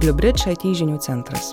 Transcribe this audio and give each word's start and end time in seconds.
Bliubridge 0.00 0.48
IT 0.48 0.62
žinių 0.78 0.94
centras. 1.04 1.50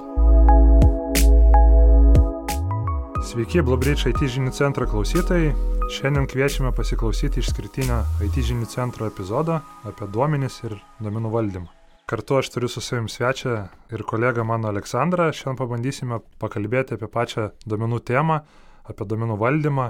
Sveiki, 3.27 3.59
Bliubridge 3.59 4.07
IT 4.07 4.21
žinių 4.23 4.53
centro 4.55 4.85
klausytojai. 4.87 5.49
Šiandien 5.91 6.29
kviečiame 6.31 6.71
pasiklausyti 6.71 7.41
išskirtinio 7.43 7.97
IT 8.23 8.39
žinių 8.47 8.69
centro 8.71 9.09
epizodo 9.11 9.57
apie 9.83 10.07
duomenis 10.15 10.61
ir 10.63 10.77
duomenų 11.03 11.33
valdymą. 11.33 11.67
Kartu 12.07 12.37
aš 12.39 12.53
turiu 12.53 12.71
su 12.71 12.79
savim 12.79 13.11
svečią 13.11 13.57
ir 13.91 14.05
kolegą 14.07 14.47
mano 14.47 14.71
Aleksandrą. 14.71 15.27
Šiandien 15.35 15.59
pabandysime 15.59 16.21
pakalbėti 16.39 16.95
apie 16.95 17.11
pačią 17.11 17.49
duomenų 17.67 17.99
temą, 18.07 18.39
apie 18.87 19.09
duomenų 19.11 19.41
valdymą 19.43 19.89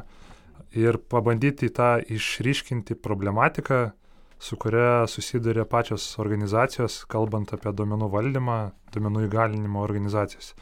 ir 0.73 0.97
pabandyti 0.97 1.69
tą 1.69 1.99
išryškinti 2.09 2.97
problematiką, 3.05 3.91
su 4.39 4.57
kuria 4.57 5.07
susiduria 5.07 5.65
pačios 5.65 6.05
organizacijos, 6.21 7.03
kalbant 7.09 7.53
apie 7.55 7.73
duomenų 7.73 8.09
valdymą, 8.13 8.57
duomenų 8.93 9.25
įgalinimo 9.27 9.81
organizacijas. 9.81 10.53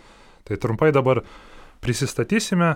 Tai 0.46 0.58
trumpai 0.62 0.92
dabar 0.96 1.24
prisistatysime. 1.84 2.76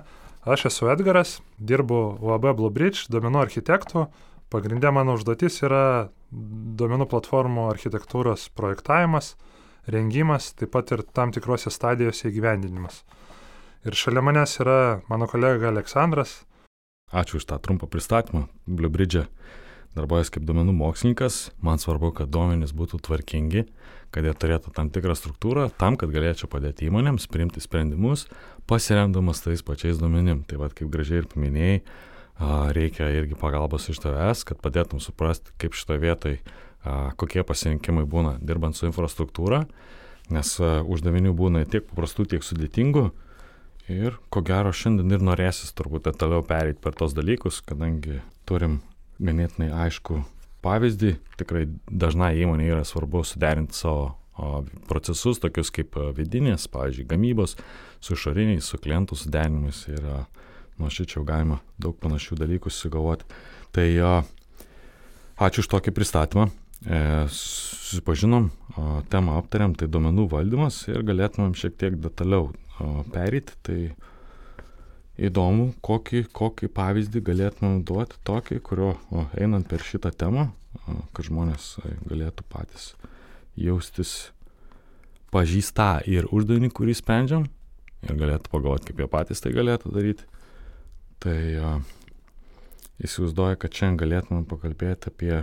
Aš 0.49 0.65
esu 0.69 0.87
Edgaras, 0.91 1.39
dirbu 1.59 2.17
UAB 2.23 2.51
Bluebridge, 2.57 3.07
duomenų 3.11 3.43
architektų. 3.43 4.07
Pagrindė 4.49 4.91
mano 4.95 5.13
užduotis 5.17 5.59
yra 5.67 6.09
duomenų 6.31 7.05
platformų 7.11 7.67
architektūros 7.69 8.47
projektavimas, 8.57 9.35
rengimas, 9.87 10.53
taip 10.57 10.73
pat 10.73 10.93
ir 10.95 11.03
tam 11.13 11.33
tikrose 11.35 11.71
stadijose 11.73 12.31
įgyvendinimas. 12.31 13.03
Ir 13.85 13.95
šalia 13.95 14.23
manęs 14.25 14.57
yra 14.63 14.79
mano 15.11 15.27
kolega 15.29 15.69
Aleksandras. 15.69 16.41
Ačiū 17.11 17.39
už 17.39 17.45
tą 17.49 17.59
trumpą 17.61 17.87
pristatymą. 17.89 18.47
Bluebridge 18.67 19.27
darbuojas 19.97 20.29
kaip 20.33 20.45
duomenų 20.47 20.73
mokslininkas, 20.77 21.49
man 21.65 21.81
svarbu, 21.81 22.11
kad 22.17 22.29
duomenys 22.31 22.73
būtų 22.77 22.99
tvarkingi, 23.07 23.65
kad 24.13 24.25
jie 24.25 24.33
turėtų 24.33 24.73
tam 24.75 24.89
tikrą 24.93 25.15
struktūrą, 25.17 25.67
tam, 25.81 25.97
kad 25.99 26.13
galėčiau 26.13 26.49
padėti 26.51 26.87
įmonėms 26.89 27.27
priimti 27.31 27.61
sprendimus, 27.61 28.27
pasiremdamas 28.69 29.43
tais 29.45 29.61
pačiais 29.65 30.01
duomenim. 30.01 30.43
Tai 30.49 30.61
vad, 30.61 30.73
kaip 30.77 30.89
gražiai 30.93 31.23
ir 31.23 31.29
paminėjai, 31.29 31.81
reikia 32.73 33.09
irgi 33.17 33.37
pagalbos 33.37 33.89
iš 33.91 34.01
tavęs, 34.05 34.45
kad 34.47 34.61
padėtum 34.63 35.01
suprasti, 35.03 35.53
kaip 35.61 35.77
šitoje 35.77 36.01
vietoje, 36.01 36.41
kokie 37.19 37.43
pasirinkimai 37.45 38.05
būna 38.09 38.37
dirbant 38.39 38.77
su 38.77 38.87
infrastruktūra, 38.87 39.65
nes 40.33 40.53
uždavinių 40.61 41.33
būna 41.35 41.65
tiek 41.69 41.85
paprastų, 41.89 42.29
tiek 42.33 42.45
sudėtingų. 42.45 43.09
Ir 43.89 44.19
ko 44.29 44.43
gero 44.45 44.69
šiandien 44.69 45.17
ir 45.17 45.23
norėsis 45.25 45.73
turbūt 45.73 46.11
toliau 46.21 46.45
pereiti 46.45 46.77
per 46.81 46.93
tos 46.93 47.15
dalykus, 47.17 47.63
kadangi 47.65 48.21
turim 48.45 48.79
ganėtinai 49.19 49.69
aišku 49.85 50.23
pavyzdį. 50.65 51.13
Tikrai 51.39 51.67
dažnai 51.87 52.33
įmonė 52.43 52.69
yra 52.71 52.85
svarbu 52.87 53.23
suderinti 53.27 53.77
savo 53.77 54.15
procesus, 54.87 55.41
tokius 55.43 55.71
kaip 55.75 55.97
vidinės, 56.15 56.69
pavyzdžiui, 56.71 57.07
gamybos, 57.09 57.57
su 57.99 58.15
išoriniais, 58.15 58.67
su 58.67 58.79
klientų 58.79 59.17
suderinimis 59.19 59.83
ir 59.91 60.05
nuo 60.79 60.91
šičiau 60.93 61.25
galima 61.27 61.59
daug 61.81 61.97
panašių 61.99 62.39
dalykų 62.39 62.71
sugalvoti. 62.71 63.27
Tai 63.75 63.87
ačiū 65.39 65.63
už 65.63 65.71
tokį 65.75 65.93
pristatymą. 65.95 66.47
E, 66.79 67.27
susipažinom, 67.35 68.47
temą 69.11 69.35
aptariam, 69.41 69.73
tai 69.75 69.89
duomenų 69.91 70.29
valdymas 70.31 70.85
ir 70.87 71.03
galėtumėm 71.03 71.51
šiek 71.59 71.75
tiek 71.75 71.97
detaliau 71.99 72.53
perėti. 73.11 73.57
Tai 73.67 73.79
įdomu, 75.19 75.73
kokį, 75.85 76.23
kokį 76.35 76.69
pavyzdį 76.75 77.21
galėtumėm 77.27 77.83
duoti 77.87 78.19
tokį, 78.27 78.59
kurio 78.65 78.93
o, 79.11 79.25
einant 79.39 79.67
per 79.69 79.83
šitą 79.85 80.11
temą, 80.15 80.49
o, 80.87 80.99
kad 81.15 81.27
žmonės 81.27 81.75
galėtų 82.07 82.45
patys 82.51 82.93
jaustis 83.59 84.31
pažįstą 85.33 86.05
ir 86.09 86.29
uždavinį, 86.31 86.71
kurį 86.73 86.95
sprendžiam 86.97 87.47
ir 88.07 88.15
galėtų 88.15 88.51
pagalvoti, 88.51 88.89
kaip 88.89 89.03
jie 89.03 89.09
patys 89.11 89.43
tai 89.43 89.53
galėtų 89.55 89.93
daryti. 89.93 90.27
Tai 91.19 91.39
o, 91.59 91.73
įsivaizduoju, 93.03 93.59
kad 93.59 93.75
šiandien 93.75 93.99
galėtumėm 94.03 94.45
pakalbėti 94.49 95.11
apie 95.11 95.33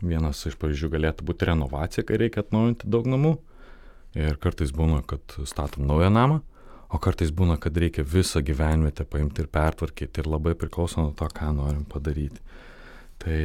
vienas 0.00 0.40
iš 0.48 0.56
pavyzdžių 0.60 0.90
galėtų 0.94 1.26
būti 1.28 1.48
renovacija, 1.50 2.04
kai 2.08 2.18
reikia 2.20 2.44
atnaujinti 2.44 2.88
daug 2.90 3.08
namų. 3.10 3.36
Ir 4.18 4.40
kartais 4.42 4.72
būna, 4.74 5.04
kad 5.06 5.36
statom 5.46 5.84
naują 5.86 6.08
namą, 6.10 6.40
o 6.90 6.98
kartais 7.02 7.30
būna, 7.34 7.56
kad 7.62 7.76
reikia 7.78 8.04
visą 8.06 8.42
gyvenvietę 8.44 9.06
paimti 9.08 9.44
ir 9.44 9.50
pertvarkyti 9.52 10.22
ir 10.22 10.30
labai 10.30 10.56
priklauso 10.58 11.04
nuo 11.04 11.14
to, 11.16 11.28
ką 11.30 11.52
norim 11.54 11.84
padaryti. 11.88 12.42
Tai 13.22 13.36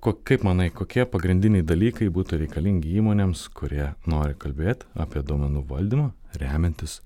ko, 0.00 0.14
kaip 0.24 0.46
manai, 0.46 0.70
kokie 0.72 1.04
pagrindiniai 1.10 1.66
dalykai 1.66 2.08
būtų 2.12 2.40
reikalingi 2.44 2.94
įmonėms, 3.00 3.48
kurie 3.56 3.92
nori 4.08 4.38
kalbėti 4.38 4.88
apie 4.94 5.24
duomenų 5.26 5.66
valdymą, 5.68 6.08
remiantis 6.40 7.00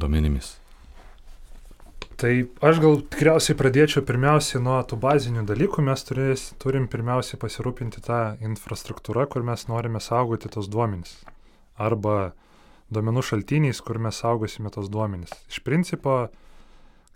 duomenimis? 0.00 0.56
Tai 2.18 2.32
aš 2.66 2.80
gal 2.82 2.96
tikriausiai 3.12 3.54
pradėčiau 3.54 4.02
pirmiausiai 4.02 4.58
nuo 4.62 4.80
tų 4.82 4.96
bazinių 4.98 5.44
dalykų. 5.46 5.84
Mes 5.86 6.02
turės, 6.02 6.48
turim 6.58 6.88
pirmiausiai 6.90 7.38
pasirūpinti 7.38 8.02
tą 8.02 8.22
infrastruktūrą, 8.42 9.28
kur 9.30 9.44
mes 9.46 9.68
norime 9.70 10.02
saugoti 10.02 10.50
tos 10.50 10.66
duomenys. 10.72 11.12
Arba 11.78 12.16
uh, 12.24 12.47
duomenų 12.94 13.22
šaltiniais, 13.24 13.80
kur 13.84 14.00
mes 14.00 14.18
saugosime 14.22 14.70
tos 14.72 14.88
duomenys. 14.92 15.32
Iš 15.52 15.60
principo, 15.64 16.28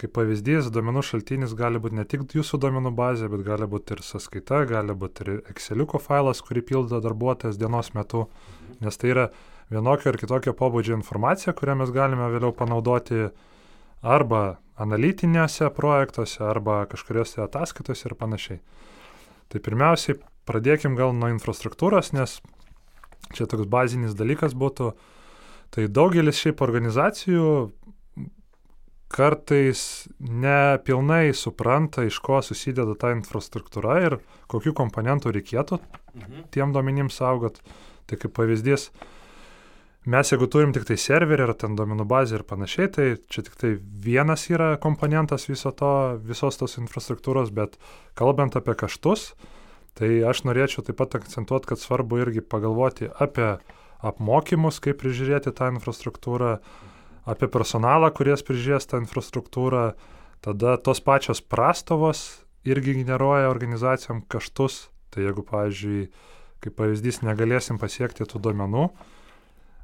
kaip 0.00 0.12
pavyzdys, 0.16 0.68
duomenų 0.74 1.04
šaltinis 1.06 1.54
gali 1.56 1.80
būti 1.82 1.96
ne 1.96 2.04
tik 2.08 2.26
jūsų 2.36 2.60
duomenų 2.60 2.92
bazė, 2.96 3.30
bet 3.32 3.44
gali 3.46 3.68
būti 3.70 3.96
ir 3.96 4.02
sąskaita, 4.04 4.64
gali 4.68 4.96
būti 4.98 5.24
ir 5.24 5.32
Exceliuko 5.52 6.00
failas, 6.02 6.42
kurį 6.44 6.64
pildo 6.68 7.00
darbuotojas 7.04 7.60
dienos 7.60 7.92
metu, 7.96 8.26
nes 8.84 9.00
tai 9.00 9.14
yra 9.14 9.28
vienokio 9.72 10.12
ir 10.12 10.18
kitokio 10.20 10.52
pobūdžio 10.58 10.98
informacija, 10.98 11.54
kurią 11.56 11.78
mes 11.80 11.94
galime 11.94 12.28
vėliau 12.34 12.52
panaudoti 12.56 13.30
arba 14.02 14.58
analitiniuose 14.82 15.70
projektuose, 15.72 16.42
arba 16.44 16.82
kažkuriuose 16.90 17.40
ataskaitose 17.44 18.08
ir 18.08 18.16
panašiai. 18.18 18.60
Tai 19.52 19.60
pirmiausiai 19.64 20.18
pradėkim 20.48 20.98
gal 20.98 21.14
nuo 21.16 21.30
infrastruktūros, 21.32 22.12
nes 22.16 22.40
čia 23.32 23.46
toks 23.48 23.68
bazinis 23.70 24.16
dalykas 24.18 24.56
būtų, 24.58 24.90
uh, 24.90 25.20
Tai 25.72 25.86
daugelis 25.88 26.36
šiaip 26.42 26.60
organizacijų 26.64 27.46
kartais 29.12 30.08
nepilnai 30.20 31.32
supranta, 31.36 32.04
iš 32.08 32.18
ko 32.24 32.40
susideda 32.44 32.94
ta 32.98 33.12
infrastruktūra 33.12 33.96
ir 34.06 34.18
kokių 34.52 34.74
komponentų 34.76 35.34
reikėtų 35.36 35.78
mhm. 35.80 36.46
tiem 36.54 36.72
duomenims 36.76 37.18
saugot. 37.20 37.60
Tai 38.08 38.18
kaip 38.18 38.32
pavyzdys, 38.36 38.88
mes 40.12 40.32
jeigu 40.32 40.48
turim 40.50 40.72
tik 40.74 40.84
tai 40.88 40.96
serverį 41.00 41.46
ar 41.46 41.54
ten 41.60 41.76
duomenų 41.78 42.06
bazę 42.10 42.40
ir 42.40 42.46
panašiai, 42.48 42.88
tai 42.92 43.06
čia 43.32 43.44
tik 43.46 43.56
tai 43.60 43.74
vienas 43.80 44.48
yra 44.50 44.74
komponentas 44.82 45.46
viso 45.48 45.72
to, 45.76 45.92
visos 46.26 46.58
tos 46.60 46.76
infrastruktūros, 46.80 47.52
bet 47.54 47.78
kalbant 48.18 48.58
apie 48.58 48.74
kaštus, 48.76 49.30
tai 49.96 50.18
aš 50.26 50.42
norėčiau 50.48 50.84
taip 50.84 50.98
pat 51.00 51.20
akcentuoti, 51.20 51.70
kad 51.72 51.80
svarbu 51.80 52.24
irgi 52.24 52.44
pagalvoti 52.44 53.12
apie 53.12 53.54
apmokymus, 54.02 54.80
kaip 54.82 54.98
prižiūrėti 55.02 55.52
tą 55.54 55.70
infrastruktūrą, 55.76 56.56
apie 57.28 57.48
personalą, 57.50 58.10
kuris 58.14 58.42
prižiūrės 58.46 58.88
tą 58.90 59.00
infrastruktūrą, 59.02 59.92
tada 60.42 60.76
tos 60.82 61.00
pačios 61.04 61.42
prastovos 61.42 62.42
irgi 62.66 62.98
generuoja 63.02 63.50
organizacijom 63.52 64.24
kaštus. 64.30 64.88
Tai 65.12 65.26
jeigu, 65.26 65.44
pavyzdžiui, 65.44 66.06
kaip 66.64 66.78
pavyzdys, 66.78 67.20
negalėsim 67.26 67.76
pasiekti 67.78 68.24
tų 68.24 68.40
duomenų, 68.46 68.86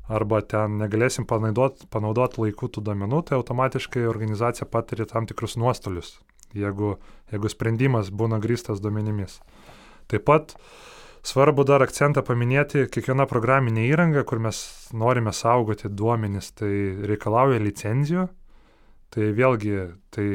arba 0.08 0.40
ten 0.40 0.78
negalėsim 0.80 1.26
panaudoti 1.28 1.84
panaudot 1.92 2.38
laikų 2.40 2.70
tų 2.72 2.82
duomenų, 2.86 3.26
tai 3.28 3.36
automatiškai 3.36 4.06
organizacija 4.08 4.64
patiria 4.72 5.04
tam 5.10 5.28
tikrus 5.28 5.58
nuostolius, 5.60 6.14
jeigu, 6.56 6.94
jeigu 7.28 7.52
sprendimas 7.52 8.08
būna 8.08 8.40
grįstas 8.40 8.80
duomenimis. 8.80 9.36
Taip 10.08 10.24
pat 10.24 10.56
uh, 10.56 10.70
Svarbu 11.26 11.64
dar 11.66 11.82
akcentą 11.82 12.22
paminėti, 12.24 12.86
kiekviena 12.92 13.26
programinė 13.28 13.88
įranga, 13.88 14.22
kur 14.28 14.40
mes 14.42 14.60
norime 14.94 15.32
saugoti 15.34 15.90
duomenis, 15.90 16.52
tai 16.58 16.70
reikalauja 17.10 17.58
licenzijų. 17.62 18.28
Tai 19.08 19.30
vėlgi, 19.34 19.74
tai 20.14 20.28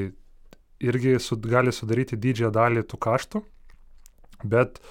irgi 0.83 1.15
su, 1.21 1.37
gali 1.37 1.71
sudaryti 1.73 2.17
didžiąją 2.19 2.51
dalį 2.53 2.83
tų 2.89 2.99
kaštų. 3.05 3.43
Bet 4.49 4.81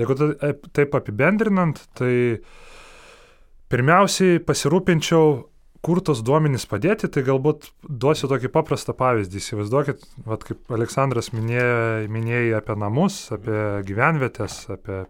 jeigu 0.00 0.16
taip 0.74 0.96
apibendrinant, 0.98 1.82
tai 1.94 2.40
pirmiausiai 3.70 4.40
pasirūpinčiau 4.42 5.36
kur 5.84 6.00
tos 6.04 6.20
duomenys 6.24 6.66
padėti, 6.68 7.08
tai 7.12 7.22
galbūt 7.24 7.70
duosiu 7.84 8.28
tokį 8.30 8.50
paprastą 8.52 8.94
pavyzdį. 8.96 9.40
Įsivaizduokit, 9.40 10.04
vat, 10.28 10.44
kaip 10.48 10.74
Aleksandras 10.76 11.32
minėjo, 11.32 12.10
minėjai 12.12 12.58
apie 12.58 12.76
namus, 12.80 13.22
apie 13.36 13.62
gyvenvietės, 13.88 14.62
apie 14.74 15.04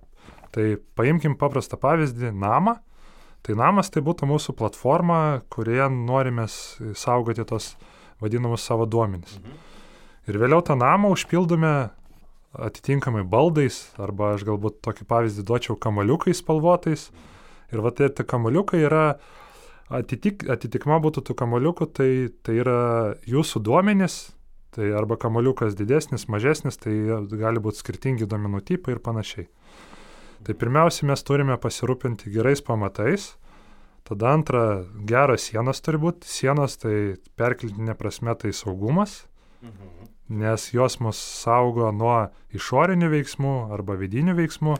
Tai 0.55 0.76
paimkim 0.99 1.37
paprastą 1.38 1.79
pavyzdį- 1.81 2.32
namą. 2.47 2.79
Tai 3.43 3.55
namas 3.55 3.88
tai 3.91 4.02
būtų 4.02 4.29
mūsų 4.29 4.56
platforma, 4.56 5.43
kurioje 5.49 5.88
norime 5.88 6.47
saugoti 6.94 7.47
tos 7.47 7.76
vadinamus 8.20 8.61
savo 8.61 8.87
duomenys. 8.87 9.38
Mhm. 9.38 9.52
Ir 10.29 10.35
vėliau 10.35 10.62
tą 10.62 10.76
namą 10.76 11.11
užpildome 11.11 11.91
atitinkamai 12.52 13.25
baldais, 13.25 13.94
arba 13.97 14.35
aš 14.35 14.44
galbūt 14.44 14.82
tokį 14.82 15.06
pavyzdį 15.06 15.43
duočiau 15.44 15.79
kamaliukais 15.79 16.43
spalvotais, 16.43 17.11
Ir 17.70 17.82
va 17.85 17.93
tie, 17.94 18.08
tie 18.11 18.26
kamoliukai 18.26 18.82
yra, 18.82 19.05
atitik, 19.94 20.43
atitikma 20.50 20.99
būtų 21.03 21.23
tų 21.29 21.37
kamoliukų, 21.38 21.87
tai, 21.94 22.11
tai 22.43 22.58
yra 22.62 22.81
jūsų 23.31 23.62
duomenys, 23.67 24.19
tai 24.75 24.91
arba 24.94 25.19
kamoliukas 25.20 25.76
didesnis, 25.79 26.26
mažesnis, 26.31 26.79
tai 26.82 26.94
gali 27.31 27.62
būti 27.62 27.82
skirtingi 27.82 28.26
duomenų 28.31 28.62
tipai 28.67 28.96
ir 28.96 29.03
panašiai. 29.05 29.46
Tai 30.45 30.57
pirmiausia, 30.57 31.05
mes 31.11 31.21
turime 31.27 31.57
pasirūpinti 31.61 32.31
gerais 32.33 32.63
pamatais, 32.65 33.35
tada 34.09 34.33
antra, 34.33 34.63
geros 35.07 35.45
sienos 35.51 35.83
turi 35.85 36.01
būti, 36.01 36.29
sienos 36.31 36.79
tai 36.81 36.95
perkeltinė 37.39 37.95
prasme 37.99 38.35
tai 38.41 38.55
saugumas, 38.57 39.27
mhm. 39.61 40.09
nes 40.41 40.71
jos 40.73 40.97
mus 41.05 41.21
saugo 41.21 41.91
nuo 41.93 42.31
išorinių 42.57 43.11
veiksmų 43.13 43.55
arba 43.77 43.99
vidinių 44.01 44.39
veiksmų, 44.41 44.79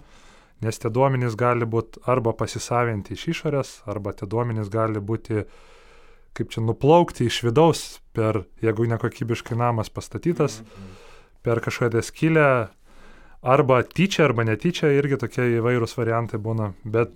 nes 0.65 0.81
tie 0.81 0.93
duomenys 0.93 1.37
gali 1.41 1.69
būti 1.69 2.01
arba 2.09 2.33
pasisavinti 2.37 3.17
iš 3.17 3.29
išorės, 3.35 3.75
arba 3.85 4.17
tie 4.17 4.29
duomenys 4.29 4.73
gali 4.73 5.01
būti, 5.01 5.45
kaip 6.37 6.53
čia, 6.55 6.65
nuplaukti 6.65 7.29
iš 7.29 7.43
vidaus 7.45 7.85
per, 8.17 8.47
jeigu 8.65 8.89
nekokybiškai 8.95 9.61
namas 9.61 9.93
pastatytas, 9.93 10.63
mhm. 10.65 10.99
per 11.45 11.61
kažkokią 11.69 12.05
skylę, 12.09 12.51
arba 13.43 13.83
tyčia, 13.83 14.25
arba 14.29 14.45
netyčia, 14.45 14.91
irgi 14.97 15.19
tokie 15.21 15.47
įvairūs 15.59 15.97
variantai 15.99 16.41
būna. 16.43 16.73
Bet 16.85 17.15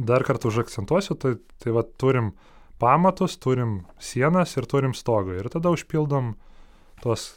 dar 0.00 0.24
kartą 0.24 0.48
užakcentuosiu, 0.48 1.16
tai, 1.20 1.34
tai 1.60 1.74
va 1.76 1.84
turim 1.84 2.32
pamatus, 2.80 3.36
turim 3.36 3.82
sienas 4.00 4.56
ir 4.56 4.68
turim 4.70 4.96
stogą. 4.96 5.36
Ir 5.36 5.50
tada 5.52 5.72
užpildom 5.74 6.34
tuos 7.04 7.34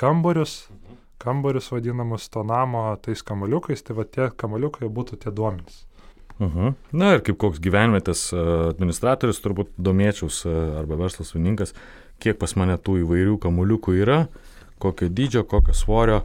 kambarius, 0.00 0.70
kambarius 1.20 1.68
vadinamus 1.72 2.30
to 2.32 2.44
namo 2.46 2.88
tais 3.04 3.22
kamaliukais, 3.22 3.84
tai 3.84 3.96
va 3.98 4.08
tie 4.08 4.30
kamaliukai 4.32 4.88
būtų 4.88 5.20
tie 5.20 5.32
duomenys. 5.32 5.84
Uh 6.40 6.46
mhm. 6.46 6.58
-huh. 6.58 6.74
Na 6.92 7.14
ir 7.14 7.20
kaip 7.20 7.36
koks 7.36 7.60
gyvenvietės 7.60 8.32
e, 8.32 8.36
administratorius, 8.72 9.42
turbūt 9.44 9.68
domėčiaus 9.76 10.46
e, 10.46 10.78
arba 10.80 10.96
verslo 10.96 11.24
savininkas, 11.24 11.74
kiek 12.18 12.38
pas 12.38 12.56
mane 12.56 12.78
tų 12.78 13.04
įvairių 13.04 13.38
kamuoliukų 13.38 13.92
yra, 14.00 14.26
kokio 14.78 15.08
dydžio, 15.08 15.44
kokio 15.44 15.74
svorio. 15.74 16.22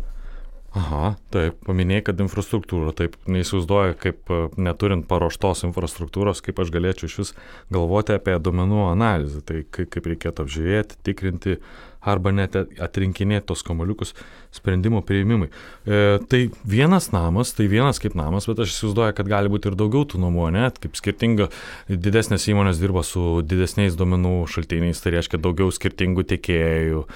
Aha, 0.75 1.13
taip, 1.31 1.55
paminėjai, 1.63 2.03
kad 2.09 2.19
infrastruktūra, 2.19 2.91
taip, 2.99 3.13
neįsivaizduoju, 3.31 3.95
kaip 4.01 4.31
e, 4.33 4.39
neturint 4.59 5.05
paruoštos 5.07 5.63
infrastruktūros, 5.69 6.41
kaip 6.43 6.57
aš 6.59 6.71
galėčiau 6.75 7.07
iš 7.07 7.15
vis 7.21 7.31
galvoti 7.71 8.17
apie 8.17 8.35
duomenų 8.43 8.81
analizę, 8.89 9.39
tai 9.47 9.61
kaip, 9.63 9.87
kaip 9.93 10.09
reikėtų 10.11 10.43
apžiūrėti, 10.43 10.97
tikrinti, 11.07 11.55
arba 12.03 12.33
net 12.35 12.57
atrinkinėti 12.59 13.47
tos 13.47 13.63
kamoliukus 13.65 14.11
sprendimo 14.53 14.99
prieimimai. 15.07 15.47
E, 15.47 16.01
tai 16.27 16.41
vienas 16.67 17.07
namas, 17.15 17.55
tai 17.55 17.69
vienas 17.71 18.03
kaip 18.03 18.19
namas, 18.19 18.49
bet 18.51 18.59
aš 18.65 18.75
įsivaizduoju, 18.75 19.15
kad 19.15 19.31
gali 19.31 19.53
būti 19.55 19.71
ir 19.71 19.79
daugiau 19.79 20.03
tų 20.11 20.19
namų, 20.25 20.49
net 20.57 20.83
kaip 20.83 20.99
skirtinga, 20.99 21.47
didesnės 21.87 22.49
įmonės 22.51 22.83
dirba 22.83 23.05
su 23.07 23.39
didesniais 23.47 23.95
duomenų 23.95 24.35
šaltiniais, 24.51 24.99
tai 24.99 25.15
reiškia 25.15 25.39
daugiau 25.39 25.71
skirtingų 25.71 26.27
tiekėjų. 26.35 27.07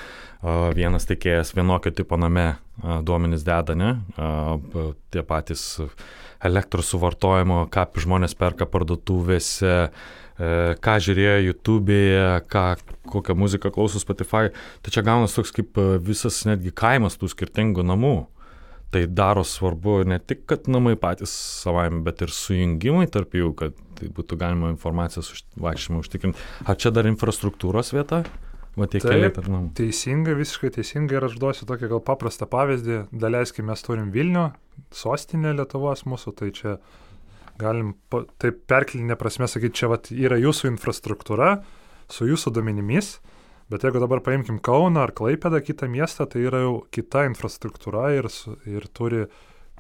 Vienas 0.79 1.03
tiekėjas 1.03 1.51
vienokio 1.51 1.91
tipo 1.91 2.15
name 2.15 2.53
duomenys 3.05 3.43
deda, 3.47 3.75
ne? 3.75 3.91
Tie 5.11 5.23
patys 5.27 5.63
elektros 6.45 6.89
suvartojimo, 6.93 7.65
ką 7.71 7.85
žmonės 7.99 8.35
perka 8.39 8.67
parduotuvėse, 8.69 9.75
e, 9.89 10.49
ką 10.79 10.95
žiūrėjo 11.03 11.37
YouTube'e, 11.49 12.41
ką, 12.47 12.65
kokią 13.11 13.35
muziką 13.35 13.71
klauso 13.75 13.99
Spotify. 13.99 14.53
Tai 14.81 14.93
čia 14.95 15.03
gaunas 15.03 15.35
toks 15.35 15.51
kaip 15.55 15.77
e, 15.77 15.97
visas 15.99 16.45
netgi 16.47 16.71
kaimas 16.71 17.19
tų 17.19 17.31
skirtingų 17.33 17.83
namų. 17.83 18.17
Tai 18.89 19.03
daro 19.13 19.43
svarbu 19.45 19.99
ne 20.09 20.17
tik, 20.17 20.47
kad 20.49 20.65
namai 20.71 20.95
patys 20.97 21.29
savaime, 21.61 22.01
bet 22.01 22.23
ir 22.25 22.31
sujungimai 22.33 23.05
tarp 23.11 23.35
jų, 23.37 23.51
kad 23.59 23.75
tai 23.99 24.09
būtų 24.15 24.39
galima 24.39 24.71
informacijos 24.73 25.43
vaikščiojimą 25.59 26.01
užtikrinti. 26.01 26.47
Ar 26.65 26.79
čia 26.79 26.89
dar 26.95 27.05
infrastruktūros 27.05 27.93
vieta? 27.93 28.23
Va 28.77 28.88
tie 28.88 29.01
keliai 29.01 29.31
per 29.33 29.50
namą. 29.50 29.71
Teisingai, 29.77 30.36
visiškai 30.38 30.71
teisingai 30.77 31.18
ir 31.18 31.25
aš 31.27 31.38
duosiu 31.42 31.68
tokį 31.69 31.89
gal 31.94 32.01
paprastą 32.06 32.48
pavyzdį. 32.50 33.00
Daleiskim, 33.12 33.68
mes 33.71 33.81
turim 33.86 34.12
Vilnių, 34.13 34.50
sostinė 34.95 35.56
Lietuvos 35.57 36.06
mūsų, 36.07 36.36
tai 36.39 36.51
čia 36.56 36.77
galim 37.60 37.95
taip 38.39 38.62
perkelinė 38.69 39.18
prasme 39.19 39.50
sakyti, 39.51 39.81
čia 39.81 39.89
vat, 39.92 40.12
yra 40.16 40.38
jūsų 40.39 40.69
infrastruktūra 40.71 41.57
su 42.10 42.30
jūsų 42.30 42.54
duomenimis, 42.56 43.18
bet 43.69 43.83
jeigu 43.86 44.01
dabar 44.01 44.24
paimkim 44.25 44.62
Kauną 44.63 45.04
ar 45.07 45.13
Klaipėdą, 45.18 45.60
kitą 45.65 45.89
miestą, 45.92 46.30
tai 46.30 46.45
yra 46.48 46.63
jau 46.63 46.77
kita 46.94 47.25
infrastruktūra 47.30 48.13
ir, 48.15 48.30
ir 48.69 48.88
turi 48.95 49.27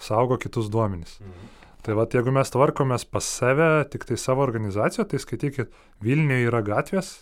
saugo 0.03 0.37
kitus 0.41 0.69
duomenys. 0.73 1.17
Mhm. 1.23 1.55
Tai 1.85 1.95
vad, 1.95 2.11
jeigu 2.11 2.33
mes 2.35 2.51
tvarkomės 2.51 3.05
pas 3.07 3.23
save, 3.23 3.69
tik 3.91 4.03
tai 4.09 4.17
savo 4.19 4.43
organizaciją, 4.43 5.05
tai 5.07 5.21
skaitykit, 5.23 5.71
Vilniuje 6.03 6.49
yra 6.49 6.59
gatvės. 6.65 7.13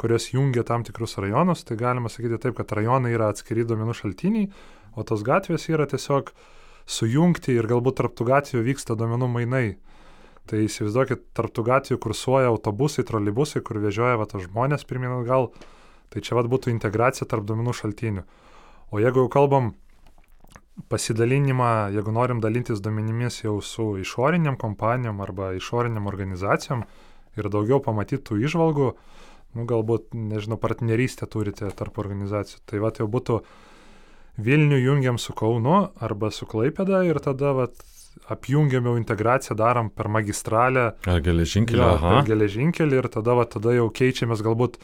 Kurios 0.00 0.30
jungia 0.32 0.64
tam 0.66 0.84
tikrus 0.86 1.18
rajonus, 1.20 1.64
tai 1.68 1.76
galima 1.80 2.08
sakyti 2.12 2.38
taip, 2.40 2.56
kad 2.58 2.72
rajonai 2.76 3.12
yra 3.16 3.28
atskiri 3.32 3.66
duomenų 3.68 3.96
šaltiniai, 3.98 4.48
o 4.96 5.04
tos 5.06 5.22
gatvės 5.26 5.68
yra 5.70 5.86
tiesiog 5.90 6.32
uh, 6.32 6.48
sujungti 6.90 7.54
ir 7.54 7.68
galbūt 7.70 8.00
tarptų 8.00 8.26
gatvių 8.28 8.64
vyksta 8.66 8.96
duomenų 8.98 9.28
mainai. 9.30 9.66
Tai 10.50 10.62
įsivaizduokit, 10.64 11.28
tarptų 11.36 11.64
gatvių 11.68 11.98
kursuoja 12.02 12.50
autobusai, 12.50 13.04
trolibusai, 13.06 13.62
kur 13.62 13.78
vežioja 13.82 14.18
va, 14.18 14.26
žmonės 14.26 14.86
pirmin 14.88 15.20
atgal. 15.20 15.50
Tai 16.10 16.22
čia 16.26 16.34
va 16.34 16.42
būtų 16.50 16.72
integracija 16.72 17.28
tarp 17.30 17.46
duomenų 17.46 17.76
šaltinių. 17.76 18.24
O 18.90 18.98
jeigu 18.98 19.22
jau 19.22 19.30
kalbam 19.30 19.74
pasidalinimą, 20.90 21.92
jeigu 21.94 22.14
norim 22.16 22.40
dalintis 22.42 22.80
duomenimis 22.82 23.44
jau 23.44 23.60
su 23.62 23.92
išoriniam 24.00 24.56
kompanijom 24.58 25.20
arba 25.22 25.52
išoriniam 25.54 26.08
organizacijom 26.10 26.82
ir 27.38 27.50
daugiau 27.52 27.78
pamatytų 27.84 28.40
išvalgų, 28.48 28.88
nu, 29.56 29.66
galbūt, 29.68 30.12
nežinau, 30.14 30.58
partnerystę 30.60 31.28
turite 31.30 31.70
tarp 31.76 31.98
organizacijų, 32.02 32.62
tai 32.70 32.82
va 32.82 32.92
jau 32.96 33.08
būtų 33.10 33.40
Vilnių 34.40 34.78
jungiam 34.80 35.18
su 35.20 35.34
Kaunu 35.36 35.90
arba 36.00 36.30
su 36.32 36.46
Klaipėda 36.48 37.02
ir 37.04 37.18
tada 37.20 37.50
vat, 37.56 37.82
apjungiam 38.30 38.86
jau 38.88 38.94
integraciją, 38.96 39.56
darom 39.58 39.90
per 39.92 40.08
magistralę. 40.08 40.86
Ar 41.10 41.20
geležinkelį? 41.24 41.82
Jo, 41.82 41.90
per 42.00 42.30
geležinkelį 42.30 43.02
ir 43.02 43.10
tada, 43.12 43.36
vat, 43.36 43.52
tada 43.56 43.74
jau 43.76 43.90
keičiamės 43.92 44.42
galbūt 44.46 44.78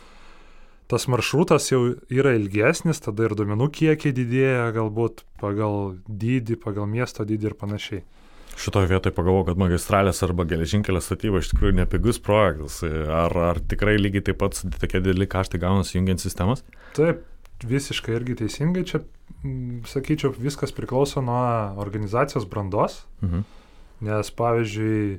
tas 0.90 1.08
maršrutas 1.10 1.70
jau 1.72 1.80
yra 2.12 2.34
ilgesnis, 2.38 3.00
tada 3.02 3.26
ir 3.26 3.34
duomenų 3.38 3.70
kiekiai 3.74 4.14
didėja, 4.14 4.68
galbūt 4.76 5.24
pagal 5.40 5.96
dydį, 6.06 6.60
pagal 6.62 6.86
miesto 6.90 7.26
dydį 7.26 7.50
ir 7.50 7.56
panašiai. 7.58 8.04
Šitoje 8.56 8.88
vietoje 8.88 9.12
pagalvoju, 9.12 9.50
kad 9.50 9.58
magistralės 9.60 10.22
arba 10.24 10.46
geležinkelio 10.48 11.02
statyba 11.04 11.42
iš 11.42 11.50
tikrųjų 11.52 11.76
nepigus 11.76 12.18
projektas. 12.24 12.80
Ar, 12.86 13.34
ar 13.52 13.60
tikrai 13.60 13.98
lygiai 14.00 14.24
taip 14.30 14.40
pat 14.40 14.56
tokie 14.80 15.02
dideli 15.04 15.28
kaštai 15.28 15.60
gaunasi 15.60 15.98
jungiant 15.98 16.22
sistemas? 16.22 16.64
Taip, 16.96 17.20
visiškai 17.68 18.16
irgi 18.16 18.38
teisingai. 18.40 18.86
Čia, 18.88 19.02
sakyčiau, 19.92 20.32
viskas 20.40 20.72
priklauso 20.76 21.20
nuo 21.24 21.42
organizacijos 21.84 22.48
brandos. 22.48 23.02
Mhm. 23.20 23.44
Nes, 24.06 24.30
pavyzdžiui, 24.40 25.18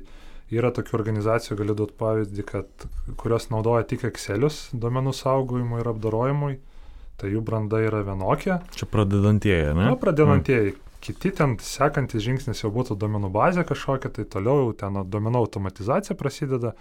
yra 0.54 0.70
tokių 0.74 0.98
organizacijų, 0.98 1.60
galiu 1.62 1.78
duoti 1.78 1.96
pavyzdį, 1.98 2.44
kad, 2.46 2.88
kurios 3.18 3.48
naudoja 3.54 3.86
tik 3.90 4.04
Excelius 4.08 4.68
duomenų 4.74 5.14
saugojimui 5.14 5.82
ir 5.82 5.90
apdarojimui. 5.94 6.58
Tai 7.18 7.30
jų 7.32 7.40
branda 7.42 7.80
yra 7.82 8.04
vienokia. 8.06 8.60
Čia 8.78 8.86
pradedantieji, 8.86 9.72
ne? 9.74 9.88
Na, 9.90 9.96
pradedantieji. 9.98 10.74
Mhm. 10.76 10.84
Kiti 11.04 11.30
ten 11.30 11.56
sekantis 11.62 12.24
žingsnis 12.24 12.64
jau 12.64 12.72
būtų 12.74 12.96
duomenų 12.98 13.30
bazė 13.34 13.64
kažkokia, 13.68 14.10
tai 14.10 14.24
toliau 14.26 14.64
jau 14.64 14.72
ten 14.80 14.98
duomenų 15.06 15.44
automatizacija 15.46 16.16
prasideda. 16.18 16.74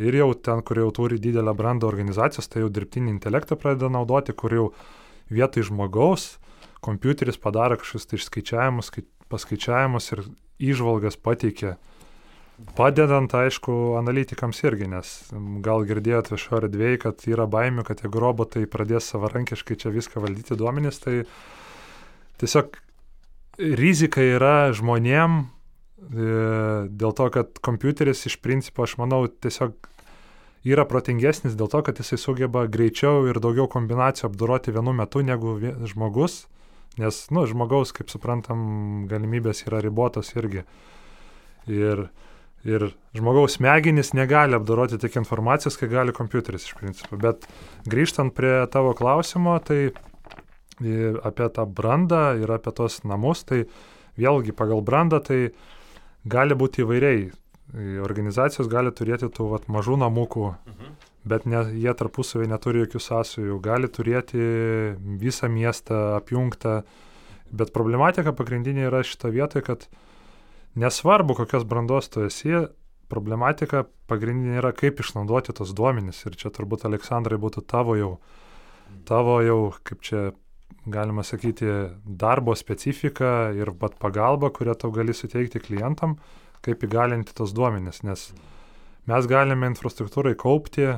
Ir 0.00 0.16
jau 0.16 0.30
ten, 0.32 0.62
kur 0.64 0.80
jau 0.80 0.88
turi 0.96 1.18
didelę 1.20 1.52
brandą 1.52 1.90
organizacijos, 1.90 2.48
tai 2.48 2.62
jau 2.62 2.70
dirbtinį 2.72 3.12
intelektą 3.12 3.58
pradeda 3.60 3.90
naudoti, 3.92 4.32
kur 4.32 4.54
jau 4.56 4.68
vietoj 5.28 5.68
žmogaus 5.68 6.38
kompiuteris 6.82 7.38
padaro 7.38 7.76
kažkokius 7.78 8.08
tai 8.10 8.18
išskaičiavimus, 8.18 8.90
paskaičiavimus 9.30 10.12
ir 10.14 10.22
išvalgas 10.72 11.18
pateikia. 11.20 11.76
Padedant, 12.76 13.32
aišku, 13.34 13.96
analitikams 13.98 14.60
irgi, 14.62 14.86
nes 14.90 15.10
gal 15.64 15.86
girdėjot 15.88 16.30
viešo 16.30 16.60
erdvėje, 16.60 17.00
kad 17.06 17.24
yra 17.26 17.46
baimių, 17.50 17.82
kad 17.86 18.04
jeigu 18.04 18.22
robotai 18.22 18.66
pradės 18.70 19.08
savarankiškai 19.10 19.78
čia 19.82 19.90
viską 19.94 20.22
valdyti 20.22 20.58
duomenys, 20.60 21.00
tai 21.02 21.22
tiesiog 22.42 22.76
rizika 23.58 24.24
yra 24.24 24.72
žmonėm 24.76 25.42
E, 26.10 26.88
dėl 26.90 27.14
to, 27.14 27.28
kad 27.32 27.58
kompiuteris 27.62 28.26
iš 28.26 28.38
principo, 28.42 28.84
aš 28.84 28.96
manau, 28.98 29.24
tiesiog 29.30 29.76
yra 30.66 30.84
protingesnis 30.88 31.54
dėl 31.58 31.70
to, 31.70 31.82
kad 31.86 32.00
jisai 32.02 32.18
sugeba 32.18 32.66
greičiau 32.70 33.28
ir 33.30 33.38
daugiau 33.42 33.68
kombinacijų 33.70 34.28
apdoroti 34.30 34.74
vienu 34.74 34.94
metu 34.98 35.22
negu 35.26 35.56
žmogus, 35.92 36.46
nes, 36.98 37.22
nu, 37.34 37.46
žmogaus, 37.48 37.94
kaip 37.94 38.10
suprantam, 38.12 39.06
galimybės 39.10 39.64
yra 39.68 39.82
ribotos 39.84 40.34
irgi. 40.34 40.66
Ir, 41.70 42.08
ir 42.66 42.88
žmogaus 43.14 43.56
smegenys 43.60 44.10
negali 44.18 44.58
apdoroti 44.58 44.98
tiek 45.02 45.20
informacijos, 45.22 45.78
kai 45.78 45.86
gali 45.90 46.14
kompiuteris 46.14 46.66
iš 46.66 46.74
principo. 46.80 47.18
Bet 47.22 47.46
grįžtant 47.86 48.34
prie 48.34 48.58
tavo 48.74 48.90
klausimo, 48.98 49.54
tai 49.62 49.94
apie 50.80 51.48
tą 51.52 51.66
brandą 51.66 52.22
ir 52.40 52.50
apie 52.50 52.72
tos 52.72 53.02
namus, 53.04 53.44
tai 53.44 53.64
vėlgi 54.18 54.54
pagal 54.56 54.82
brandą, 54.84 55.20
tai 55.20 55.52
gali 56.24 56.56
būti 56.58 56.84
įvairiai. 56.84 57.30
Organizacijos 58.04 58.68
gali 58.68 58.90
turėti 58.92 59.30
tų 59.32 59.46
vat, 59.54 59.68
mažų 59.72 59.96
namukų, 60.02 60.50
bet 61.24 61.46
ne, 61.48 61.62
jie 61.72 61.92
tarpusavai 61.96 62.48
neturi 62.50 62.82
jokių 62.82 63.00
sąsajų, 63.00 63.60
gali 63.64 63.88
turėti 63.88 64.42
visą 65.22 65.48
miestą 65.48 66.18
apjungtą, 66.18 66.82
bet 67.52 67.72
problematika 67.72 68.34
pagrindinė 68.36 68.90
yra 68.90 69.00
šito 69.06 69.30
vietoje, 69.32 69.64
kad 69.64 69.88
nesvarbu, 70.76 71.38
kokios 71.38 71.64
brandos 71.68 72.10
tu 72.12 72.26
esi, 72.26 72.52
problematika 73.12 73.86
pagrindinė 74.10 74.60
yra, 74.60 74.72
kaip 74.76 75.00
išnaudoti 75.00 75.54
tos 75.56 75.72
duomenys. 75.76 76.24
Ir 76.28 76.36
čia 76.36 76.52
turbūt, 76.54 76.86
Aleksandrai, 76.88 77.40
būtų 77.40 77.64
tavo 77.68 77.96
jau, 77.98 78.12
tavo 79.08 79.40
jau, 79.44 79.60
kaip 79.86 80.04
čia 80.04 80.22
galima 80.86 81.24
sakyti, 81.26 81.68
darbo 82.04 82.54
specifika 82.58 83.52
ir 83.56 83.72
pat 83.78 83.98
pagalba, 84.02 84.50
kurią 84.54 84.76
tau 84.78 84.92
gali 84.94 85.14
suteikti 85.14 85.62
klientam, 85.62 86.16
kaip 86.62 86.84
įgalinti 86.86 87.34
tos 87.36 87.54
duomenys. 87.56 88.02
Nes 88.06 88.30
mes 89.10 89.28
galime 89.30 89.70
infrastruktūrai 89.70 90.34
kaupti 90.38 90.88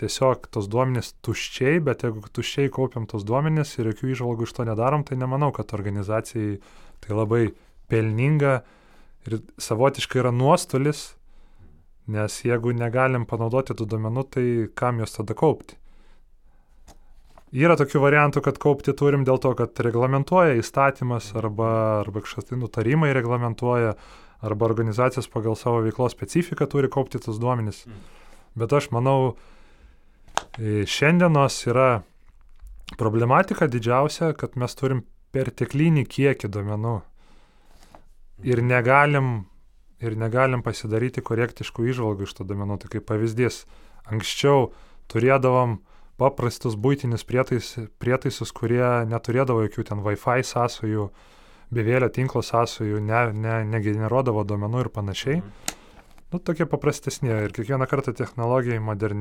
tiesiog 0.00 0.48
tos 0.52 0.68
duomenys 0.72 1.14
tuščiai, 1.24 1.80
bet 1.84 2.04
jeigu 2.04 2.24
tuščiai 2.36 2.72
kaupiam 2.72 3.06
tos 3.08 3.24
duomenys 3.28 3.76
ir 3.78 3.92
jokių 3.92 4.12
išvalgų 4.12 4.48
iš 4.48 4.56
to 4.58 4.66
nedarom, 4.68 5.04
tai 5.08 5.16
nemanau, 5.20 5.52
kad 5.56 5.72
organizacijai 5.76 6.58
tai 7.04 7.16
labai 7.16 7.46
pelninga 7.88 8.58
ir 9.26 9.40
savotiškai 9.60 10.20
yra 10.20 10.32
nuostolis, 10.34 11.08
nes 12.12 12.38
jeigu 12.44 12.74
negalim 12.76 13.24
panaudoti 13.26 13.74
tų 13.76 13.88
duomenų, 13.94 14.24
tai 14.30 14.46
kam 14.78 15.00
juos 15.02 15.16
tada 15.16 15.36
kaupti? 15.38 15.78
Yra 17.54 17.76
tokių 17.78 18.00
variantų, 18.02 18.42
kad 18.42 18.56
kaupti 18.58 18.90
turim 18.96 19.22
dėl 19.26 19.38
to, 19.38 19.52
kad 19.54 19.78
reglamentuoja 19.86 20.56
įstatymas 20.58 21.30
arba, 21.38 21.68
arba 22.00 22.24
kažkas 22.24 22.48
tai 22.48 22.58
nutarimai 22.58 23.12
reglamentuoja, 23.14 23.94
arba 24.42 24.66
organizacijos 24.66 25.28
pagal 25.30 25.54
savo 25.56 25.84
veiklos 25.84 26.16
specifiką 26.16 26.66
turi 26.66 26.90
kaupti 26.92 27.20
tus 27.22 27.38
duomenys. 27.40 27.84
Bet 28.58 28.72
aš 28.74 28.90
manau, 28.90 29.36
e, 30.58 30.82
šiandienos 30.90 31.60
yra 31.70 32.02
problematika 32.98 33.70
didžiausia, 33.70 34.32
kad 34.34 34.58
mes 34.58 34.74
turim 34.74 35.04
perteklinį 35.34 36.06
kiekį 36.08 36.50
duomenų 36.50 36.98
ir 38.44 38.62
negalim, 38.62 39.46
ir 40.02 40.16
negalim 40.18 40.62
pasidaryti 40.66 41.24
korektiškų 41.24 41.90
išvalgų 41.92 42.26
iš 42.26 42.36
tų 42.36 42.50
duomenų. 42.50 42.78
Tai 42.82 42.92
kaip 42.92 43.06
pavyzdys, 43.08 43.64
anksčiau 44.10 44.72
turėdavom 45.12 45.80
paprastus 46.20 46.76
būtinius 46.80 47.24
prietais, 47.28 47.74
prietaisus, 48.00 48.52
kurie 48.56 48.84
neturėdavo 49.08 49.66
jokių 49.66 49.84
ten 49.90 50.02
Wi-Fi 50.04 50.44
sąsajų, 50.46 51.08
bevėlio 51.76 52.08
tinklo 52.12 52.42
sąsajų, 52.46 53.00
ne, 53.04 53.22
ne, 53.36 53.56
negeneruodavo 53.68 54.44
duomenų 54.48 54.86
ir 54.86 54.92
panašiai. 54.94 55.40
Mhm. 55.40 55.82
Nu, 56.34 56.40
tokie 56.42 56.66
paprastesni 56.66 57.30
ir 57.30 57.52
kiekvieną 57.54 57.86
kartą 57.86 58.12
technologijai 58.16 58.80
modern, 58.82 59.20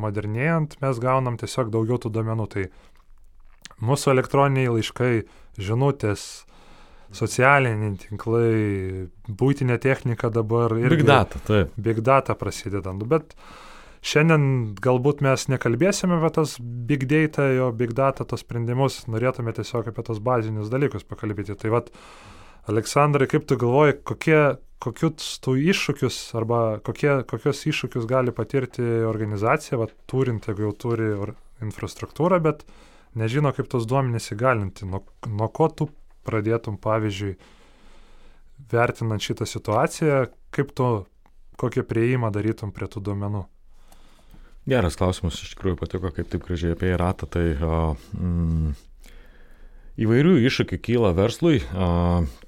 modernėjant 0.00 0.78
mes 0.80 1.00
gaunam 1.02 1.36
tiesiog 1.40 1.68
daugiau 1.74 1.98
tų 2.00 2.12
duomenų. 2.14 2.46
Tai 2.54 2.64
mūsų 3.84 4.14
elektroniniai 4.14 4.72
laiškai, 4.72 5.12
žinutės, 5.60 6.24
socialiniai 7.12 7.98
tinklai, 8.00 8.48
būtinė 9.28 9.76
technika 9.84 10.32
dabar. 10.32 10.72
Big 10.88 11.04
data, 11.08 11.40
taip. 11.44 11.76
Big 11.76 12.00
data 12.04 12.36
prasideda. 12.38 12.96
Nu, 12.96 13.04
bet 13.08 13.36
uh, 13.36 13.67
Šiandien 14.04 14.76
galbūt 14.78 15.22
mes 15.26 15.48
nekalbėsime 15.50 16.18
apie 16.18 16.30
tas 16.36 16.56
big 16.60 17.08
data, 17.10 17.48
jo 17.50 17.70
big 17.74 17.94
data, 17.98 18.26
tos 18.28 18.44
sprendimus, 18.44 19.02
norėtume 19.10 19.54
tiesiog 19.56 19.90
apie 19.90 20.04
tos 20.06 20.20
bazinius 20.22 20.70
dalykus 20.70 21.06
pakalbėti. 21.08 21.56
Tai 21.58 21.72
vad, 21.74 21.90
Aleksandrai, 22.70 23.26
kaip 23.30 23.48
tu 23.48 23.58
galvoji, 23.58 23.96
kokie, 24.06 24.40
kokius 24.82 25.38
tų 25.42 25.56
iššūkius 25.72 26.20
arba 26.38 26.60
kokie, 26.86 27.10
kokius 27.28 27.64
iššūkius 27.72 28.06
gali 28.10 28.34
patirti 28.34 28.84
organizacija, 29.08 29.80
vat, 29.82 29.96
turint, 30.10 30.46
jeigu 30.46 30.68
jau 30.68 30.74
turi 30.86 31.10
infrastruktūrą, 31.64 32.38
bet 32.44 32.62
nežino, 33.18 33.50
kaip 33.56 33.70
tos 33.72 33.88
duomenys 33.88 34.30
įgalinti. 34.36 34.86
Nuo, 34.86 35.02
nuo 35.26 35.50
ko 35.50 35.72
tu 35.74 35.90
pradėtum, 36.28 36.78
pavyzdžiui, 36.82 37.34
vertinant 38.70 39.22
šitą 39.24 39.48
situaciją, 39.48 40.26
kaip 40.54 40.74
tu, 40.76 40.90
kokią 41.58 41.82
prieimą 41.88 42.30
darytum 42.34 42.70
prie 42.74 42.86
tų 42.90 43.02
duomenų? 43.08 43.48
Geras 44.68 44.98
klausimas, 45.00 45.38
iš 45.40 45.54
tikrųjų 45.54 45.78
patiko, 45.80 46.10
kaip 46.12 46.28
taip 46.28 46.44
gražiai 46.44 46.74
apie 46.74 46.90
ratą. 47.00 47.28
Tai 47.30 47.44
mm, 47.56 48.74
įvairių 50.04 50.34
iššūkių 50.44 50.78
kyla 50.84 51.14
verslui. 51.16 51.62
O, 51.72 51.88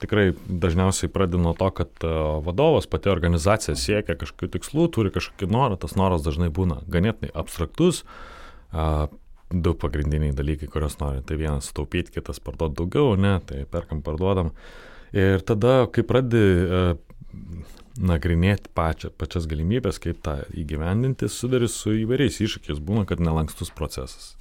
tikrai 0.03 0.27
dažniausiai 0.45 1.09
pradeda 1.12 1.41
nuo 1.41 1.55
to, 1.57 1.71
kad 1.79 2.05
o, 2.05 2.43
vadovas, 2.45 2.91
pati 2.91 3.09
organizacija 3.12 3.79
siekia 3.79 4.19
kažkokių 4.21 4.50
tikslų, 4.59 4.87
turi 4.93 5.15
kažkokį 5.15 5.49
norą, 5.49 5.81
tas 5.81 5.97
noras 5.97 6.27
dažnai 6.27 6.50
būna 6.53 6.83
ganėtinai 6.93 7.33
abstraktus. 7.41 8.05
O, 8.71 9.09
du 9.50 9.75
pagrindiniai 9.75 10.37
dalykai, 10.37 10.69
kuriuos 10.71 11.00
nori. 11.00 11.25
Tai 11.27 11.41
vienas 11.41 11.71
sutaupyti, 11.71 12.15
kitas 12.19 12.39
parduoti 12.45 12.79
daugiau, 12.83 13.17
ne, 13.19 13.39
tai 13.49 13.65
perkam, 13.71 14.05
parduodam. 14.05 14.53
Ir 15.17 15.43
tada, 15.43 15.87
kai 15.91 16.05
pradedi 16.07 16.45
nagrinėti 18.00 18.73
pačią, 18.75 19.12
pačias 19.21 19.47
galimybės, 19.50 20.00
kaip 20.02 20.21
tą 20.25 20.40
įgyvendinti, 20.57 21.28
sudari 21.28 21.69
su 21.69 21.95
įvairiais 22.00 22.40
iššūkiais. 22.40 22.80
Būna, 22.85 23.04
kad 23.09 23.23
nelankstus 23.23 23.73
procesas. 23.76 24.35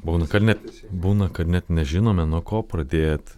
Būna 0.00 0.28
kad, 0.30 0.44
net, 0.44 0.62
būna, 0.92 1.28
kad 1.32 1.50
net 1.50 1.68
nežinome, 1.72 2.24
nuo 2.28 2.40
ko 2.44 2.62
pradėti. 2.64 3.36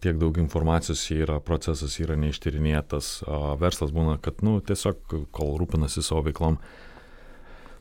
Tiek 0.00 0.18
daug 0.20 0.36
informacijos 0.38 1.00
yra, 1.10 1.40
procesas 1.42 1.96
yra 1.98 2.14
neištyrinėtas, 2.20 3.24
verslas 3.58 3.90
būna, 3.92 4.14
kad 4.22 4.44
nu, 4.46 4.60
tiesiog 4.62 5.16
kol 5.34 5.56
rūpinasi 5.58 6.04
savo 6.06 6.22
veiklom, 6.28 6.60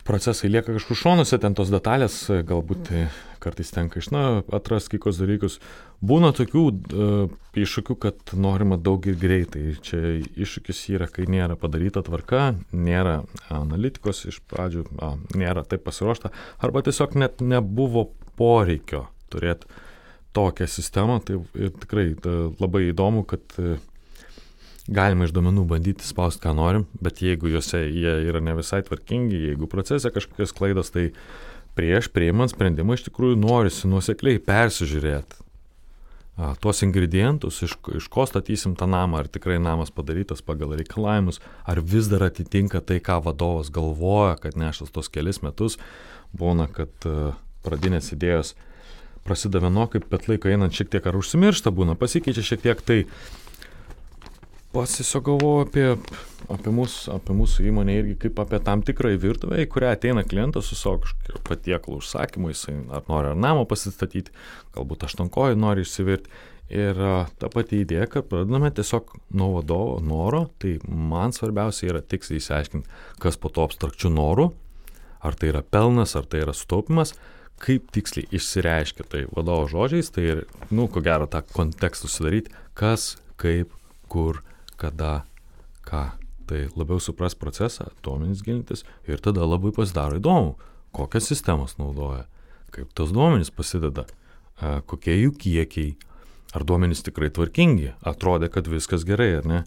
procesai 0.06 0.52
lieka 0.54 0.76
kažkur 0.76 0.98
šonuose, 1.00 1.40
ten 1.42 1.56
tos 1.58 1.72
detalės, 1.74 2.18
galbūt 2.46 2.92
kartais 3.42 3.72
tenka 3.74 4.00
iš, 4.02 4.10
na, 4.14 4.24
atrasti 4.54 4.96
kai 4.96 5.02
kurios 5.04 5.20
dalykus. 5.22 5.58
Būna 6.06 6.32
tokių 6.36 6.64
uh, 6.66 7.34
iššūkių, 7.58 7.96
kad 8.02 8.34
norima 8.38 8.78
daug 8.82 9.06
ir 9.10 9.18
greitai. 9.22 9.76
Čia 9.86 10.18
iššūkis 10.46 10.84
yra, 10.96 11.10
kai 11.12 11.28
nėra 11.30 11.58
padaryta 11.60 12.04
tvarka, 12.06 12.52
nėra 12.74 13.20
analitikos 13.54 14.26
iš 14.30 14.42
pradžių, 14.50 14.86
a, 15.02 15.16
nėra 15.38 15.66
taip 15.66 15.86
pasiruošta, 15.88 16.34
arba 16.66 16.86
tiesiog 16.86 17.18
net 17.22 17.42
nebuvo 17.46 18.10
poreikio 18.38 19.06
turėti 19.34 19.70
tokią 20.36 20.70
sistemą. 20.70 21.22
Tai 21.26 21.42
tikrai 21.82 22.12
ta, 22.22 22.38
labai 22.62 22.90
įdomu, 22.92 23.26
kad 23.30 23.58
uh, 23.62 23.78
galima 24.88 25.26
iš 25.26 25.34
duomenų 25.34 25.66
bandyti 25.70 26.06
spausti, 26.06 26.44
ką 26.44 26.54
norim, 26.58 26.86
bet 27.02 27.24
jeigu 27.26 27.50
juose 27.50 27.82
jie 27.88 28.20
yra 28.30 28.42
ne 28.44 28.54
visai 28.58 28.84
tvarkingi, 28.86 29.48
jeigu 29.50 29.70
procese 29.72 30.12
kažkokios 30.14 30.54
klaidos, 30.56 30.92
tai 30.94 31.10
prieš 31.76 32.12
priimant 32.14 32.54
sprendimą 32.54 32.96
iš 32.96 33.08
tikrųjų 33.10 33.40
norisi 33.42 33.90
nuosekliai 33.90 34.40
persižiūrėti 34.46 35.42
a, 36.38 36.54
tuos 36.62 36.84
ingredientus, 36.86 37.62
iš, 37.66 37.76
iš 37.98 38.10
ko 38.12 38.28
statysim 38.30 38.76
tą 38.80 38.88
namą, 38.92 39.24
ar 39.24 39.32
tikrai 39.32 39.58
namas 39.62 39.92
padarytas 39.96 40.44
pagal 40.46 40.76
reikalavimus, 40.78 41.42
ar 41.66 41.82
vis 41.82 42.10
dar 42.12 42.28
atitinka 42.28 42.84
tai, 42.86 43.02
ką 43.04 43.22
vadovas 43.26 43.72
galvoja, 43.74 44.36
kad 44.42 44.60
nešas 44.60 44.94
tos 44.96 45.10
kelis 45.12 45.42
metus, 45.44 45.80
būna, 46.36 46.70
kad 46.72 47.10
a, 47.10 47.34
pradinės 47.66 48.12
idėjos 48.14 48.54
prasideda 49.26 49.64
vienokaip, 49.66 50.06
bet 50.12 50.28
laiko 50.30 50.52
einant 50.52 50.76
šiek 50.76 50.92
tiek 50.94 51.08
ar 51.10 51.18
užsimiršta 51.18 51.74
būna, 51.74 51.98
pasikeičia 51.98 52.46
šiek 52.46 52.62
tiek 52.68 52.84
tai 52.86 53.00
pats 54.76 54.98
tiesiog 55.00 55.24
galvoju 55.30 55.64
apie, 55.64 55.86
apie, 56.52 56.72
mūsų, 56.76 57.14
apie 57.16 57.36
mūsų 57.38 57.68
įmonę 57.70 57.94
irgi 58.02 58.16
kaip 58.26 58.42
apie 58.44 58.60
tam 58.64 58.84
tikrą 58.86 59.14
virtuvę, 59.22 59.62
į 59.64 59.70
kurią 59.72 59.94
ateina 59.96 60.26
klientas 60.28 60.68
su 60.70 60.76
savo 60.76 61.00
kažkokiu 61.06 61.44
patiekalu 61.48 62.02
užsakymu, 62.02 62.52
jisai 62.52 62.76
ar 62.98 63.06
nori 63.12 63.32
ar 63.32 63.40
namą 63.40 63.64
pasistatyti, 63.70 64.34
galbūt 64.76 65.08
aštankoji 65.08 65.62
nori 65.62 65.86
išsivirti. 65.86 66.44
Ir 66.76 66.98
ta 67.38 67.50
pati 67.54 67.84
idėja, 67.84 68.08
kad 68.10 68.26
pradedame 68.26 68.72
tiesiog 68.74 69.12
nuo 69.38 69.52
vadovo 69.60 70.00
noro, 70.02 70.48
tai 70.58 70.80
man 70.90 71.36
svarbiausia 71.36 71.92
yra 71.92 72.02
tiksliai 72.02 72.42
įsiaiškinti, 72.42 72.96
kas 73.22 73.38
po 73.38 73.52
to 73.54 73.68
abstrakčių 73.68 74.10
norų, 74.16 74.48
ar 75.22 75.38
tai 75.38 75.52
yra 75.54 75.62
pelnas, 75.62 76.16
ar 76.18 76.26
tai 76.26 76.42
yra 76.42 76.56
sutaupimas, 76.58 77.14
kaip 77.62 77.94
tiksliai 77.94 78.28
išsireiškia 78.34 79.06
tai 79.14 79.24
vadovo 79.30 79.70
žodžiais, 79.72 80.10
tai 80.18 80.26
ir, 80.34 80.44
nu, 80.74 80.90
ko 80.90 81.06
gero, 81.06 81.30
tą 81.30 81.46
kontekstą 81.54 82.10
sudaryti, 82.10 82.52
kas, 82.74 83.14
kaip, 83.40 83.70
kur, 84.10 84.42
kada, 84.82 85.24
ką. 85.88 86.08
Tai 86.46 86.60
labiau 86.78 87.02
supras 87.02 87.34
procesą, 87.34 87.88
duomenys 88.06 88.44
gilintis 88.46 88.84
ir 89.10 89.18
tada 89.18 89.48
labai 89.50 89.72
pasidaro 89.74 90.20
įdomu, 90.20 90.52
kokias 90.94 91.26
sistemas 91.32 91.80
naudoja, 91.80 92.28
kaip 92.70 92.92
tos 92.94 93.10
duomenys 93.16 93.50
pasideda, 93.50 94.04
kokie 94.86 95.16
jų 95.18 95.32
kiekiai, 95.42 95.96
ar 96.54 96.64
duomenys 96.70 97.02
tikrai 97.08 97.32
tvarkingi, 97.34 97.96
atrodė, 98.06 98.52
kad 98.54 98.70
viskas 98.70 99.08
gerai, 99.10 99.32
ar 99.40 99.50
ne. 99.50 99.64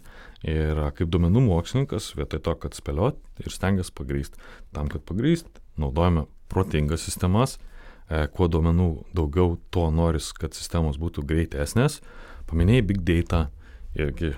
Ir 0.47 0.79
kaip 0.95 1.11
duomenų 1.11 1.43
mokslininkas, 1.49 2.13
vietoj 2.15 2.45
to, 2.47 2.55
kad 2.63 2.79
spėliot 2.79 3.19
ir 3.43 3.51
stengiasi 3.51 3.91
pagrysti, 3.99 4.39
tam, 4.71 4.87
kad 4.87 5.03
pagrysti, 5.03 5.51
naudojame 5.75 6.29
protingas 6.47 7.03
sistemas, 7.03 7.57
kuo 8.07 8.47
duomenų 8.47 8.89
daugiau, 9.19 9.57
tuo 9.69 9.89
noris, 9.91 10.31
kad 10.31 10.55
sistemos 10.55 10.95
būtų 10.97 11.27
greitesnės. 11.27 11.99
Paminėjai 12.47 12.87
big 12.87 13.03
data, 13.03 13.49
irgi 14.05 14.31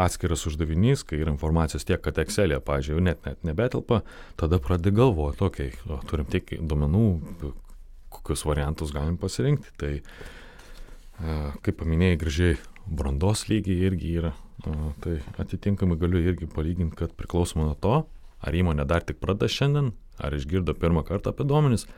atskiras 0.00 0.46
uždavinys, 0.48 1.02
kai 1.08 1.18
yra 1.22 1.32
informacijos 1.34 1.86
tiek, 1.88 2.00
kad 2.04 2.18
Excelė, 2.22 2.60
pažiūrėjau, 2.64 3.04
net, 3.04 3.20
net 3.26 3.44
nebetelpa, 3.46 4.02
tada 4.40 4.60
pradedi 4.62 4.94
galvoti, 4.96 5.44
okei, 5.46 5.72
okay, 5.74 6.06
turim 6.10 6.28
tiek 6.30 6.54
duomenų, 6.60 7.04
kokius 8.14 8.44
variantus 8.46 8.94
galim 8.94 9.18
pasirinkti. 9.20 9.74
Tai, 9.80 9.92
kaip 11.64 11.78
paminėjai, 11.80 12.20
gražiai 12.20 12.56
brandos 12.84 13.46
lygiai 13.50 13.88
irgi 13.88 14.16
yra, 14.20 14.32
tai 15.04 15.18
atitinkamai 15.40 15.98
galiu 16.00 16.22
irgi 16.22 16.48
palyginti, 16.50 16.96
kad 16.98 17.14
priklausomai 17.18 17.68
nuo 17.68 17.76
to, 17.78 18.00
ar 18.44 18.56
įmonė 18.56 18.86
dar 18.88 19.04
tik 19.06 19.20
pradeda 19.22 19.48
šiandien, 19.50 19.92
ar 20.20 20.36
išgirdo 20.36 20.76
pirmą 20.78 21.04
kartą 21.06 21.32
apie 21.32 21.46
duomenis, 21.48 21.88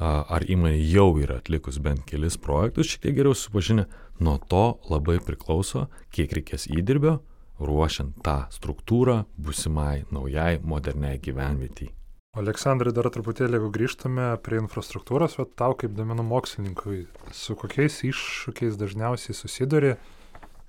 ar 0.00 0.44
įmonė 0.48 0.78
jau 0.80 1.12
yra 1.20 1.38
atlikus 1.40 1.78
bent 1.82 2.06
kelis 2.08 2.38
projektus, 2.40 2.88
šiek 2.88 3.04
tiek 3.04 3.18
geriau 3.20 3.36
supažinę, 3.36 3.86
nuo 4.20 4.38
to 4.48 4.80
labai 4.88 5.18
priklauso, 5.20 5.88
kiek 6.14 6.32
reikės 6.32 6.66
įdirbio, 6.72 7.18
ruošiant 7.60 8.20
tą 8.24 8.46
struktūrą 8.54 9.24
busimai 9.36 10.06
naujai 10.10 10.60
moderniai 10.64 11.20
gyvenvietiai. 11.20 11.92
Aleksandrai, 12.40 12.92
dar 12.94 13.08
truputėlį, 13.10 13.58
jeigu 13.58 13.72
grįžtume 13.74 14.26
prie 14.46 14.60
infrastruktūros, 14.62 15.34
o 15.42 15.44
tau 15.44 15.74
kaip 15.74 15.96
domenų 15.98 16.22
mokslininkui, 16.28 17.00
su 17.34 17.56
kokiais 17.58 17.96
iššūkiais 18.06 18.78
dažniausiai 18.78 19.34
susiduri, 19.34 19.96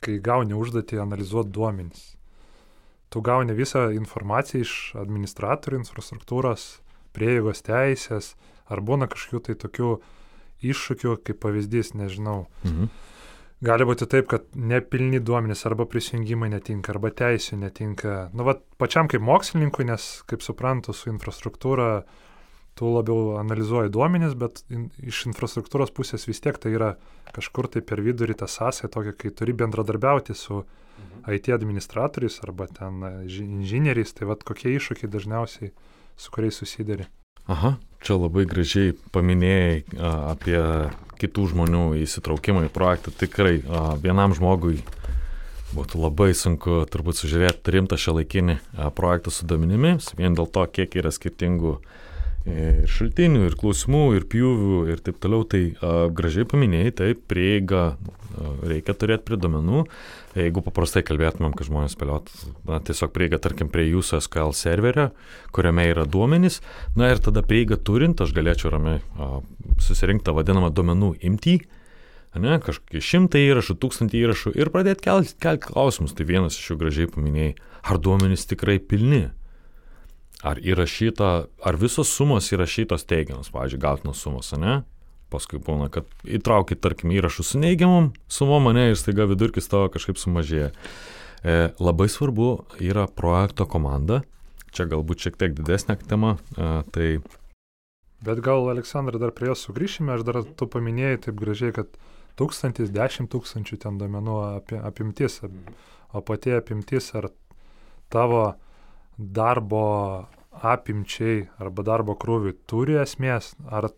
kai 0.02 0.18
gauni 0.26 0.58
užduotį 0.58 0.98
analizuoti 1.04 1.54
duomenys. 1.54 2.08
Tu 3.14 3.22
gauni 3.22 3.54
visą 3.54 3.92
informaciją 3.94 4.66
iš 4.66 4.74
administratorių 4.98 5.84
infrastruktūros, 5.84 6.66
prieigos 7.14 7.62
teisės, 7.68 8.34
Ar 8.72 8.82
būna 8.86 9.10
kažkokių 9.12 9.44
tai 9.48 9.58
tokių 9.60 9.94
iššūkių, 10.72 11.16
kaip 11.26 11.42
pavyzdys, 11.44 11.96
nežinau. 11.98 12.46
Mhm. 12.66 12.92
Gali 13.62 13.86
būti 13.86 14.08
taip, 14.10 14.26
kad 14.26 14.48
nepilni 14.58 15.20
duomenys 15.22 15.68
arba 15.70 15.86
prisijungimai 15.86 16.50
netinka, 16.50 16.96
arba 16.96 17.12
teisų 17.14 17.60
netinka. 17.62 18.16
Nu, 18.34 18.46
va, 18.48 18.56
pačiam 18.82 19.06
kaip 19.10 19.22
mokslininkui, 19.22 19.86
nes, 19.86 20.08
kaip 20.30 20.42
suprantu, 20.42 20.96
su 20.98 21.12
infrastruktūra 21.14 21.92
tu 22.80 22.90
labiau 22.90 23.36
analizuoji 23.38 23.94
duomenys, 23.94 24.34
bet 24.40 24.64
in, 24.74 24.88
iš 25.06 25.28
infrastruktūros 25.30 25.94
pusės 25.94 26.26
vis 26.26 26.42
tiek 26.42 26.58
tai 26.58 26.74
yra 26.74 26.96
kažkur 27.36 27.70
tai 27.70 27.84
per 27.86 28.02
vidurį 28.02 28.40
ta 28.42 28.50
sąsaja 28.50 28.90
tokia, 28.90 29.14
kai 29.14 29.30
turi 29.30 29.54
bendradarbiauti 29.54 30.34
su 30.34 30.64
mhm. 30.64 31.30
IT 31.38 31.54
administratoriais 31.54 32.42
arba 32.48 32.66
ten 32.66 33.06
inžinieriais, 33.30 34.18
tai 34.18 34.32
vad 34.32 34.42
kokie 34.48 34.74
iššūkiai 34.74 35.12
dažniausiai 35.12 35.70
su 36.18 36.34
kuriais 36.34 36.58
susidari. 36.58 37.06
Aha, 37.50 37.76
čia 38.04 38.18
labai 38.20 38.46
gražiai 38.50 38.94
paminėjai 39.14 39.78
a, 39.98 40.12
apie 40.36 40.60
kitų 41.22 41.52
žmonių 41.54 41.86
įsitraukimą 42.02 42.68
į 42.68 42.74
projektą. 42.74 43.14
Tikrai 43.14 43.62
a, 43.62 43.96
vienam 44.02 44.36
žmogui 44.38 44.82
būtų 45.76 46.02
labai 46.04 46.32
sunku 46.36 46.84
turbūt 46.92 47.22
sužiūrėti 47.22 47.74
rimtą 47.76 47.98
šią 48.00 48.18
laikinį 48.20 48.58
projektą 48.98 49.32
su 49.32 49.48
duomenimis, 49.48 50.12
vien 50.20 50.36
dėl 50.36 50.50
to, 50.52 50.66
kiek 50.68 50.98
yra 51.00 51.14
skirtingų 51.16 51.78
ir 52.50 52.88
šaltinių, 52.90 53.46
ir 53.50 53.58
klausimų, 53.60 54.06
ir 54.18 54.26
pjūvių, 54.32 54.80
ir 54.94 55.04
taip 55.06 55.22
toliau. 55.22 55.46
Tai 55.48 55.62
a, 55.70 55.94
gražiai 56.14 56.48
paminėjai, 56.50 56.96
taip, 57.02 57.24
prieiga 57.30 57.92
reikia 58.64 58.96
turėti 58.96 59.26
prie 59.28 59.38
duomenų. 59.42 59.84
Jeigu 60.38 60.64
paprastai 60.64 61.04
kalbėtumėm, 61.06 61.54
kad 61.58 61.68
žmonės 61.68 61.96
spėliot, 61.98 62.32
na, 62.70 62.80
tiesiog 62.88 63.12
prieiga, 63.16 63.40
tarkim, 63.42 63.70
prie 63.72 63.90
jūsų 63.90 64.22
SQL 64.24 64.56
serverio, 64.58 65.10
kuriame 65.56 65.90
yra 65.92 66.06
duomenys, 66.08 66.62
na 66.96 67.12
ir 67.12 67.22
tada 67.24 67.44
prieiga 67.46 67.78
turint, 67.78 68.22
aš 68.24 68.34
galėčiau 68.36 68.72
ramiai 68.76 69.02
susirinkti 69.82 70.30
tą 70.30 70.36
vadinamą 70.38 70.72
duomenų 70.76 71.14
imtį, 71.28 71.58
ne, 72.40 72.56
kažkokį 72.64 73.04
šimtą 73.04 73.44
įrašų, 73.50 73.76
tūkstantį 73.82 74.24
įrašų 74.24 74.56
ir 74.56 74.72
pradėti 74.72 75.10
kelti 75.10 75.36
kel 75.44 75.60
klausimus. 75.62 76.16
Tai 76.16 76.28
vienas 76.30 76.56
iš 76.56 76.72
jų 76.72 76.80
gražiai 76.86 77.12
paminėjai, 77.12 77.56
ar 77.84 78.00
duomenys 78.00 78.48
tikrai 78.48 78.80
pilni, 78.80 79.26
ar 80.44 80.62
įrašyta, 80.62 81.30
ar 81.66 81.78
visos 81.78 82.10
sumos 82.10 82.50
įrašytos 82.54 83.06
teigiamas, 83.10 83.52
pavyzdžiui, 83.54 83.82
gautinos 83.82 84.24
sumos, 84.24 84.52
ne? 84.58 84.82
paskui 85.32 85.62
būna, 85.64 85.88
kad 85.94 86.10
įtrauki, 86.28 86.76
tarkim, 86.76 87.14
įrašus 87.16 87.54
su 87.54 87.62
neigiamom 87.62 88.12
sumom, 88.32 88.68
mane 88.68 88.90
ir 88.90 88.98
staiga 89.00 89.24
vidurkis 89.30 89.70
tavo 89.72 89.88
kažkaip 89.94 90.20
sumažėja. 90.20 90.72
E, 91.42 91.54
labai 91.80 92.10
svarbu 92.12 92.50
yra 92.84 93.08
projekto 93.08 93.66
komanda, 93.70 94.22
čia 94.76 94.90
galbūt 94.92 95.24
šiek 95.24 95.40
tiek 95.40 95.56
didesnė 95.58 95.98
tema, 96.04 96.36
e, 96.58 96.72
tai... 96.92 97.08
Bet 98.22 98.42
gal, 98.46 98.68
Aleksandrai, 98.70 99.22
dar 99.22 99.32
prie 99.34 99.50
jos 99.50 99.64
sugrįšime, 99.66 100.14
aš 100.14 100.26
dar 100.28 100.42
tu 100.44 100.68
paminėjai 100.70 101.24
taip 101.26 101.40
gražiai, 101.40 101.74
kad 101.80 101.96
tūkstantis, 102.38 102.92
dešimt 102.94 103.32
tūkstančių 103.34 103.80
ten 103.82 103.98
domenų 104.02 104.36
apie, 104.60 104.78
apimtis, 104.78 105.40
o 106.12 106.22
pati 106.26 106.54
apimtis 106.54 107.10
ar 107.18 107.32
tavo 108.14 108.44
darbo 109.22 109.86
apimčiai 110.52 111.46
arba 111.62 111.84
darbo 111.86 112.16
krūviui 112.20 112.54
turi 112.70 112.98
esmės, 113.02 113.54
ar 113.72 113.90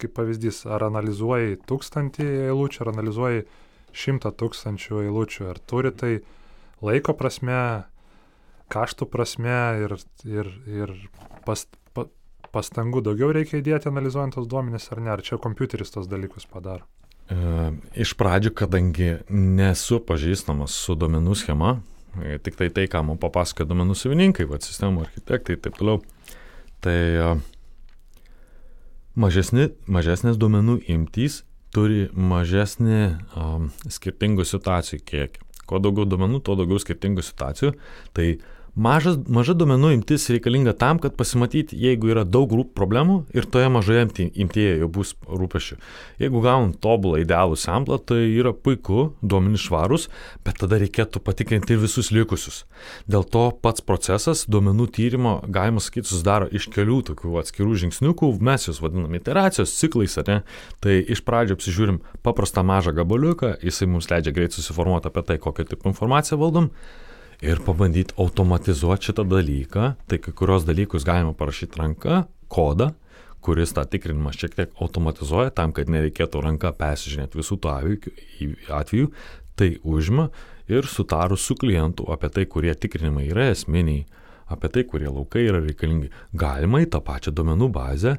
kaip 0.00 0.14
pavyzdys, 0.16 0.64
ar 0.66 0.88
analizuoji 0.88 1.60
tūkstantį 1.68 2.26
eilučių, 2.48 2.82
ar 2.84 2.92
analizuoji 2.92 3.44
šimtą 3.94 4.34
tūkstančių 4.40 5.04
eilučių, 5.04 5.46
ar 5.52 5.60
turi 5.70 5.94
tai 5.94 6.12
laiko 6.84 7.14
prasme, 7.16 7.86
kaštų 8.74 9.08
prasme 9.12 9.60
ir, 9.84 9.96
ir, 10.26 10.50
ir 10.66 10.94
past, 11.46 11.70
pa, 11.94 12.08
pastangų 12.52 13.04
daugiau 13.06 13.30
reikia 13.36 13.60
įdėti 13.62 13.88
analizuojant 13.92 14.36
tos 14.36 14.50
duomenys 14.50 14.90
ar 14.92 15.00
ne, 15.04 15.14
ar 15.14 15.24
čia 15.24 15.38
kompiuteris 15.40 15.94
tos 15.94 16.10
dalykus 16.10 16.48
padaro. 16.50 16.84
E, 17.30 17.70
iš 18.04 18.16
pradžių, 18.20 18.52
kadangi 18.58 19.10
nesu 19.30 20.02
pažįstamas 20.04 20.74
su 20.74 20.98
duomenų 20.98 21.38
schema, 21.38 21.78
tik 22.44 22.58
tai 22.58 22.70
tai, 22.74 22.86
ką 22.90 23.02
man 23.08 23.18
papasakoja 23.22 23.68
domenų 23.70 23.96
savininkai, 23.98 24.46
va, 24.50 24.60
sistemų 24.62 25.04
architektai 25.06 25.56
ir 25.56 25.62
taip 25.64 25.78
toliau. 25.78 26.02
Tai 26.84 26.94
e, 26.94 27.28
mažesni, 29.18 29.70
mažesnės 29.86 30.38
duomenų 30.40 30.80
imtys 30.94 31.42
turi 31.74 32.06
mažesnį 32.14 33.00
um, 33.34 33.70
skirtingų 33.90 34.46
situacijų 34.46 35.00
kiekį. 35.08 35.42
Kuo 35.64 35.80
daugiau 35.82 36.06
duomenų, 36.06 36.42
tuo 36.44 36.54
daugiau 36.60 36.78
skirtingų 36.82 37.24
situacijų. 37.24 37.72
Tai 38.14 38.26
Mažas, 38.74 39.20
maža 39.30 39.54
duomenų 39.54 39.92
imtis 39.94 40.24
reikalinga 40.34 40.72
tam, 40.74 40.98
kad 40.98 41.14
pasimatyti, 41.14 41.76
jeigu 41.78 42.08
yra 42.10 42.24
daug 42.26 42.50
problemų 42.74 43.20
ir 43.30 43.46
toje 43.46 43.68
mažoje 43.70 44.08
imtyje 44.34 44.72
jau 44.80 44.88
bus 44.90 45.12
rūpešių. 45.30 45.76
Jeigu 46.18 46.42
gaun 46.42 46.72
tobulą 46.74 47.20
idealų 47.22 47.54
samplą, 47.54 48.00
tai 48.02 48.24
yra 48.34 48.50
puiku, 48.50 49.12
duomenys 49.22 49.68
švarus, 49.68 50.08
bet 50.42 50.58
tada 50.58 50.80
reikėtų 50.82 51.22
patikrinti 51.22 51.76
ir 51.76 51.84
visus 51.84 52.10
likusius. 52.10 52.64
Dėl 53.06 53.22
to 53.22 53.44
pats 53.62 53.84
procesas 53.86 54.42
duomenų 54.50 54.88
tyrimo, 54.98 55.36
galima 55.46 55.78
sakyti, 55.78 56.10
susidaro 56.10 56.50
iš 56.50 56.66
kelių 56.74 56.98
tokių 57.12 57.38
atskirų 57.44 57.78
žingsniukų, 57.86 58.32
mes 58.42 58.66
juos 58.66 58.82
vadiname 58.82 59.22
iteracijos 59.22 59.78
ciklais, 59.78 60.18
ar 60.18 60.30
ne? 60.32 60.40
Tai 60.82 60.98
iš 60.98 61.22
pradžio 61.22 61.54
apsižiūrim 61.60 62.02
paprastą 62.26 62.66
mažą 62.66 62.90
gabaliuką, 62.98 63.54
jisai 63.62 63.86
mums 63.94 64.10
leidžia 64.10 64.34
greit 64.34 64.58
susiformuoti 64.58 65.12
apie 65.14 65.28
tai, 65.30 65.38
kokią 65.38 65.70
tipo 65.70 65.94
informaciją 65.94 66.42
valdom 66.42 66.72
ir 67.44 67.60
pabandyti 67.64 68.14
automatizuoti 68.18 69.10
šitą 69.10 69.24
dalyką. 69.28 69.92
Tai 70.08 70.18
kai 70.18 70.32
kurios 70.32 70.64
dalykus 70.64 71.04
galima 71.04 71.34
parašyti 71.36 71.80
ranka, 71.80 72.24
kodą, 72.48 72.92
kuris 73.44 73.74
tą 73.76 73.84
tikrinimą 73.90 74.32
šiek 74.32 74.56
tiek 74.56 74.72
automatizuoja 74.80 75.52
tam, 75.52 75.74
kad 75.76 75.90
nereikėtų 75.92 76.40
ranka 76.44 76.72
persižinėti 76.78 77.40
visų 77.40 77.60
tų 77.60 77.72
atvejų, 78.80 79.10
tai 79.58 79.74
užima 79.84 80.30
ir 80.72 80.88
sutarus 80.88 81.44
su 81.44 81.56
klientu 81.60 82.08
apie 82.12 82.32
tai, 82.32 82.46
kurie 82.48 82.72
tikrinimai 82.74 83.28
yra 83.28 83.50
esminiai 83.52 84.06
apie 84.50 84.68
tai, 84.72 84.84
kurie 84.88 85.08
laukai 85.08 85.44
yra 85.48 85.60
reikalingi. 85.64 86.10
Galima 86.36 86.82
į 86.84 86.88
tą 86.92 87.00
pačią 87.04 87.32
duomenų 87.36 87.68
bazę 87.74 88.16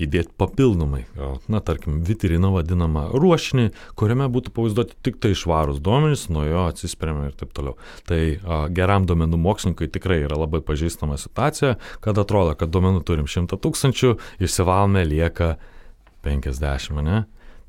įdėti 0.00 0.34
papildomai, 0.40 1.04
na, 1.50 1.60
tarkim, 1.64 2.00
vitriną 2.06 2.50
vadinamą 2.56 3.08
ruošinį, 3.14 3.68
kuriame 3.98 4.28
būtų 4.34 4.52
pavaizduoti 4.56 4.98
tik 5.06 5.20
tai 5.22 5.34
švarūs 5.38 5.80
duomenys, 5.84 6.26
nuo 6.34 6.44
jo 6.48 6.66
atsispiriame 6.70 7.30
ir 7.30 7.38
taip 7.38 7.54
toliau. 7.56 7.78
Tai 8.08 8.20
a, 8.38 8.60
geram 8.74 9.06
duomenų 9.08 9.40
mokslininkui 9.44 9.90
tikrai 9.94 10.20
yra 10.26 10.40
labai 10.40 10.62
pažįstama 10.66 11.18
situacija, 11.20 11.76
kad 12.04 12.20
atrodo, 12.20 12.56
kad 12.58 12.72
duomenų 12.74 13.04
turim 13.06 13.30
100 13.30 13.60
tūkstančių, 13.62 14.14
išsivalome 14.42 15.06
lieka 15.08 15.54
50, 16.26 17.02
ne? 17.06 17.24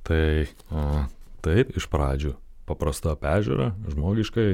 Tai 0.08 0.26
a, 0.74 1.06
taip, 1.46 1.76
iš 1.78 1.90
pradžių 1.92 2.36
paprasta 2.70 3.16
pežiūra, 3.18 3.74
žmogiškai 3.90 4.50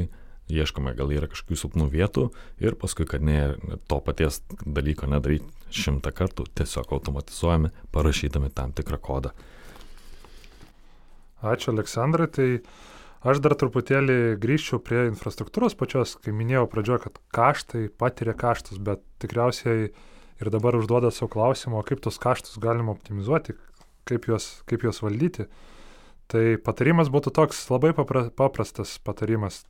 ieškome, 0.52 0.94
gal 0.98 1.12
yra 1.14 1.30
kažkokių 1.32 1.58
silpnų 1.58 1.90
vietų 1.94 2.30
ir 2.62 2.78
paskui, 2.80 3.08
kad 3.10 3.24
ne, 3.26 3.56
to 3.90 4.00
paties 4.06 4.42
dalyko 4.62 5.10
nedaryti 5.10 5.48
šimtą 5.76 6.14
kartų, 6.16 6.48
tiesiog 6.56 6.94
automatizuojame, 6.96 7.72
parašydami 7.96 8.52
tam 8.56 8.74
tikrą 8.76 9.00
kodą. 9.02 9.34
Ačiū, 11.46 11.74
Aleksandrai. 11.74 12.30
Tai 12.32 12.48
aš 13.26 13.42
dar 13.44 13.58
truputėlį 13.60 14.38
grįžčiau 14.42 14.80
prie 14.84 15.08
infrastruktūros 15.10 15.78
pačios, 15.78 16.16
kai 16.22 16.34
minėjau 16.36 16.66
pradžioje, 16.72 17.06
kad 17.08 17.22
kaštai 17.36 17.88
patiria 17.90 18.38
kaštus, 18.38 18.80
bet 18.82 19.04
tikriausiai 19.22 19.90
ir 20.42 20.52
dabar 20.54 20.78
užduoda 20.80 21.12
savo 21.14 21.32
klausimą, 21.36 21.84
kaip 21.88 22.02
tos 22.06 22.20
kaštus 22.22 22.60
galima 22.62 22.96
optimizuoti, 22.96 23.58
kaip 24.10 24.28
juos, 24.30 24.50
kaip 24.70 24.86
juos 24.86 25.02
valdyti. 25.04 25.50
Tai 26.32 26.44
patarimas 26.66 27.12
būtų 27.14 27.36
toks 27.36 27.60
labai 27.70 27.94
papra, 27.94 28.26
paprastas 28.34 28.96
patarimas 29.06 29.62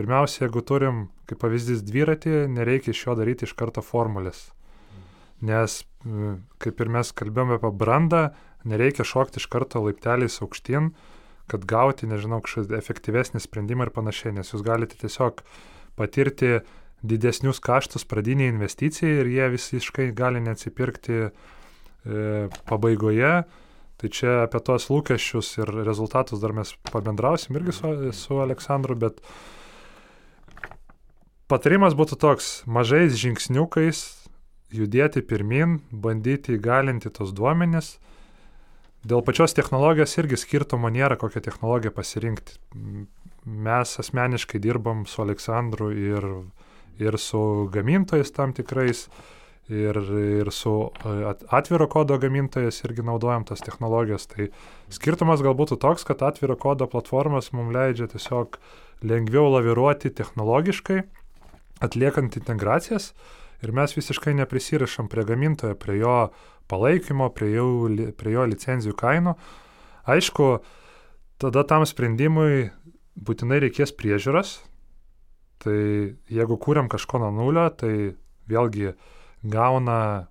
Pirmiausia, 0.00 0.46
jeigu 0.46 0.62
turim, 0.64 1.00
kaip 1.28 1.42
pavyzdys, 1.42 1.84
dviratį, 1.84 2.46
nereikia 2.48 2.94
iš 2.94 3.02
jo 3.04 3.14
daryti 3.18 3.44
iš 3.44 3.52
karto 3.58 3.84
formulės. 3.84 4.46
Nes, 5.44 5.82
kaip 6.60 6.80
ir 6.80 6.92
mes 6.92 7.10
kalbėjome 7.16 7.58
apie 7.58 7.72
brandą, 7.82 8.22
nereikia 8.64 9.04
šokti 9.04 9.42
iš 9.42 9.48
karto 9.52 9.82
laipteliais 9.84 10.40
aukštyn, 10.40 10.94
kad 11.52 11.66
gauti, 11.68 12.08
nežinau, 12.08 12.40
kažkokį 12.46 12.78
efektyvesnį 12.78 13.42
sprendimą 13.44 13.88
ir 13.88 13.92
panašiai, 13.92 14.32
nes 14.38 14.54
jūs 14.54 14.64
galite 14.64 14.96
tiesiog 15.00 15.44
patirti 16.00 16.60
didesnius 17.04 17.60
kaštus 17.60 18.08
pradiniai 18.08 18.54
investicijai 18.54 19.20
ir 19.20 19.30
jie 19.34 19.48
visiškai 19.56 20.10
gali 20.16 20.40
neatsipirkti 20.44 21.18
e, 21.20 21.30
pabaigoje. 22.72 23.34
Tai 24.00 24.08
čia 24.08 24.36
apie 24.46 24.60
tos 24.64 24.88
lūkesčius 24.88 25.58
ir 25.60 25.72
rezultatus 25.84 26.40
dar 26.40 26.54
mes 26.56 26.72
pabendrausim 26.88 27.60
irgi 27.60 27.76
su, 27.76 27.90
su 28.16 28.40
Aleksandru, 28.40 28.96
bet 28.96 29.20
patarimas 31.50 31.96
būtų 31.98 32.16
toks- 32.22 32.62
mažais 32.78 33.18
žingsniukais 33.18 34.04
judėti 34.70 35.20
pirmin, 35.26 35.80
bandyti 35.90 36.54
įgalinti 36.56 37.10
tos 37.10 37.34
duomenis, 37.34 37.98
Dėl 39.00 39.22
pačios 39.24 39.54
technologijos 39.56 40.12
irgi 40.20 40.36
skirtumo 40.36 40.90
nėra, 40.92 41.16
kokią 41.16 41.40
technologiją 41.46 41.92
pasirinkti. 41.96 42.58
Mes 43.48 43.94
asmeniškai 44.02 44.60
dirbam 44.60 45.06
su 45.08 45.22
Aleksandru 45.24 45.88
ir, 45.96 46.26
ir 47.00 47.16
su 47.16 47.40
gamintojais 47.72 48.28
tam 48.36 48.52
tikrais, 48.52 49.06
ir, 49.72 49.96
ir 50.42 50.50
su 50.52 50.74
e, 50.92 51.14
atviro 51.48 51.88
kodo 51.88 52.18
gamintojais 52.20 52.82
irgi 52.84 53.06
naudojam 53.08 53.46
tas 53.48 53.64
technologijas. 53.64 54.28
Tai 54.28 54.50
skirtumas 54.92 55.40
galbūt 55.40 55.72
toks, 55.80 56.04
kad 56.04 56.20
atviro 56.28 56.58
kodo 56.60 56.84
platformas 56.90 57.54
mums 57.56 57.72
leidžia 57.72 58.10
tiesiog 58.12 58.60
lengviau 59.00 59.48
laviruoti 59.48 60.12
technologiškai, 60.12 61.00
atliekant 61.80 62.36
integracijas 62.38 63.12
ir 63.64 63.72
mes 63.76 63.94
visiškai 63.96 64.34
neprisirišam 64.38 65.08
prie 65.12 65.24
gamintojo, 65.28 65.76
prie 65.76 65.98
jo 66.00 66.16
palaikymo, 66.70 67.28
prie 67.34 67.52
jo, 67.56 67.66
prie 68.16 68.34
jo 68.36 68.46
licenzijų 68.48 68.96
kainų. 68.96 69.34
Aišku, 70.10 70.48
tada 71.42 71.64
tam 71.68 71.84
sprendimui 71.88 72.70
būtinai 73.20 73.60
reikės 73.66 73.92
priežiūros. 73.96 74.58
Tai 75.60 75.76
jeigu 76.32 76.56
kūriam 76.56 76.88
kažko 76.88 77.20
nuo 77.20 77.30
nulio, 77.36 77.66
tai 77.68 78.14
vėlgi 78.48 78.94
gauna 79.44 80.30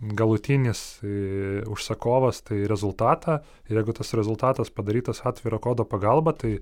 galutinis 0.00 0.98
e, 1.00 1.62
užsakovas 1.72 2.42
tai 2.44 2.66
rezultatą 2.68 3.38
jeigu 3.68 3.94
tas 3.96 4.12
rezultatas 4.12 4.70
padarytas 4.70 5.22
atviro 5.24 5.58
kodo 5.58 5.86
pagalba, 5.88 6.34
tai 6.36 6.58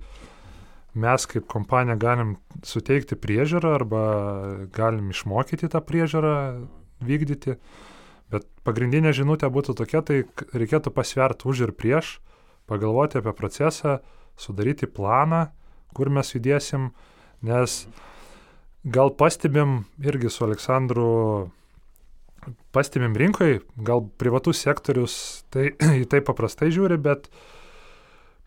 mes 0.95 1.27
kaip 1.27 1.47
kompanija 1.51 1.97
galim 1.99 2.35
suteikti 2.63 3.17
priežiūrą 3.19 3.73
arba 3.75 4.03
galim 4.75 5.11
išmokyti 5.11 5.69
tą 5.71 5.81
priežiūrą 5.83 6.35
vykdyti. 7.05 7.57
Bet 8.33 8.47
pagrindinė 8.65 9.11
žinutė 9.13 9.51
būtų 9.53 9.75
tokia, 9.77 10.01
tai 10.01 10.23
reikėtų 10.55 10.93
pasverti 10.95 11.49
už 11.51 11.67
ir 11.67 11.75
prieš, 11.77 12.17
pagalvoti 12.65 13.19
apie 13.19 13.35
procesą, 13.37 13.99
sudaryti 14.39 14.89
planą, 14.89 15.45
kur 15.95 16.09
mes 16.09 16.33
judėsim, 16.33 16.89
nes 17.45 17.83
gal 18.85 19.13
pastebim 19.13 19.83
irgi 20.01 20.31
su 20.33 20.45
Aleksandru, 20.47 21.11
pastebim 22.75 23.15
rinkoje, 23.17 23.61
gal 23.77 24.05
privatus 24.19 24.61
sektorius 24.65 25.17
tai, 25.53 25.71
į 26.03 26.07
tai 26.09 26.21
paprastai 26.25 26.71
žiūri, 26.73 26.97
bet 27.01 27.29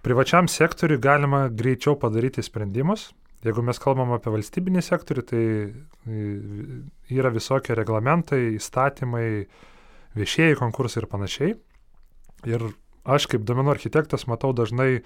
privačiam 0.09 0.49
sektoriui 0.49 1.03
galima 1.05 1.49
greičiau 1.53 1.99
padaryti 2.01 2.41
sprendimus. 2.41 3.11
Jeigu 3.45 3.61
mes 3.63 3.77
kalbam 3.79 4.15
apie 4.17 4.33
valstybinį 4.33 4.81
sektorių, 4.83 5.23
tai 5.29 5.43
yra 7.13 7.31
visokie 7.35 7.77
reglamentai, 7.77 8.55
įstatymai, 8.57 9.29
viešieji 10.17 10.57
konkursai 10.59 11.03
ir 11.03 11.09
panašiai. 11.13 11.53
Ir 12.49 12.65
aš 13.05 13.29
kaip 13.29 13.45
domenų 13.45 13.75
architektas 13.77 14.25
matau 14.31 14.55
dažnai 14.57 15.05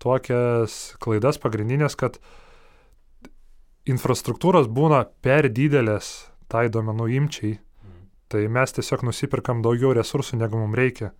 tokias 0.00 0.96
klaidas 1.04 1.38
pagrindinės, 1.42 1.98
kad 2.00 2.16
infrastruktūros 3.88 4.72
būna 4.72 5.04
per 5.20 5.52
didelės 5.52 6.30
tai 6.48 6.70
domenų 6.72 7.12
imčiai, 7.20 7.58
tai 8.32 8.46
mes 8.48 8.72
tiesiog 8.72 9.04
nusipirkam 9.04 9.60
daugiau 9.64 9.92
resursų, 9.96 10.40
negu 10.40 10.60
mums 10.60 10.80
reikia. 10.80 11.12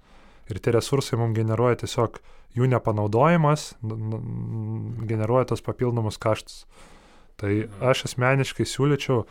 Ir 0.48 0.60
tie 0.64 0.72
resursai 0.72 1.18
mums 1.20 1.36
generuoja 1.36 1.82
tiesiog 1.82 2.20
jų 2.56 2.68
nepanaudojimas, 2.72 3.74
generuoja 5.08 5.50
tos 5.52 5.64
papildomus 5.64 6.18
kaštus. 6.20 6.64
Tai 7.38 7.52
aš 7.84 8.06
asmeniškai 8.08 8.66
siūlyčiau, 8.66 9.22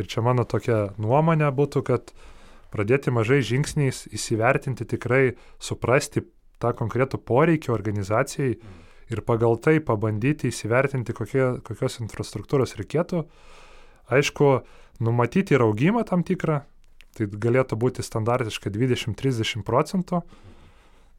ir 0.00 0.08
čia 0.08 0.24
mano 0.24 0.44
tokia 0.48 0.92
nuomonė 1.00 1.50
būtų, 1.54 1.84
kad 1.86 2.14
pradėti 2.72 3.12
mažais 3.12 3.44
žingsniais 3.50 4.06
įsivertinti 4.10 4.88
tikrai, 4.88 5.36
suprasti 5.60 6.24
tą 6.62 6.72
konkretų 6.78 7.20
poreikį 7.20 7.72
organizacijai 7.74 8.56
ir 9.12 9.22
pagal 9.28 9.58
tai 9.60 9.76
pabandyti 9.84 10.48
įsivertinti, 10.48 11.14
kokie, 11.16 11.44
kokios 11.66 12.00
infrastruktūros 12.00 12.76
reikėtų. 12.78 13.26
Aišku, 14.12 14.48
numatyti 15.04 15.56
ir 15.56 15.64
augimą 15.66 16.06
tam 16.08 16.24
tikrą, 16.26 16.62
tai 17.16 17.28
galėtų 17.28 17.76
būti 17.78 18.04
standartiškai 18.04 18.72
20-30 18.72 19.66
procentų. 19.66 20.22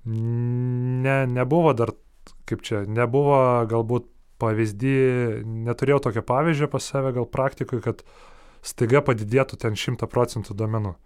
Ne, 0.05 1.17
nebuvo 1.31 1.71
dar, 1.77 1.93
kaip 2.49 2.65
čia, 2.65 2.83
nebuvo 2.87 3.37
galbūt 3.71 4.09
pavyzdį, 4.43 4.97
neturėjau 5.63 6.01
tokio 6.09 6.25
pavyzdžio 6.27 6.67
pas 6.71 6.83
save 6.83 7.13
gal 7.15 7.29
praktikui, 7.29 7.79
kad 7.83 8.03
staiga 8.65 9.03
padidėtų 9.05 9.59
ten 9.61 9.79
100 9.79 10.09
procentų 10.11 10.57
domenų 10.59 10.97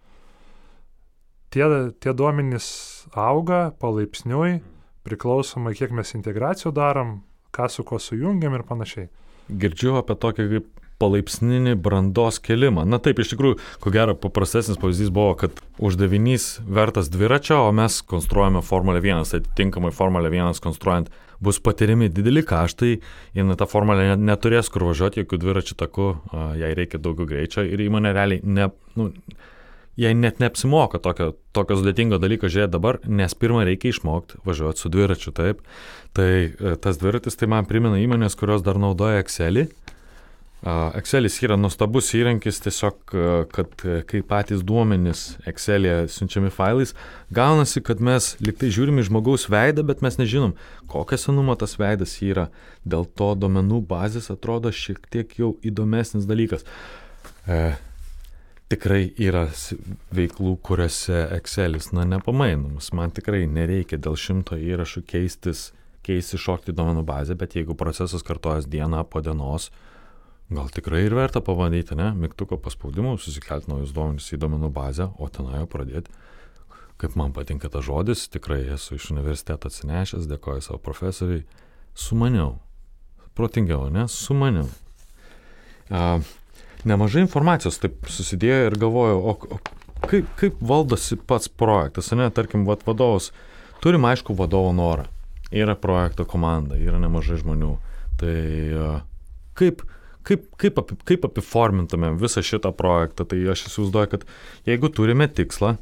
tie, 1.50 1.92
tie 2.00 2.14
duomenys 2.14 2.68
auga 3.16 3.72
palaipsniui, 3.82 4.60
priklausomai 5.08 5.76
kiek 5.78 5.94
mes 5.96 6.14
integracijų 6.18 6.74
darom, 6.76 7.22
ką 7.56 7.70
su 7.72 7.86
kuo 7.88 8.00
sujungiam 8.02 8.56
ir 8.58 8.66
panašiai. 8.68 9.08
Girdžiu 9.48 9.96
apie 10.02 10.18
tokį 10.20 10.48
kaip 10.54 10.87
palaipsninį 11.02 11.76
brandos 11.82 12.42
kelimą. 12.44 12.86
Na 12.90 13.00
taip, 13.04 13.22
iš 13.22 13.34
tikrųjų, 13.34 13.60
ko 13.84 13.94
gero 13.94 14.16
paprastesnis 14.18 14.80
pavyzdys 14.82 15.14
buvo, 15.14 15.36
kad 15.40 15.62
uždavinys 15.78 16.58
vertas 16.66 17.12
dviračio, 17.14 17.62
o 17.68 17.72
mes 17.76 18.02
konstruojame 18.02 18.64
Formulę 18.66 19.04
1, 19.04 19.30
tai 19.32 19.42
tinkamai 19.60 19.94
Formulę 19.96 20.32
1 20.34 20.62
konstruojant 20.64 21.14
bus 21.40 21.60
patiriami 21.62 22.10
dideli 22.10 22.42
kaštai, 22.46 22.96
jinai 23.38 23.58
tą 23.60 23.68
formulę 23.70 24.16
neturės 24.18 24.72
kur 24.74 24.88
važiuoti, 24.90 25.22
jokių 25.22 25.38
dviračių 25.44 25.78
takų, 25.78 26.08
jai 26.58 26.72
reikia 26.78 27.02
daugiau 27.02 27.30
greičio 27.30 27.66
ir 27.68 27.84
įmonė 27.86 28.14
realiai 28.18 28.42
ne, 28.42 28.72
nu, 28.98 29.12
jai 29.98 30.14
net 30.18 30.42
neapsimoka 30.42 31.02
tokio, 31.04 31.32
tokio 31.58 31.80
sudėtingo 31.80 32.20
dalyko 32.22 32.50
žiūrėti 32.50 32.74
dabar, 32.74 33.00
nes 33.06 33.38
pirmą 33.38 33.66
reikia 33.68 33.94
išmokti 33.94 34.42
važiuoti 34.48 34.82
su 34.84 34.92
dviračiu, 34.94 35.34
taip. 35.38 35.62
Tai 36.18 36.30
e, 36.46 36.76
tas 36.82 37.02
dviratis 37.02 37.38
tai 37.38 37.50
man 37.54 37.70
primena 37.70 38.00
įmonės, 38.02 38.38
kurios 38.38 38.66
dar 38.66 38.80
naudoja 38.82 39.24
Excelį. 39.24 39.68
Excelis 40.98 41.36
yra 41.46 41.54
nuostabus 41.60 42.10
įrankis, 42.18 42.58
tiesiog, 42.66 42.96
e, 43.14 43.26
kad 43.54 43.84
e, 43.86 44.00
kai 44.10 44.24
patys 44.26 44.64
duomenys 44.66 45.38
Excelėje 45.48 46.08
siunčiami 46.16 46.50
failais, 46.52 46.96
gaunasi, 47.30 47.84
kad 47.86 48.02
mes 48.02 48.32
liktai 48.42 48.72
žiūrime 48.74 49.06
žmogaus 49.06 49.46
veidą, 49.54 49.86
bet 49.86 50.02
mes 50.02 50.18
nežinom, 50.18 50.56
kokią 50.90 51.20
senumą 51.28 51.56
tas 51.62 51.78
veidas 51.78 52.18
yra. 52.26 52.48
Dėl 52.84 53.06
to 53.06 53.36
duomenų 53.38 53.84
bazės 53.88 54.32
atrodo 54.34 54.74
šiek 54.74 55.06
tiek 55.14 55.38
jau 55.38 55.54
įdomesnis 55.62 56.26
dalykas 56.26 56.66
tikrai 58.68 59.08
yra 59.24 59.46
veiklų, 60.16 60.58
kuriuose 60.66 61.22
Excelis, 61.38 61.92
na, 61.96 62.04
nepamainomas. 62.08 62.92
Man 62.96 63.14
tikrai 63.16 63.46
nereikia 63.48 64.00
dėl 64.00 64.18
šimto 64.20 64.58
įrašų 64.60 65.04
keistis, 65.08 65.70
keisti 66.08 66.40
šokti 66.40 66.76
duomenų 66.76 67.04
bazę, 67.08 67.38
bet 67.40 67.56
jeigu 67.56 67.76
procesas 67.80 68.26
kartojas 68.28 68.68
dieną 68.68 69.06
po 69.12 69.22
dienos, 69.24 69.70
gal 70.50 70.70
tikrai 70.72 71.04
ir 71.06 71.16
verta 71.18 71.42
pabandyti, 71.44 71.96
ne, 72.00 72.12
mygtuko 72.16 72.60
paspaudimu, 72.62 73.18
susikelti 73.20 73.72
naujus 73.72 73.94
duomenys 73.96 74.32
į 74.32 74.40
duomenų 74.44 74.72
bazę, 74.76 75.10
o 75.20 75.28
tenai 75.32 75.62
jau 75.62 75.70
pradėti. 75.72 76.14
Kaip 76.98 77.18
man 77.20 77.34
patinka 77.36 77.70
tas 77.70 77.86
žodis, 77.86 78.26
tikrai 78.34 78.64
esu 78.74 78.96
iš 78.98 79.12
universiteto 79.14 79.70
atsinešęs, 79.70 80.26
dėkoju 80.32 80.64
savo 80.66 80.80
profesoriai, 80.82 81.44
sumaniau, 81.98 82.56
protingiau, 83.38 83.92
ne, 83.94 84.08
sumaniau. 84.10 84.70
Uh, 85.88 86.24
nemažai 86.88 87.24
informacijos 87.26 87.80
taip 87.82 88.08
susidėjo 88.12 88.72
ir 88.72 88.78
galvojau, 88.80 89.20
o, 89.20 89.36
o 89.58 90.08
kaip, 90.08 90.30
kaip 90.40 90.58
valdosi 90.64 91.20
pats 91.30 91.52
projektas, 91.52 92.12
ne, 92.16 92.30
tarkim, 92.34 92.66
vat, 92.68 92.84
vadovas, 92.88 93.32
turim 93.84 94.08
aišku 94.08 94.36
vadovo 94.38 94.74
norą, 94.76 95.08
yra 95.52 95.78
projekto 95.80 96.26
komanda, 96.28 96.80
yra 96.80 97.00
nemažai 97.02 97.40
žmonių, 97.44 97.76
tai 98.20 98.36
kaip, 99.58 99.84
kaip, 100.28 100.48
kaip, 100.60 100.80
api, 100.82 100.98
kaip 101.08 101.28
apiformintumėm 101.30 102.20
visą 102.22 102.44
šitą 102.46 102.74
projektą, 102.76 103.28
tai 103.30 103.40
aš 103.54 103.68
įsivaizduoju, 103.70 104.12
kad 104.14 104.26
jeigu 104.68 104.92
turime 104.94 105.30
tikslą, 105.32 105.78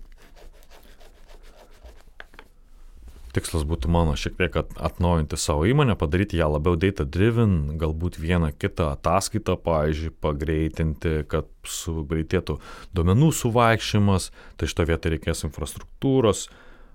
tikslas 3.36 3.66
būtų 3.68 3.92
mano 3.92 4.14
šiek 4.20 4.38
tiek 4.40 4.56
atnaujinti 4.56 5.38
savo 5.40 5.66
įmonę, 5.68 5.98
padaryti 6.00 6.40
ją 6.40 6.48
labiau 6.54 6.78
data 6.80 7.04
driven, 7.04 7.76
galbūt 7.82 8.20
vieną 8.22 8.54
kitą 8.56 8.94
ataskaitą, 8.94 9.58
pavyzdžiui, 9.66 10.14
pagreitinti, 10.24 11.18
kad 11.32 11.50
sugreitėtų 11.68 12.60
duomenų 12.96 13.32
suvaikščiojimas, 13.36 14.30
tai 14.56 14.72
šito 14.72 14.88
vietoj 14.88 15.16
reikės 15.18 15.46
infrastruktūros. 15.50 16.48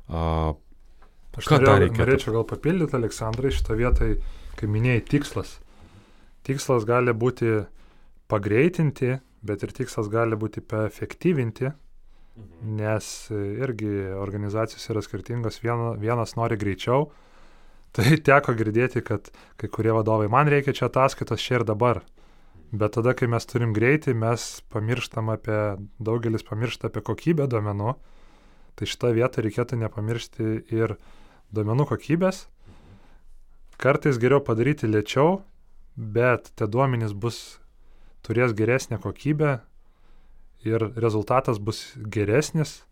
A, 0.08 0.54
Aš 1.38 1.46
norėjau, 1.52 1.92
norėčiau 1.94 2.32
gal 2.40 2.46
papildyti, 2.48 2.96
Aleksandrai, 2.98 3.52
šitą 3.54 3.76
vietą, 3.78 4.14
kai 4.58 4.70
minėjai 4.70 5.04
tikslas. 5.12 5.58
Tikslas 6.46 6.86
gali 6.88 7.12
būti 7.12 7.60
pagreitinti, 8.30 9.18
bet 9.44 9.64
ir 9.64 9.72
tikslas 9.76 10.08
gali 10.12 10.38
būti 10.38 10.62
paefektyvinti, 10.64 11.70
mhm. 11.70 12.76
nes 12.78 13.08
irgi 13.32 14.12
organizacijos 14.16 14.88
yra 14.92 15.02
skirtingos, 15.04 15.60
Viena, 15.64 15.94
vienas 16.00 16.36
nori 16.38 16.60
greičiau. 16.60 17.10
Tai 17.96 18.06
teko 18.22 18.54
girdėti, 18.54 19.02
kad 19.02 19.32
kai 19.58 19.66
kurie 19.66 19.90
vadovai, 19.90 20.28
man 20.30 20.46
reikia 20.46 20.70
čia 20.76 20.86
ataskaitos 20.86 21.42
čia 21.42 21.58
ir 21.58 21.64
dabar. 21.66 22.04
Bet 22.70 22.94
tada, 22.94 23.16
kai 23.18 23.26
mes 23.26 23.42
turim 23.50 23.72
greitį, 23.74 24.14
mes 24.14 24.44
pamirštam 24.70 25.32
apie, 25.32 25.58
daugelis 25.98 26.46
pamiršta 26.46 26.86
apie 26.86 27.02
kokybę 27.02 27.48
duomenų. 27.50 27.96
Tai 28.78 28.86
šitą 28.86 29.10
vietą 29.16 29.42
reikėtų 29.42 29.80
nepamiršti 29.80 30.52
ir 30.70 30.94
duomenų 31.50 31.88
kokybės. 31.90 32.44
Kartais 33.80 34.20
geriau 34.22 34.38
padaryti 34.44 34.86
lėčiau, 34.86 35.40
bet 35.96 36.52
tie 36.56 36.68
duomenys 36.70 37.12
bus 37.12 37.60
turės 38.26 38.54
geresnę 38.56 39.00
kokybę 39.00 39.58
ir 40.66 40.84
rezultatas 40.96 41.58
bus 41.58 41.94
geresnis. 41.96 42.82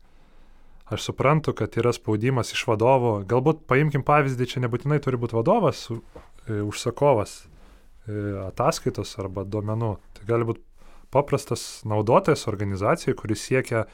Aš 0.88 1.10
suprantu, 1.10 1.52
kad 1.52 1.76
yra 1.76 1.92
spaudimas 1.92 2.54
iš 2.54 2.64
vadovo. 2.70 3.18
Galbūt 3.28 3.66
paimkim 3.68 4.04
pavyzdį, 4.08 4.46
čia 4.48 4.62
nebūtinai 4.64 5.02
turi 5.04 5.20
būti 5.20 5.36
vadovas, 5.36 5.84
e, 5.92 6.62
užsakovas 6.64 7.42
e, 7.44 8.14
ataskaitos 8.46 9.12
arba 9.20 9.44
duomenų. 9.44 9.90
Tai 10.16 10.28
gali 10.30 10.48
būti 10.48 10.64
paprastas 11.12 11.82
naudotojas 11.88 12.46
organizacijai, 12.48 13.16
kuris 13.16 13.44
siekia 13.44 13.84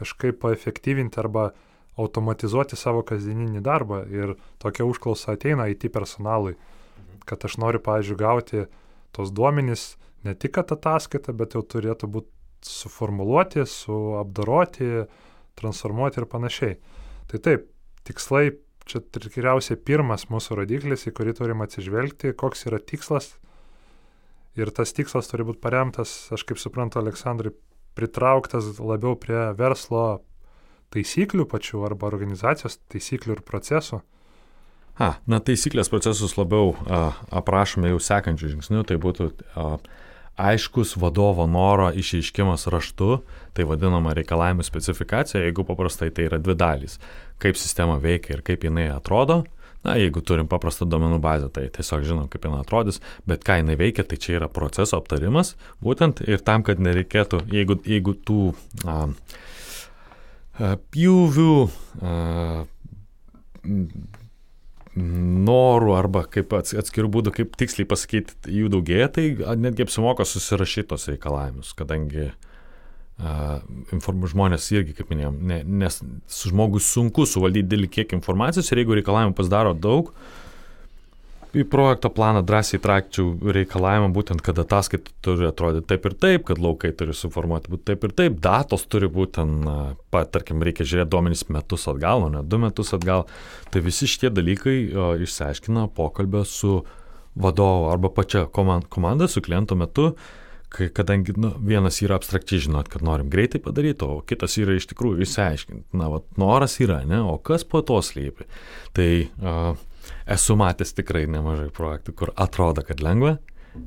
kažkaip 0.00 0.40
paefektyvinti 0.40 1.20
arba 1.20 1.50
automatizuoti 2.00 2.78
savo 2.78 3.04
kasdieninį 3.04 3.60
darbą. 3.64 4.06
Ir 4.08 4.36
tokia 4.62 4.88
užklausa 4.88 5.36
ateina 5.36 5.68
IT 5.68 5.90
personalui, 5.92 6.56
kad 7.28 7.44
aš 7.46 7.58
noriu, 7.62 7.82
pavyzdžiui, 7.84 8.18
gauti 8.20 8.64
tos 9.16 9.32
duomenys 9.34 9.94
ne 10.24 10.34
tik 10.36 10.58
ataskaita, 10.60 11.34
bet 11.36 11.56
jau 11.56 11.62
turėtų 11.64 12.08
būti 12.12 12.32
suformuluoti, 12.66 13.64
suapdoroti, 13.66 14.90
transformuoti 15.58 16.20
ir 16.20 16.28
panašiai. 16.30 16.76
Tai 17.30 17.40
taip, 17.44 17.68
tikslai 18.08 18.50
čia 18.90 19.02
tikriausiai 19.14 19.78
pirmas 19.78 20.26
mūsų 20.32 20.58
rodiklis, 20.60 21.06
į 21.06 21.14
kurį 21.16 21.36
turim 21.38 21.64
atsižvelgti, 21.64 22.34
koks 22.38 22.66
yra 22.68 22.80
tikslas. 22.82 23.34
Ir 24.58 24.72
tas 24.74 24.92
tikslas 24.96 25.30
turi 25.30 25.46
būti 25.46 25.62
paremtas, 25.62 26.12
aš 26.34 26.44
kaip 26.48 26.58
suprantu, 26.58 26.98
Aleksandrai, 27.00 27.52
pritrauktas 27.94 28.78
labiau 28.82 29.14
prie 29.18 29.38
verslo 29.58 30.22
taisyklių 30.94 31.46
pačių 31.50 31.84
arba 31.86 32.08
organizacijos 32.10 32.80
taisyklių 32.90 33.38
ir 33.38 33.44
procesų. 33.46 34.00
A, 35.00 35.14
na, 35.24 35.38
taisyklės 35.40 35.88
procesus 35.88 36.36
labiau 36.36 36.74
a, 36.84 37.14
aprašome 37.40 37.88
jau 37.88 38.00
sekančių 38.04 38.50
žingsnių, 38.54 38.82
tai 38.88 38.98
būtų 39.00 39.30
a, 39.56 39.70
aiškus 40.40 40.96
vadovo 41.00 41.46
noro 41.48 41.90
išreiškimas 41.96 42.66
raštu, 42.72 43.20
tai 43.56 43.64
vadinama 43.68 44.12
reikalavimų 44.16 44.64
specifikacija, 44.66 45.42
jeigu 45.46 45.64
paprastai 45.68 46.10
tai 46.14 46.28
yra 46.28 46.40
dvi 46.40 46.56
dalys. 46.58 46.98
Kaip 47.40 47.56
sistema 47.60 47.96
veikia 48.00 48.36
ir 48.36 48.44
kaip 48.44 48.68
jinai 48.68 48.90
atrodo. 48.92 49.42
Na, 49.80 49.94
jeigu 49.96 50.20
turim 50.20 50.44
paprastą 50.44 50.84
duomenų 50.84 51.16
bazę, 51.24 51.48
tai 51.56 51.62
tiesiog 51.72 52.04
žinom, 52.04 52.28
kaip 52.28 52.44
jinai 52.44 52.60
atrodys, 52.60 52.98
bet 53.24 53.46
ką 53.48 53.62
jinai 53.62 53.78
veikia, 53.80 54.04
tai 54.04 54.18
čia 54.20 54.34
yra 54.36 54.48
proceso 54.52 54.98
aptarimas, 55.00 55.54
būtent 55.80 56.20
ir 56.28 56.44
tam, 56.44 56.60
kad 56.66 56.82
nereikėtų, 56.84 57.46
jeigu, 57.48 57.78
jeigu 57.88 58.12
tų 58.28 58.50
a, 58.84 58.98
a, 60.60 60.74
pjūvių, 60.92 61.54
a, 62.04 62.18
norų 64.98 65.94
arba 65.94 66.24
kaip 66.26 66.54
atskirų 66.56 67.10
būdų, 67.14 67.32
kaip 67.36 67.56
tiksliai 67.60 67.86
pasakyti, 67.88 68.34
jų 68.50 68.70
daugėja, 68.72 69.10
tai 69.14 69.26
netgi 69.60 69.86
apsimoka 69.86 70.26
susirašyti 70.26 70.90
tos 70.90 71.06
reikalavimus, 71.12 71.70
kadangi 71.78 72.26
uh, 72.32 73.60
inform, 73.94 74.26
žmonės 74.32 74.66
irgi, 74.74 74.96
kaip 74.98 75.12
minėjom, 75.14 75.38
ne, 75.46 75.60
nes 75.84 76.00
žmogus 76.42 76.90
sunku 76.90 77.28
suvaldyti 77.28 77.70
didelį 77.70 77.92
kiekį 77.98 78.18
informacijos 78.18 78.72
ir 78.72 78.82
jeigu 78.82 78.98
reikalavimų 78.98 79.38
pasidaro 79.38 79.76
daug, 79.78 80.10
uh, 80.10 80.39
į 81.56 81.64
projekto 81.70 82.10
planą 82.14 82.42
drąsiai 82.46 82.80
trakčiau 82.82 83.32
reikalavimą 83.56 84.10
būtent, 84.14 84.42
kad 84.44 84.58
ataskaita 84.62 85.12
turi 85.24 85.48
atrodyti 85.48 85.88
taip 85.90 86.06
ir 86.06 86.16
taip, 86.22 86.44
kad 86.50 86.60
laukai 86.62 86.92
turi 86.96 87.14
suformuoti 87.16 87.72
būti 87.72 87.88
taip 87.90 88.06
ir 88.06 88.14
taip, 88.22 88.38
datos 88.42 88.86
turi 88.90 89.10
būti 89.10 89.38
ten, 89.40 89.56
pa, 90.14 90.24
tarkim, 90.30 90.62
reikia 90.66 90.86
žiūrėti 90.86 91.10
duomenys 91.10 91.46
metus 91.50 91.88
atgal, 91.90 92.26
o 92.26 92.30
ne 92.32 92.44
du 92.46 92.60
metus 92.62 92.94
atgal. 92.96 93.26
Tai 93.70 93.82
visi 93.82 94.08
šitie 94.10 94.30
dalykai 94.34 94.76
o, 94.94 95.08
išsiaiškina 95.26 95.88
pokalbio 95.96 96.44
su 96.46 96.80
vadovu 97.40 97.90
arba 97.90 98.12
pačia 98.14 98.46
komanda, 98.46 99.28
su 99.30 99.42
kliento 99.42 99.74
metu, 99.78 100.12
kai, 100.70 100.86
kadangi 100.94 101.34
nu, 101.38 101.52
vienas 101.66 101.98
yra 102.04 102.18
abstrakčiai 102.20 102.62
žinot, 102.68 102.90
kad 102.90 103.02
norim 103.06 103.30
greitai 103.30 103.58
padaryti, 103.62 104.06
o 104.06 104.22
kitas 104.26 104.54
yra 104.62 104.78
iš 104.78 104.86
tikrųjų 104.92 105.26
išsiaiškinti. 105.26 105.86
Na, 105.98 106.10
vat, 106.14 106.30
noras 106.38 106.78
yra, 106.82 107.02
ne, 107.10 107.22
o 107.26 107.38
kas 107.42 107.66
po 107.66 107.82
to 107.86 107.98
slypi. 108.06 108.46
Tai 108.94 109.10
uh, 109.42 109.72
esu 110.30 110.56
matęs 110.60 110.94
tikrai 110.96 111.26
nemažai 111.30 111.70
projektų, 111.74 112.16
kur 112.16 112.34
atrodo, 112.36 112.84
kad 112.86 113.02
lengva, 113.04 113.38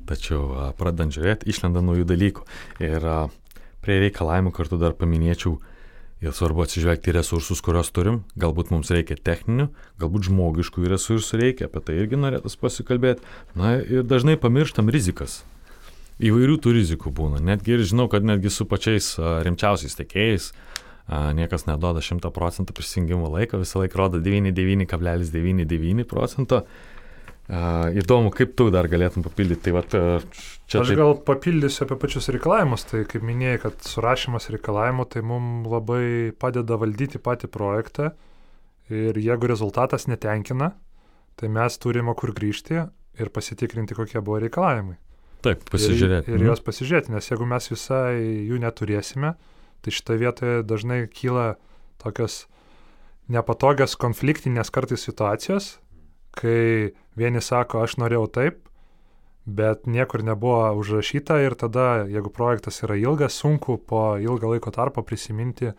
tačiau 0.10 0.72
pradant 0.80 1.14
žiūrėti, 1.16 1.50
išlenda 1.52 1.84
naujų 1.84 2.08
dalykų. 2.10 2.48
Ir 2.84 3.08
prie 3.84 4.00
reikalavimų 4.06 4.54
kartu 4.56 4.80
dar 4.80 4.96
paminėčiau, 4.96 5.58
ir 6.24 6.32
svarbu 6.36 6.64
atsižvelgti 6.64 7.12
į 7.12 7.18
resursus, 7.18 7.62
kuriuos 7.64 7.92
turim. 7.92 8.22
Galbūt 8.40 8.72
mums 8.72 8.92
reikia 8.96 9.18
techninių, 9.20 9.68
galbūt 10.00 10.30
žmogiškų 10.30 10.86
resursų 10.94 11.40
reikia, 11.42 11.68
apie 11.68 11.84
tai 11.84 11.98
irgi 12.00 12.20
norėtas 12.20 12.56
pasikalbėti. 12.60 13.26
Na 13.60 13.76
ir 13.82 14.06
dažnai 14.08 14.38
pamirštam 14.40 14.92
rizikas. 14.94 15.42
Įvairių 16.24 16.60
tų 16.64 16.78
rizikų 16.78 17.12
būna. 17.12 17.42
Netgi 17.44 17.76
ir 17.76 17.84
žinau, 17.90 18.08
kad 18.08 18.24
netgi 18.24 18.52
su 18.54 18.68
pačiais 18.70 19.16
rimčiausiais 19.20 19.98
tekėjais 20.00 20.52
niekas 21.10 21.66
neduoda 21.68 22.02
100 22.02 22.32
procentų 22.32 22.74
prisijungimo 22.78 23.30
laiko, 23.32 23.58
visą 23.62 23.80
laiką 23.84 23.98
rodo 24.00 24.18
99,99 24.24 26.08
procento. 26.08 26.64
Įdomu, 27.44 28.32
kaip 28.32 28.54
tu 28.56 28.70
dar 28.72 28.88
galėtum 28.88 29.24
papildyti. 29.26 29.66
Tai 29.66 29.74
vat, 29.76 29.92
čia 29.92 30.80
Aš 30.80 30.88
taip... 30.94 31.00
gal 31.02 31.12
papildysiu 31.28 31.84
apie 31.84 31.98
pačius 32.00 32.30
reikalavimus. 32.32 32.88
Tai 32.88 33.04
kaip 33.10 33.26
minėjai, 33.28 33.60
kad 33.66 33.84
surašymas 33.84 34.48
reikalavimų 34.56 35.06
tai 35.12 35.22
mums 35.28 35.68
labai 35.68 36.32
padeda 36.40 36.80
valdyti 36.80 37.20
patį 37.20 37.52
projektą. 37.52 38.14
Ir 38.94 39.20
jeigu 39.20 39.48
rezultatas 39.52 40.08
netenkina, 40.08 40.72
tai 41.40 41.48
mes 41.52 41.78
turime 41.84 42.16
kur 42.16 42.32
grįžti 42.36 42.80
ir 43.20 43.28
pasitikrinti, 43.32 43.96
kokie 43.96 44.24
buvo 44.24 44.40
reikalavimai. 44.44 44.96
Taip, 45.44 45.68
pasižiūrėti. 45.68 46.32
Ir, 46.32 46.40
ir 46.40 46.48
juos 46.48 46.64
pasižiūrėti, 46.64 47.12
nes 47.12 47.28
jeigu 47.28 47.48
mes 47.48 47.68
visai 47.68 48.16
jų 48.48 48.60
neturėsime, 48.64 49.34
uh, 49.36 49.53
Tai 49.84 49.92
šitoje 49.92 50.22
vietoje 50.22 50.64
dažnai 50.64 51.04
kyla 51.12 51.56
tokios 52.00 52.46
nepatogios 53.32 53.96
konfliktinės 54.00 54.72
kartais 54.72 55.04
situacijos, 55.04 55.78
kai 56.36 56.94
vieni 57.20 57.42
sako, 57.44 57.84
aš 57.84 57.98
norėjau 58.00 58.28
taip, 58.38 58.62
bet 59.46 59.88
niekur 59.88 60.24
nebuvo 60.24 60.72
užrašyta 60.80 61.42
ir 61.44 61.56
tada, 61.60 62.06
jeigu 62.08 62.32
projektas 62.32 62.80
yra 62.86 62.96
ilgas, 63.00 63.36
sunku 63.36 63.78
po 63.78 64.16
ilgą 64.20 64.56
laiko 64.56 64.72
tarpą 64.72 65.04
prisiminti, 65.04 65.74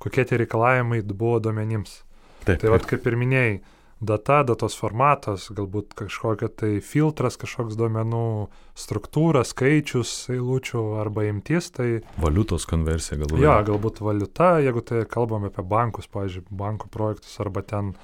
kokie 0.00 0.24
tie 0.24 0.40
reikalavimai 0.40 1.02
buvo 1.12 1.38
duomenims. 1.44 2.02
Taip, 2.46 2.60
tai 2.62 2.72
vad 2.72 2.86
kaip 2.88 3.06
ir 3.08 3.18
minėjai, 3.20 3.56
data, 4.00 4.42
datos 4.44 4.76
formatas, 4.76 5.48
galbūt 5.56 5.94
kažkokia 5.96 6.50
tai 6.52 6.70
filtras, 6.84 7.38
kažkoks 7.40 7.78
duomenų 7.78 8.48
struktūra, 8.76 9.40
skaičius 9.46 10.12
eilučių 10.34 10.82
arba 11.00 11.24
imtis. 11.30 11.70
Tai... 11.72 11.88
Valiutos 12.20 12.68
konversija 12.68 13.22
galbūt. 13.22 13.40
Jo, 13.40 13.56
galbūt 13.70 14.02
valiuta, 14.04 14.56
jeigu 14.64 14.84
tai 14.84 15.06
kalbame 15.08 15.48
apie 15.52 15.64
bankus, 15.64 16.10
pavyzdžiui, 16.12 16.44
bankų 16.60 16.92
projektus 16.92 17.40
arba 17.40 17.64
ten, 17.64 17.94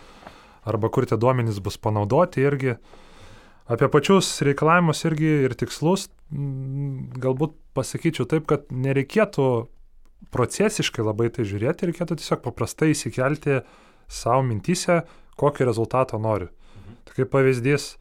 arba 0.64 0.92
kur 0.92 1.06
tie 1.08 1.20
duomenys 1.20 1.60
bus 1.64 1.76
panaudoti 1.76 2.44
irgi. 2.44 2.78
Apie 3.70 3.86
pačius 3.92 4.32
reikalavimus 4.44 5.04
irgi 5.06 5.28
ir 5.46 5.52
tikslus, 5.60 6.08
galbūt 6.32 7.54
pasakyčiau 7.76 8.26
taip, 8.28 8.48
kad 8.48 8.72
nereikėtų 8.72 9.46
procesiškai 10.32 11.04
labai 11.04 11.28
tai 11.34 11.44
žiūrėti, 11.48 11.88
reikėtų 11.90 12.16
tiesiog 12.20 12.42
paprastai 12.44 12.92
įsikelti 12.94 13.60
savo 14.12 14.42
mintise, 14.46 15.02
kokio 15.36 15.66
rezultato 15.68 16.18
noriu. 16.18 16.48
Mhm. 16.76 16.96
Tai 17.04 17.16
kaip 17.18 17.32
pavyzdys, 17.32 17.92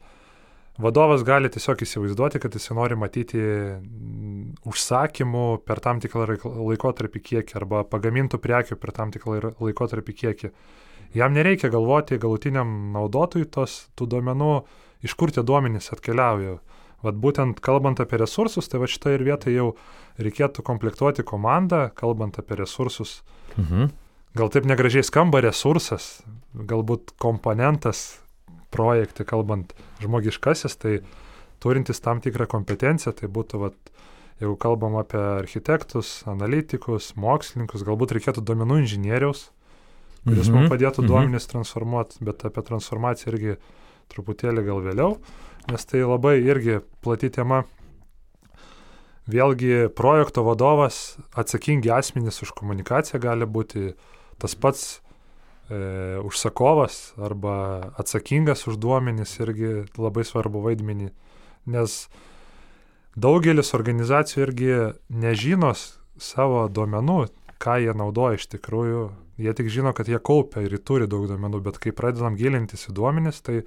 vadovas 0.80 1.24
gali 1.26 1.50
tiesiog 1.52 1.82
įsivaizduoti, 1.84 2.40
kad 2.42 2.54
jis 2.56 2.70
nori 2.76 2.96
matyti 2.98 3.40
mm, 3.40 4.62
užsakymų 4.68 5.46
per 5.66 5.82
tam 5.84 6.00
tikrą 6.02 6.38
laikotarpį 6.42 7.22
kiekį 7.28 7.58
arba 7.60 7.82
pagamintų 7.88 8.40
prekių 8.42 8.78
per 8.80 8.94
tam 8.96 9.12
tikrą 9.12 9.54
laikotarpį 9.60 10.16
kiekį. 10.22 10.52
jam 11.14 11.32
nereikia 11.32 11.68
galvoti 11.68 12.18
galutiniam 12.18 12.92
naudotojui 12.92 13.44
tos 13.44 13.88
tų 13.96 14.06
duomenų, 14.14 14.62
iš 15.04 15.14
kur 15.14 15.30
tie 15.30 15.42
duomenys 15.42 15.92
atkeliauja. 15.92 16.58
Vat 17.02 17.14
būtent 17.18 17.60
kalbant 17.60 18.00
apie 18.00 18.16
resursus, 18.16 18.68
tai 18.68 18.78
va 18.78 18.86
šitoje 18.86 19.18
ir 19.18 19.24
vietoje 19.26 19.56
jau 19.56 19.74
reikėtų 20.22 20.62
komplektuoti 20.62 21.24
komandą, 21.26 21.90
kalbant 21.94 22.38
apie 22.38 22.56
resursus. 22.56 23.22
Mhm. 23.56 23.90
Gal 24.32 24.48
taip 24.48 24.64
negražiai 24.64 25.04
skamba 25.04 25.42
resursas, 25.44 26.22
galbūt 26.56 27.12
komponentas 27.20 28.22
projekte, 28.72 29.26
kalbant 29.28 29.74
žmogiškasis, 30.00 30.78
tai 30.80 31.00
turintis 31.60 32.00
tam 32.00 32.22
tikrą 32.24 32.48
kompetenciją, 32.50 33.12
tai 33.18 33.28
būtų, 33.28 33.60
vat, 33.60 33.92
jeigu 34.40 34.54
kalbam 34.60 34.96
apie 35.00 35.20
architektus, 35.20 36.22
analitikus, 36.30 37.12
mokslininkus, 37.20 37.84
galbūt 37.86 38.16
reikėtų 38.16 38.44
duomenų 38.48 38.80
inžinieriaus, 38.86 39.50
kuris 40.24 40.48
Mhm, 40.48 40.56
mums 40.56 40.72
padėtų 40.72 41.04
mhm. 41.04 41.10
duomenis 41.12 41.50
transformuoti, 41.50 42.24
bet 42.24 42.46
apie 42.48 42.64
transformaciją 42.66 43.34
irgi 43.34 43.58
truputėlį 44.12 44.64
gal 44.66 44.82
vėliau, 44.84 45.12
nes 45.70 45.86
tai 45.88 46.02
labai 46.06 46.38
irgi 46.40 46.80
plati 47.04 47.30
tema. 47.30 47.64
Vėlgi 49.30 49.86
projekto 49.94 50.42
vadovas, 50.42 51.16
atsakingi 51.38 51.92
asmenys 51.94 52.42
už 52.42 52.50
komunikaciją 52.58 53.20
gali 53.22 53.46
būti 53.46 53.92
tas 54.42 54.56
pats 54.58 54.82
e, 55.70 56.18
užsakovas 56.26 57.14
arba 57.22 57.54
atsakingas 58.02 58.66
už 58.68 58.76
duomenis 58.82 59.36
irgi 59.40 59.84
labai 59.96 60.24
svarbu 60.26 60.64
vaidmenį, 60.66 61.12
nes 61.70 61.96
daugelis 63.14 63.72
organizacijų 63.76 64.42
irgi 64.48 64.70
nežino 65.22 65.72
s- 65.76 65.94
savo 66.18 66.66
duomenų, 66.68 67.20
ką 67.62 67.78
jie 67.84 67.94
naudoja 67.94 68.38
iš 68.40 68.48
tikrųjų. 68.56 69.02
Jie 69.42 69.52
tik 69.56 69.68
žino, 69.72 69.94
kad 69.96 70.06
jie 70.10 70.18
kaupia 70.20 70.60
ir 70.66 70.74
turi 70.78 71.06
daug 71.10 71.24
duomenų, 71.30 71.62
bet 71.64 71.78
kai 71.82 71.90
pradedam 71.96 72.36
gilintis 72.36 72.84
į 72.90 72.94
duomenis, 72.98 73.40
tai 73.42 73.62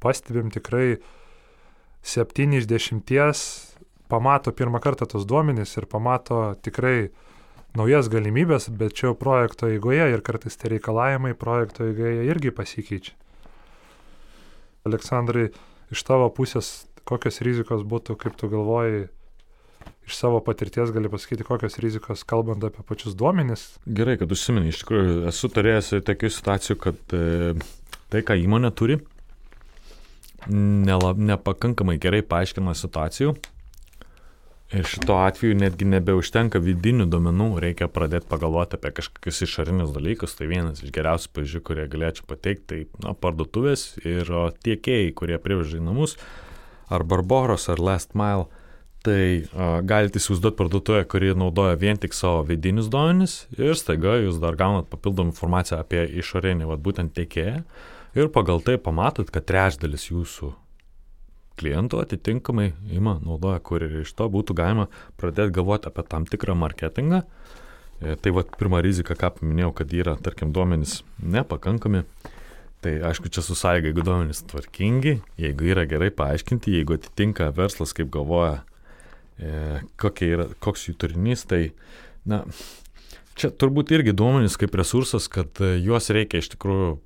pastebim 0.00 0.48
tikrai 0.50 0.96
7 2.02 2.56
iš 2.56 2.66
10 2.70 3.02
pamato 4.08 4.50
pirmą 4.50 4.80
kartą 4.82 5.06
tos 5.06 5.26
duomenys 5.28 5.76
ir 5.76 5.86
pamato 5.86 6.54
tikrai 6.64 7.10
naujas 7.78 8.10
galimybės, 8.10 8.68
bet 8.74 8.96
čia 8.98 9.12
projekto 9.18 9.70
eigoje 9.70 10.08
ir 10.12 10.22
kartais 10.26 10.58
tie 10.58 10.72
reikalavimai 10.74 11.34
projekto 11.38 11.86
eigoje 11.86 12.26
irgi 12.30 12.52
pasikeičia. 12.54 13.14
Aleksandrai, 14.88 15.50
iš 15.92 16.02
tavo 16.08 16.30
pusės, 16.32 16.88
kokios 17.08 17.42
rizikos 17.44 17.84
būtų, 17.86 18.16
kaip 18.20 18.36
tu 18.40 18.48
galvoji, 18.48 19.08
iš 20.08 20.16
savo 20.16 20.40
patirties 20.44 20.92
gali 20.94 21.10
pasakyti, 21.12 21.46
kokios 21.46 21.78
rizikos, 21.82 22.24
kalbant 22.28 22.64
apie 22.66 22.82
pačius 22.86 23.14
duomenis. 23.18 23.66
Gerai, 23.86 24.16
kad 24.20 24.32
užsiminai, 24.32 24.72
iš 24.72 24.82
tikrųjų 24.82 25.20
esu 25.30 25.50
turėjęs 25.52 25.92
tokių 26.08 26.32
situacijų, 26.34 26.78
kad 26.80 27.16
e, 27.16 27.54
tai, 28.10 28.24
ką 28.26 28.38
įmonė 28.40 28.72
turi, 28.74 28.98
nela, 30.48 31.12
nepakankamai 31.14 31.98
gerai 32.02 32.22
paaiškina 32.26 32.74
situacijų. 32.78 33.36
Ir 34.70 34.86
šito 34.86 35.16
atveju 35.18 35.56
netgi 35.58 35.86
nebeužtenka 35.90 36.60
vidinių 36.62 37.08
duomenų, 37.10 37.48
reikia 37.64 37.88
pradėti 37.90 38.28
pagalvoti 38.30 38.76
apie 38.78 38.92
kažkokius 39.00 39.42
išorinius 39.42 39.90
dalykus. 39.90 40.36
Tai 40.38 40.46
vienas 40.46 40.84
iš 40.84 40.92
geriausių 40.94 41.32
pavyzdžių, 41.34 41.62
kurie 41.66 41.86
galėčiau 41.90 42.28
pateikti, 42.30 42.66
tai 42.70 42.78
na, 43.02 43.16
parduotuvės 43.18 43.96
ir 44.06 44.30
tiekėjai, 44.62 45.10
kurie 45.18 45.40
priveža 45.42 45.80
į 45.80 45.82
namus, 45.88 46.14
ar 46.86 47.02
Barbaros, 47.02 47.66
ar 47.72 47.82
Last 47.82 48.14
Mile. 48.14 48.46
Tai 49.02 49.18
a, 49.18 49.68
galite 49.82 50.22
įsivaizduoti 50.22 50.60
parduotuvę, 50.60 51.02
kuri 51.10 51.34
naudoja 51.34 51.74
vien 51.80 51.98
tik 51.98 52.14
savo 52.14 52.44
vidinius 52.46 52.92
duomenis 52.92 53.40
ir 53.58 53.74
staiga 53.74 54.20
jūs 54.20 54.38
dar 54.38 54.60
gaunat 54.60 54.90
papildomą 54.92 55.32
informaciją 55.32 55.82
apie 55.82 56.04
išorinį, 56.20 56.70
vad 56.70 56.84
būtent 56.84 57.16
tiekėją. 57.18 57.62
Ir 58.14 58.30
pagal 58.30 58.62
tai 58.62 58.78
pamatot, 58.78 59.32
kad 59.34 59.50
trečdalis 59.50 60.12
jūsų 60.12 60.54
klientų 61.60 62.00
atitinkamai 62.04 62.70
ima, 62.94 63.18
naudoja 63.24 63.60
kurjerį. 63.64 64.04
Iš 64.04 64.14
to 64.18 64.28
būtų 64.32 64.56
galima 64.58 64.86
pradėti 65.20 65.56
galvoti 65.58 65.90
apie 65.90 66.04
tam 66.08 66.26
tikrą 66.28 66.56
marketingą. 66.58 67.22
E, 67.24 68.16
Tai 68.16 68.32
vad 68.32 68.52
pirma 68.56 68.80
rizika, 68.80 69.16
ką 69.18 69.34
paminėjau, 69.36 69.74
kad 69.76 69.90
yra, 69.92 70.16
tarkim, 70.24 70.54
duomenys 70.56 71.00
nepakankami. 71.20 72.06
Tai 72.80 72.92
aišku, 73.10 73.28
čia 73.28 73.44
su 73.44 73.52
sąlyga, 73.58 73.90
jeigu 73.90 74.04
duomenys 74.06 74.40
tvarkingi, 74.48 75.18
jeigu 75.40 75.68
yra 75.68 75.84
gerai 75.88 76.08
paaiškinti, 76.16 76.78
jeigu 76.78 76.96
atitinka 76.96 77.50
verslas, 77.52 77.92
kaip 77.96 78.08
galvoja, 78.14 78.62
e, 79.36 79.82
yra, 80.30 80.48
koks 80.64 80.86
jų 80.88 80.96
turinys, 81.02 81.44
tai, 81.50 81.74
na, 82.24 82.40
čia 83.36 83.52
turbūt 83.52 83.92
irgi 83.92 84.16
duomenys 84.16 84.56
kaip 84.60 84.80
resursas, 84.80 85.28
kad 85.28 85.60
e, 85.60 85.74
juos 85.84 86.08
reikia 86.08 86.40
iš 86.40 86.54
tikrųjų 86.56 86.96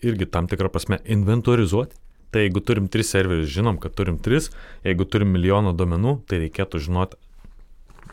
irgi 0.00 0.26
tam 0.30 0.46
tikrą 0.48 0.70
prasme 0.72 1.00
inventorizuoti. 1.04 1.98
Tai 2.34 2.42
jeigu 2.42 2.58
turim 2.66 2.88
tris 2.90 3.12
serverius, 3.14 3.52
žinom, 3.54 3.76
kad 3.78 3.94
turim 3.94 4.16
tris, 4.18 4.48
jeigu 4.82 5.06
turim 5.06 5.30
milijoną 5.30 5.70
duomenų, 5.78 6.16
tai 6.26 6.40
reikėtų 6.42 6.80
žinoti 6.82 7.20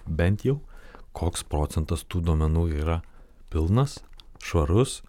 bent 0.05 0.45
jau, 0.45 0.59
koks 1.17 1.41
procentas 1.49 2.03
tų 2.05 2.21
duomenų 2.27 2.67
yra 2.83 2.99
pilnas, 3.49 3.97
švarus 4.45 4.99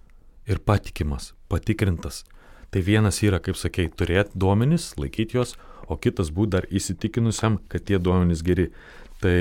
ir 0.48 0.62
patikimas, 0.64 1.34
patikrintas. 1.52 2.22
Tai 2.72 2.80
vienas 2.80 3.20
yra, 3.20 3.36
kaip 3.44 3.60
sakei, 3.60 3.90
turėti 3.92 4.32
duomenys, 4.40 4.94
laikyti 4.96 5.36
juos, 5.36 5.58
o 5.92 6.00
kitas 6.00 6.32
būti 6.32 6.54
dar 6.56 6.70
įsitikinusiam, 6.72 7.60
kad 7.68 7.84
tie 7.84 8.00
duomenys 8.00 8.40
geri. 8.46 8.70
Tai 9.20 9.36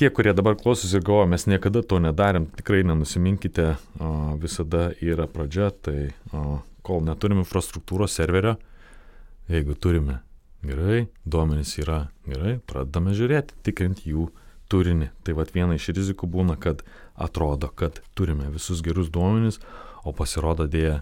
tie, 0.00 0.08
kurie 0.08 0.32
dabar 0.32 0.56
klausosi 0.56 0.96
ir 0.96 1.04
galvoja, 1.04 1.28
mes 1.28 1.44
niekada 1.44 1.84
to 1.84 2.00
nedarėm, 2.00 2.48
tikrai 2.56 2.80
nenusiminkite, 2.88 3.74
o, 4.00 4.12
visada 4.40 4.94
yra 5.04 5.28
pradžia, 5.28 5.68
tai 5.76 6.14
o, 6.32 6.62
kol 6.86 7.02
neturim 7.06 7.42
infrastruktūros 7.42 8.18
serverio, 8.18 8.56
jeigu 9.50 9.74
turime 9.74 10.20
gerai, 10.66 11.06
duomenys 11.26 11.76
yra 11.82 12.06
gerai, 12.26 12.56
pradedame 12.66 13.14
žiūrėti, 13.18 13.58
tikrinti 13.66 14.12
jų 14.12 14.28
turinį. 14.72 15.10
Tai 15.26 15.36
vad 15.38 15.52
viena 15.54 15.76
iš 15.76 15.90
rizikų 15.96 16.28
būna, 16.30 16.56
kad 16.60 16.84
atrodo, 17.14 17.68
kad 17.68 18.00
turime 18.18 18.50
visus 18.52 18.82
gerus 18.84 19.10
duomenys, 19.12 19.60
o 20.06 20.14
pasirodo 20.16 20.68
dėja, 20.70 21.00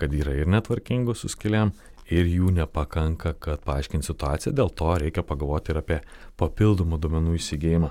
kad 0.00 0.14
yra 0.16 0.34
ir 0.34 0.48
netvarkingų 0.50 1.14
su 1.16 1.30
skiliam, 1.32 1.72
ir 2.12 2.28
jų 2.28 2.52
nepakanka, 2.58 3.34
kad 3.40 3.62
paaiškinti 3.64 4.10
situaciją, 4.10 4.52
dėl 4.56 4.72
to 4.76 4.90
reikia 5.00 5.24
pagalvoti 5.24 5.72
ir 5.72 5.80
apie 5.80 6.00
papildomų 6.40 6.98
duomenų 7.00 7.36
įsigijimą. 7.38 7.90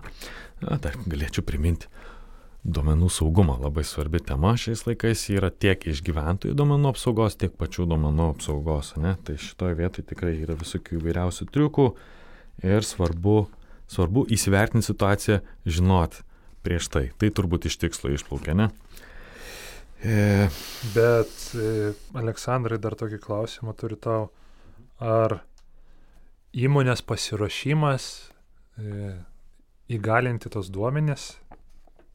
Na, 0.64 0.78
dar 0.82 0.98
galėčiau 1.08 1.46
priminti. 1.46 1.90
Duomenų 2.64 3.10
saugumą 3.12 3.58
labai 3.60 3.84
svarbi 3.84 4.22
tema 4.24 4.54
šiais 4.56 4.86
laikais 4.88 5.26
yra 5.34 5.50
tiek 5.52 5.82
iš 5.92 6.00
gyventojų 6.06 6.56
duomenų 6.56 6.94
apsaugos, 6.94 7.36
tiek 7.36 7.52
pačių 7.60 7.90
duomenų 7.92 8.30
apsaugos. 8.38 8.94
Ne? 9.04 9.18
Tai 9.28 9.36
šitoje 9.36 9.76
vietoje 9.82 10.08
tikrai 10.14 10.38
yra 10.46 10.56
visokių 10.56 11.02
įvairiausių 11.02 11.50
triukų 11.52 11.90
ir 12.64 12.88
svarbu, 12.88 13.36
svarbu 13.92 14.24
įsivertinti 14.32 14.88
situaciją, 14.88 15.42
žinot 15.68 16.22
prieš 16.64 16.88
tai. 16.94 17.10
Tai 17.20 17.34
turbūt 17.36 17.68
iš 17.68 17.82
tikslo 17.84 18.14
išplaukia, 18.16 18.56
ne? 18.56 18.70
E, 20.04 20.48
Bet, 20.96 21.36
e, 21.56 21.92
Aleksandrai, 22.20 22.80
dar 22.80 22.96
tokį 23.00 23.20
klausimą 23.24 23.76
turiu 23.76 24.00
tau. 24.00 24.26
Ar 25.04 25.42
įmonės 26.56 27.04
pasiruošimas 27.08 28.08
e, 28.80 29.14
įgalinti 29.92 30.52
tos 30.54 30.72
duomenės 30.72 31.34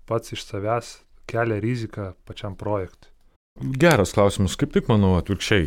pats 0.08 0.34
iš 0.36 0.48
savęs 0.48 0.96
kelia 1.28 1.60
riziką 1.60 2.12
pačiam 2.24 2.56
projektui? 2.56 3.12
Geras 3.58 4.12
klausimas, 4.14 4.52
kaip 4.54 4.70
tik 4.70 4.86
manau 4.86 5.16
atvirkščiai. 5.18 5.64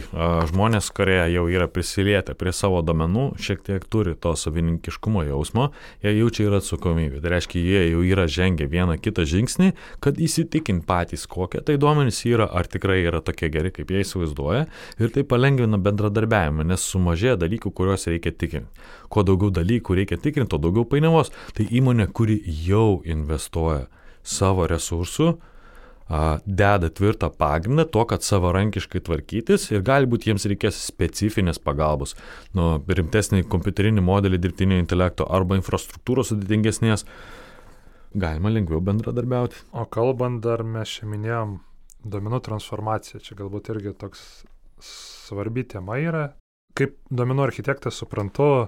Žmonės, 0.48 0.88
kurie 0.96 1.18
jau 1.34 1.42
yra 1.52 1.66
prisilietę 1.68 2.38
prie 2.40 2.54
savo 2.56 2.80
domenų, 2.88 3.26
šiek 3.36 3.66
tiek 3.68 3.84
turi 3.92 4.14
to 4.16 4.32
savininkiškumo 4.40 5.26
jausmo, 5.28 5.66
jie 6.00 6.14
jaučia 6.16 6.46
ir 6.46 6.56
atsakomybę. 6.62 7.20
Tai 7.20 7.34
reiškia, 7.36 7.60
jie 7.60 7.84
jau 7.90 8.06
yra 8.08 8.30
žengę 8.32 8.70
vieną 8.72 8.96
kitą 9.04 9.28
žingsnį, 9.28 9.74
kad 10.00 10.24
įsitikint 10.24 10.88
patys, 10.88 11.28
kokie 11.28 11.60
tai 11.68 11.76
duomenys 11.84 12.24
yra, 12.32 12.48
ar 12.48 12.72
tikrai 12.72 13.02
yra 13.04 13.20
tokie 13.20 13.52
geri, 13.52 13.76
kaip 13.76 13.92
jie 13.92 14.06
įsivaizduoja. 14.06 14.70
Ir 15.04 15.12
tai 15.12 15.28
palengvina 15.28 15.76
bendradarbiavimą, 15.76 16.72
nes 16.72 16.88
sumažėja 16.96 17.36
dalykų, 17.44 17.76
kuriuos 17.76 18.08
reikia 18.08 18.32
tikrinti. 18.32 18.88
Kuo 19.12 19.28
daugiau 19.28 19.52
dalykų 19.52 20.00
reikia 20.00 20.16
tikrinti, 20.16 20.54
tuo 20.56 20.64
daugiau 20.64 20.88
painiavos. 20.88 21.36
Tai 21.60 21.68
įmonė, 21.68 22.08
kuri 22.16 22.40
jau 22.64 23.02
investuoja 23.04 23.90
savo 24.24 24.68
resursų, 24.70 25.34
deda 26.46 26.90
tvirtą 26.92 27.30
pagrindą 27.40 27.86
to, 27.88 28.04
kad 28.10 28.26
savarankiškai 28.26 29.00
tvarkytis 29.08 29.70
ir 29.72 29.84
galbūt 29.88 30.28
jiems 30.28 30.46
reikės 30.52 30.80
specifinės 30.90 31.62
pagalbos, 31.64 32.18
nu, 32.58 32.74
rimtesnį 32.84 33.46
kompiuterinį 33.52 34.04
modelį 34.04 34.42
dirbtinio 34.44 34.80
intelekto 34.82 35.28
arba 35.32 35.56
infrastruktūros 35.60 36.34
sudėtingesnės, 36.34 37.06
galima 38.12 38.52
lengviau 38.52 38.84
bendradarbiauti. 38.84 39.64
O 39.72 39.86
kalbant 39.88 40.44
dar 40.44 40.66
mes 40.68 40.98
čia 40.98 41.08
minėjom 41.08 41.62
duomenų 42.04 42.42
transformaciją, 42.44 43.24
čia 43.24 43.38
galbūt 43.40 43.72
irgi 43.72 43.96
toks 44.04 44.44
svarbi 44.84 45.64
tema 45.64 46.00
yra. 46.02 46.28
Kaip 46.76 46.98
duomenų 47.12 47.46
architektas 47.46 48.00
suprantu, 48.02 48.68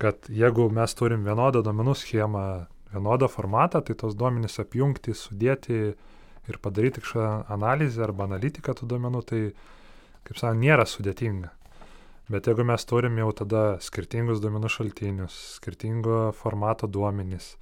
kad 0.00 0.28
jeigu 0.32 0.70
mes 0.72 0.94
turim 0.96 1.26
vienodą 1.26 1.60
duomenų 1.64 1.94
schemą, 2.00 2.44
vienodą 2.92 3.28
formatą, 3.30 3.82
tai 3.84 3.96
tos 3.98 4.16
duomenys 4.18 4.60
apjungti, 4.62 5.14
sudėti 5.16 5.78
ir 6.50 6.58
padaryti 6.62 7.02
kažkokią 7.02 7.48
analizę 7.54 8.04
arba 8.06 8.26
analitiką 8.28 8.74
tų 8.78 8.88
duomenų, 8.92 9.22
tai, 9.28 9.42
kaip 10.26 10.38
sakant, 10.38 10.62
nėra 10.62 10.86
sudėtinga. 10.88 11.52
Bet 12.32 12.46
jeigu 12.48 12.64
mes 12.66 12.84
turim 12.88 13.18
jau 13.18 13.30
tada 13.42 13.62
skirtingus 13.82 14.40
duomenų 14.42 14.70
šaltinius, 14.70 15.34
skirtingo 15.58 16.30
formato 16.38 16.88
duomenys, 16.88 17.56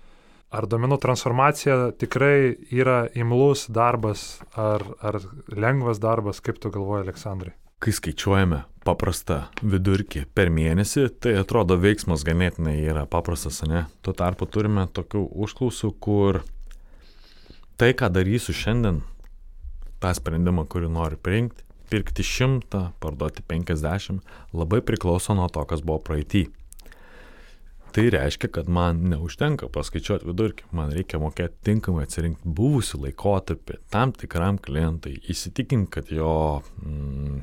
ar 0.54 0.66
duomenų 0.70 1.00
transformacija 1.02 1.78
tikrai 1.98 2.54
yra 2.74 3.04
imlus 3.18 3.66
darbas, 3.72 4.42
ar, 4.54 4.84
ar 5.00 5.20
lengvas 5.48 6.02
darbas, 6.02 6.42
kaip 6.44 6.60
tu 6.62 6.72
galvoji, 6.74 7.06
Aleksandrai? 7.08 7.54
Kai 7.80 7.94
skaičiuojame 7.96 8.58
paprastą 8.84 9.46
vidurkį 9.64 10.26
per 10.36 10.50
mėnesį, 10.52 11.06
tai 11.20 11.32
atrodo 11.40 11.78
veiksmas 11.80 12.24
ganėtinai 12.28 12.74
yra 12.82 13.06
paprastas, 13.08 13.62
ne? 13.64 13.86
Tuo 14.04 14.12
tarpu 14.16 14.44
turime 14.44 14.84
tokių 14.92 15.22
užklausų, 15.44 15.94
kur 16.04 16.42
tai, 17.80 17.94
ką 17.96 18.10
darysiu 18.12 18.52
šiandien, 18.56 19.00
tą 20.00 20.12
sprendimą, 20.16 20.66
kurį 20.68 20.90
noriu 20.92 21.16
priimti, 21.20 21.64
pirkti 21.90 22.24
šimtą, 22.24 22.90
parduoti 23.00 23.44
penkiasdešimt, 23.48 24.24
labai 24.52 24.80
priklauso 24.84 25.36
nuo 25.36 25.48
to, 25.52 25.64
kas 25.68 25.80
buvo 25.84 26.02
praeitį. 26.04 26.50
Tai 27.90 28.04
reiškia, 28.14 28.50
kad 28.54 28.68
man 28.70 29.00
neužtenka 29.10 29.66
paskaičiuoti 29.74 30.28
vidurkį, 30.28 30.68
man 30.78 30.92
reikia 30.94 31.18
mokėti 31.18 31.56
tinkamai 31.66 32.04
atsirinkti 32.06 32.52
buvusių 32.60 33.00
laikotarpį 33.06 33.80
tam 33.90 34.12
tikram 34.14 34.60
klientui, 34.62 35.16
įsitikinti, 35.32 35.90
kad 35.96 36.12
jo 36.14 36.34
mm, 36.84 37.40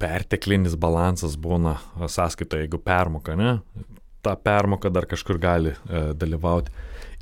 perteklinis 0.00 0.76
balansas 0.80 1.36
būna 1.40 1.76
sąskaitoje, 2.08 2.66
jeigu 2.66 2.80
permoka, 2.82 3.36
ne, 3.36 3.58
ta 4.24 4.36
permoka 4.36 4.90
dar 4.92 5.06
kažkur 5.08 5.38
gali 5.40 5.74
e, 5.74 6.02
dalyvauti. 6.16 6.72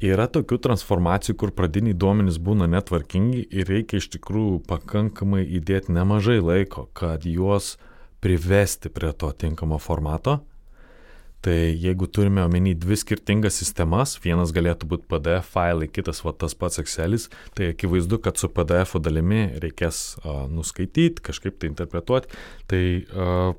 Yra 0.05 0.29
tokių 0.31 0.61
transformacijų, 0.63 1.35
kur 1.41 1.51
pradiniai 1.55 1.97
duomenys 1.99 2.39
būna 2.43 2.69
netvarkingi 2.71 3.49
ir 3.51 3.67
reikia 3.67 3.99
iš 3.99 4.13
tikrųjų 4.15 4.61
pakankamai 4.71 5.43
įdėti 5.59 5.95
nemažai 5.95 6.39
laiko, 6.39 6.87
kad 6.95 7.27
juos 7.27 7.77
privesti 8.23 8.91
prie 8.95 9.11
to 9.15 9.33
tinkamo 9.35 9.79
formato 9.83 10.39
Tai 11.41 11.55
jeigu 11.55 12.09
turime 12.11 12.43
omeny 12.43 12.73
dvi 12.75 12.97
skirtingas 12.99 13.61
sistemas, 13.61 14.17
vienas 14.25 14.51
galėtų 14.55 14.89
būti 14.91 15.07
PDF 15.07 15.53
failai, 15.55 15.87
kitas 15.87 16.25
va 16.27 16.33
tas 16.35 16.57
pats 16.59 16.83
Excelis, 16.83 17.29
tai 17.55 17.71
akivaizdu, 17.75 18.19
kad 18.25 18.41
su 18.41 18.51
PDF 18.51 18.99
dalimi 19.05 19.45
reikės 19.63 20.19
uh, 20.25 20.49
nuskaityti, 20.51 21.23
kažkaip 21.31 21.61
tai 21.63 21.71
interpretuoti. 21.71 22.35
Tai 22.67 22.83
uh, 22.99 23.55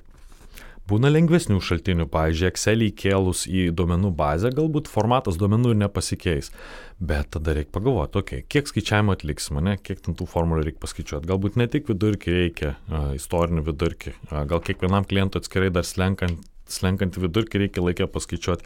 būna 0.91 1.13
lengvesnių 1.13 1.61
šaltinių, 1.63 2.09
pavyzdžiui, 2.11 2.49
Excelį 2.51 2.91
įkėlus 2.91 3.45
į 3.47 3.65
duomenų 3.79 4.11
bazę, 4.11 4.51
galbūt 4.59 4.91
formatas 4.91 5.39
duomenų 5.39 5.71
ir 5.71 5.81
nepasikeis. 5.85 6.51
Bet 6.99 7.31
tada 7.37 7.55
reikia 7.55 7.77
pagalvoti, 7.79 8.19
okay, 8.19 8.43
kiek 8.43 8.67
skaičiavimo 8.67 9.15
atliks 9.15 9.53
mane, 9.55 9.79
kiek 9.79 10.03
tų 10.03 10.27
formulių 10.27 10.67
reikia 10.67 10.83
paskaičiuoti. 10.83 11.31
Galbūt 11.31 11.55
ne 11.55 11.71
tik 11.71 11.87
vidurkį 11.95 12.37
reikia, 12.41 12.75
uh, 12.91 13.13
istorinį 13.15 13.63
vidurkį, 13.71 14.17
uh, 14.19 14.43
gal 14.51 14.59
kiekvienam 14.67 15.07
klientui 15.07 15.39
atskirai 15.39 15.71
dar 15.71 15.87
slenkant 15.87 16.43
slenkantį 16.73 17.25
vidurkį 17.25 17.63
reikia 17.65 17.83
laikę 17.83 18.07
paskaičiuoti. 18.13 18.65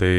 Tai 0.00 0.14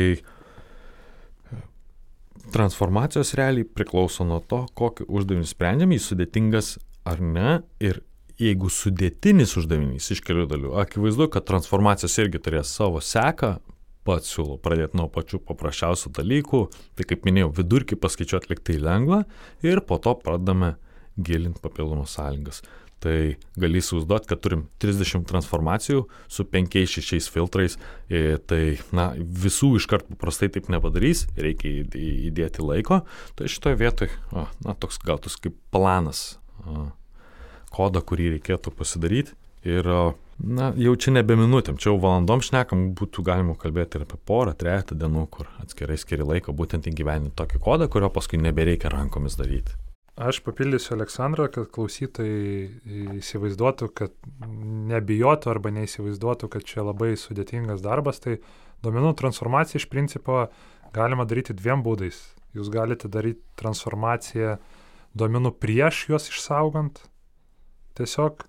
transformacijos 2.54 3.34
realiai 3.38 3.68
priklauso 3.68 4.26
nuo 4.28 4.40
to, 4.40 4.66
kokį 4.78 5.08
uždavinį 5.10 5.50
sprendžiame, 5.50 5.98
jis 5.98 6.10
sudėtingas 6.12 6.76
ar 7.08 7.22
ne. 7.22 7.60
Ir 7.84 8.02
jeigu 8.42 8.70
sudėtinis 8.72 9.56
uždavinys 9.60 10.12
iš 10.14 10.22
kelių 10.26 10.48
dalių, 10.52 10.76
akivaizdu, 10.84 11.30
kad 11.34 11.48
transformacijos 11.48 12.18
irgi 12.22 12.42
turės 12.44 12.74
savo 12.76 13.02
seką, 13.04 13.56
pats 14.06 14.30
siūlau 14.36 14.60
pradėti 14.62 15.00
nuo 15.00 15.08
pačių 15.10 15.40
paprasčiausių 15.48 16.12
dalykų, 16.20 16.62
tai 16.98 17.08
kaip 17.10 17.26
minėjau, 17.26 17.54
vidurkį 17.58 17.98
paskaičiuoti 18.02 18.52
liktai 18.52 18.78
lengva 18.78 19.24
ir 19.66 19.82
po 19.82 19.98
to 19.98 20.14
pradame 20.22 20.76
gilinti 21.16 21.64
papildomas 21.64 22.14
sąlygas 22.18 22.62
tai 23.04 23.36
gali 23.60 23.82
įsivaizduoti, 23.82 24.30
kad 24.32 24.42
turim 24.44 24.66
30 24.82 25.28
transformacijų 25.30 26.06
su 26.32 26.46
5-6 26.50 27.30
filtrais, 27.34 27.78
tai 28.50 28.62
na, 28.96 29.12
visų 29.18 29.76
iškart 29.80 30.10
paprastai 30.16 30.50
taip 30.54 30.72
nepadarys, 30.74 31.26
reikia 31.38 31.86
įdėti 31.86 32.66
laiko, 32.66 33.04
tai 33.38 33.52
šitoje 33.52 33.80
vietoje, 33.82 34.12
na, 34.34 34.76
toks 34.80 35.02
gal 35.06 35.22
toks 35.22 35.38
kaip 35.44 35.58
planas, 35.76 36.40
kodą, 37.76 38.02
kurį 38.06 38.36
reikėtų 38.38 38.74
pasidaryti 38.76 39.36
ir 39.68 39.92
Na, 40.36 40.74
jau 40.76 40.92
čia 41.00 41.14
nebe 41.16 41.38
minutėm, 41.40 41.78
čia 41.80 41.94
jau 41.94 42.00
valandom 42.04 42.42
šnekam, 42.44 42.90
būtų 43.00 43.24
galima 43.24 43.54
kalbėti 43.56 43.96
ir 43.96 44.04
apie 44.04 44.18
porą, 44.28 44.52
trejata 44.52 44.98
dienų, 45.00 45.24
kur 45.32 45.48
atskirai 45.64 45.96
skiri 45.96 46.28
laiko 46.28 46.52
būtent 46.52 46.90
įgyveninti 46.92 47.38
tokį 47.40 47.62
kodą, 47.64 47.88
kurio 47.92 48.12
paskui 48.12 48.42
nebereikia 48.44 48.92
rankomis 48.92 49.40
daryti. 49.40 49.78
Aš 50.16 50.38
papildysiu 50.46 50.94
Aleksandrą, 50.96 51.50
kad 51.52 51.66
klausytojai 51.76 53.18
įsivaizduotų, 53.18 53.90
kad 54.00 54.14
nebijotų 54.88 55.50
arba 55.52 55.74
neįsivaizduotų, 55.76 56.48
kad 56.54 56.64
čia 56.64 56.86
labai 56.88 57.18
sudėtingas 57.20 57.84
darbas. 57.84 58.22
Tai 58.24 58.38
duomenų 58.86 59.12
transformacija 59.20 59.82
iš 59.82 59.90
principo 59.92 60.46
galima 60.96 61.26
daryti 61.28 61.52
dviem 61.60 61.84
būdais. 61.84 62.22
Jūs 62.56 62.72
galite 62.72 63.12
daryti 63.12 63.44
transformaciją 63.60 64.56
duomenų 65.20 65.52
prieš 65.60 66.06
juos 66.14 66.30
išsaugant. 66.32 67.04
Tiesiog, 68.00 68.48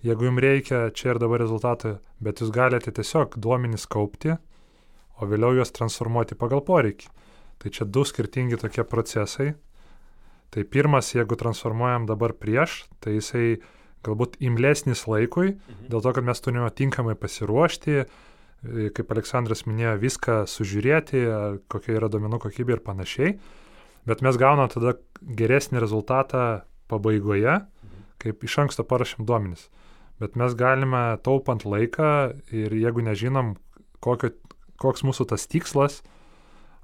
jeigu 0.00 0.30
jums 0.30 0.44
reikia 0.46 0.80
čia 0.96 1.12
ir 1.12 1.20
dabar 1.20 1.44
rezultatą, 1.44 1.98
bet 2.24 2.40
jūs 2.40 2.54
galite 2.56 2.88
tiesiog 2.96 3.36
duomenys 3.36 3.84
kaupti, 3.84 4.38
o 5.20 5.28
vėliau 5.28 5.60
juos 5.60 5.76
transformuoti 5.76 6.40
pagal 6.40 6.64
poreikį. 6.64 7.12
Tai 7.60 7.68
čia 7.72 7.84
du 7.84 8.08
skirtingi 8.08 8.56
tokie 8.64 8.84
procesai 8.88 9.52
Tai 10.56 10.62
pirmas, 10.64 11.10
jeigu 11.12 11.36
transformuojam 11.36 12.06
dabar 12.08 12.32
prieš, 12.32 12.86
tai 13.04 13.18
jisai 13.18 13.58
galbūt 14.06 14.38
imlesnis 14.40 15.02
laikui, 15.04 15.50
mhm. 15.52 15.90
dėl 15.92 16.00
to, 16.00 16.12
kad 16.16 16.24
mes 16.24 16.40
turime 16.40 16.70
tinkamai 16.72 17.12
pasiruošti, 17.20 17.96
e, 18.00 18.06
kaip 18.96 19.12
Aleksandras 19.12 19.66
minėjo, 19.68 19.98
viską 20.00 20.38
sužiūrėti, 20.48 21.20
kokia 21.68 21.98
yra 21.98 22.08
domenų 22.08 22.40
kokybė 22.46 22.78
ir 22.78 22.82
panašiai, 22.86 23.34
bet 24.08 24.24
mes 24.24 24.38
gaunam 24.40 24.72
tada 24.72 24.94
geresnį 25.20 25.82
rezultatą 25.84 26.46
pabaigoje, 26.88 27.58
mhm. 27.60 28.08
kaip 28.24 28.48
iš 28.48 28.56
anksto 28.64 28.86
parašym 28.88 29.28
duomenis. 29.28 29.68
Bet 30.24 30.40
mes 30.40 30.56
galime 30.56 31.04
taupant 31.20 31.68
laiką 31.68 32.10
ir 32.48 32.72
jeigu 32.72 33.04
nežinom, 33.04 33.58
kokio, 34.00 34.32
koks 34.80 35.04
mūsų 35.04 35.28
tas 35.36 35.44
tikslas, 35.52 36.00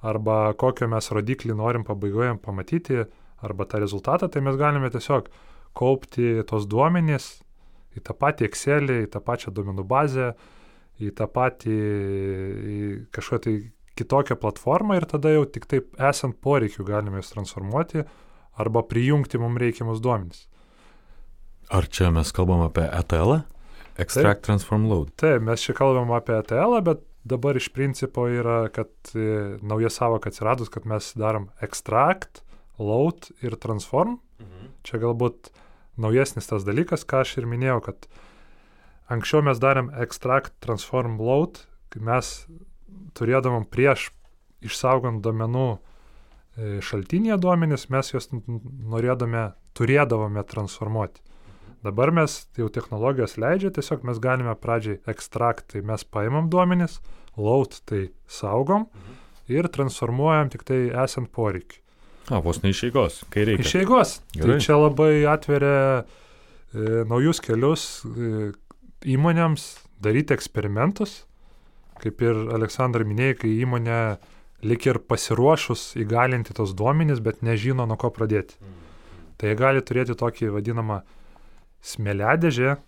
arba 0.05 0.53
kokio 0.61 0.93
mes 0.93 1.09
rodiklį 1.09 1.57
norim 1.57 1.89
pabaigoje 1.89 2.37
pamatyti, 2.45 3.07
arba 3.43 3.67
tą 3.69 3.81
rezultatą, 3.83 4.29
tai 4.31 4.43
mes 4.45 4.59
galime 4.61 4.91
tiesiog 4.93 5.29
kaupti 5.79 6.43
tos 6.49 6.67
duomenys 6.71 7.29
į 7.97 8.03
tą 8.07 8.17
patį 8.17 8.49
Excelį, 8.49 8.99
į 9.07 9.13
tą 9.13 9.23
pačią 9.25 9.53
duomenų 9.55 9.85
bazę, 9.89 10.33
į 11.03 11.13
tą 11.19 11.29
patį 11.29 11.79
į 12.73 12.81
kažkokią 13.15 13.43
tai 13.45 13.57
kitokią 13.99 14.39
platformą 14.41 14.97
ir 14.97 15.07
tada 15.09 15.33
jau 15.35 15.45
tik 15.45 15.67
taip 15.69 15.93
esant 16.01 16.39
poreikiu 16.41 16.85
galime 16.89 17.21
juos 17.21 17.33
transformuoti 17.35 18.05
arba 18.61 18.83
prijungti 18.89 19.41
mums 19.41 19.61
reikiamus 19.61 20.01
duomenys. 20.05 20.47
Ar 21.73 21.89
čia 21.89 22.11
mes 22.13 22.33
kalbam 22.37 22.65
apie 22.67 22.85
ETL? 22.85 23.41
Extract, 24.01 24.41
taip, 24.41 24.47
Transform, 24.47 24.87
Load. 24.89 25.13
Taip, 25.21 25.43
mes 25.45 25.61
čia 25.61 25.75
kalbam 25.77 26.13
apie 26.17 26.39
ETL, 26.41 26.79
bet 26.85 27.03
dabar 27.29 27.57
iš 27.57 27.69
principo 27.73 28.25
yra, 28.29 28.65
kad 28.73 28.91
e, 29.15 29.59
nauja 29.63 29.93
savoka 29.93 30.33
atsiradus, 30.33 30.73
kad 30.73 30.89
mes 30.89 31.13
darom 31.19 31.51
extract, 31.65 32.43
load 32.83 33.31
ir 33.45 33.57
transform. 33.61 34.19
Mhm. 34.43 34.73
Čia 34.87 35.01
galbūt 35.03 35.53
naujesnis 36.01 36.49
tas 36.51 36.67
dalykas, 36.67 37.07
ką 37.07 37.23
aš 37.23 37.39
ir 37.41 37.49
minėjau, 37.49 37.81
kad 37.89 38.09
anksčiau 39.13 39.45
mes 39.45 39.61
darėm 39.63 39.93
extract, 40.03 40.55
transform, 40.65 41.19
load, 41.21 41.65
kai 41.93 42.03
mes 42.05 42.33
turėdavom 43.19 43.67
prieš 43.69 44.11
išsaugant 44.65 45.23
domenų 45.25 45.67
e, 45.75 46.81
šaltinėje 46.85 47.39
duomenis, 47.43 47.89
mes 47.93 48.13
juos 48.15 48.31
norėdame, 48.33 49.53
turėdavome 49.77 50.45
transformuoti. 50.49 51.21
Mhm. 51.23 51.77
Dabar 51.89 52.15
mes, 52.15 52.39
jau 52.57 52.71
technologijos 52.73 53.37
leidžia, 53.37 53.73
tiesiog 53.75 54.07
mes 54.09 54.23
galime 54.23 54.55
pradžiai 54.57 55.03
ekstrakt, 55.11 55.73
tai 55.75 55.85
mes 55.87 56.05
paimam 56.05 56.49
duomenis, 56.53 57.01
load 57.37 57.79
tai 57.89 58.09
saugom 58.29 58.89
mhm. 58.89 59.21
ir 59.53 59.69
transformuojam 59.69 60.53
tik 60.53 60.67
tai 60.69 60.83
esant 61.05 61.33
poreikiu. 61.33 61.82
A, 62.33 62.39
vos 62.41 62.63
neišeigos, 62.65 63.27
kai 63.29 63.45
reikia. 63.45 63.67
Išeigos. 63.67 64.15
Tai 64.33 64.55
čia 64.65 64.79
labai 64.81 65.27
atveria 65.29 66.01
e, 66.01 67.03
naujus 67.11 67.43
kelius 67.45 67.83
e, 68.09 68.53
įmonėms 69.13 69.67
daryti 70.01 70.33
eksperimentus. 70.33 71.27
Kaip 72.01 72.25
ir 72.25 72.41
Aleksandra 72.57 73.05
minėjai, 73.05 73.37
kai 73.43 73.53
įmonė 73.67 73.99
lik 74.65 74.89
ir 74.89 75.03
pasiruošus 75.13 75.91
įgalinti 76.01 76.57
tos 76.57 76.73
duomenys, 76.79 77.21
bet 77.21 77.45
nežino, 77.45 77.85
nuo 77.85 78.01
ko 78.01 78.09
pradėti. 78.17 78.57
Tai 79.37 79.53
jie 79.53 79.59
gali 79.59 79.85
turėti 79.85 80.17
tokį 80.17 80.55
vadinamą 80.57 81.03
smėliadėžę, 81.85 82.79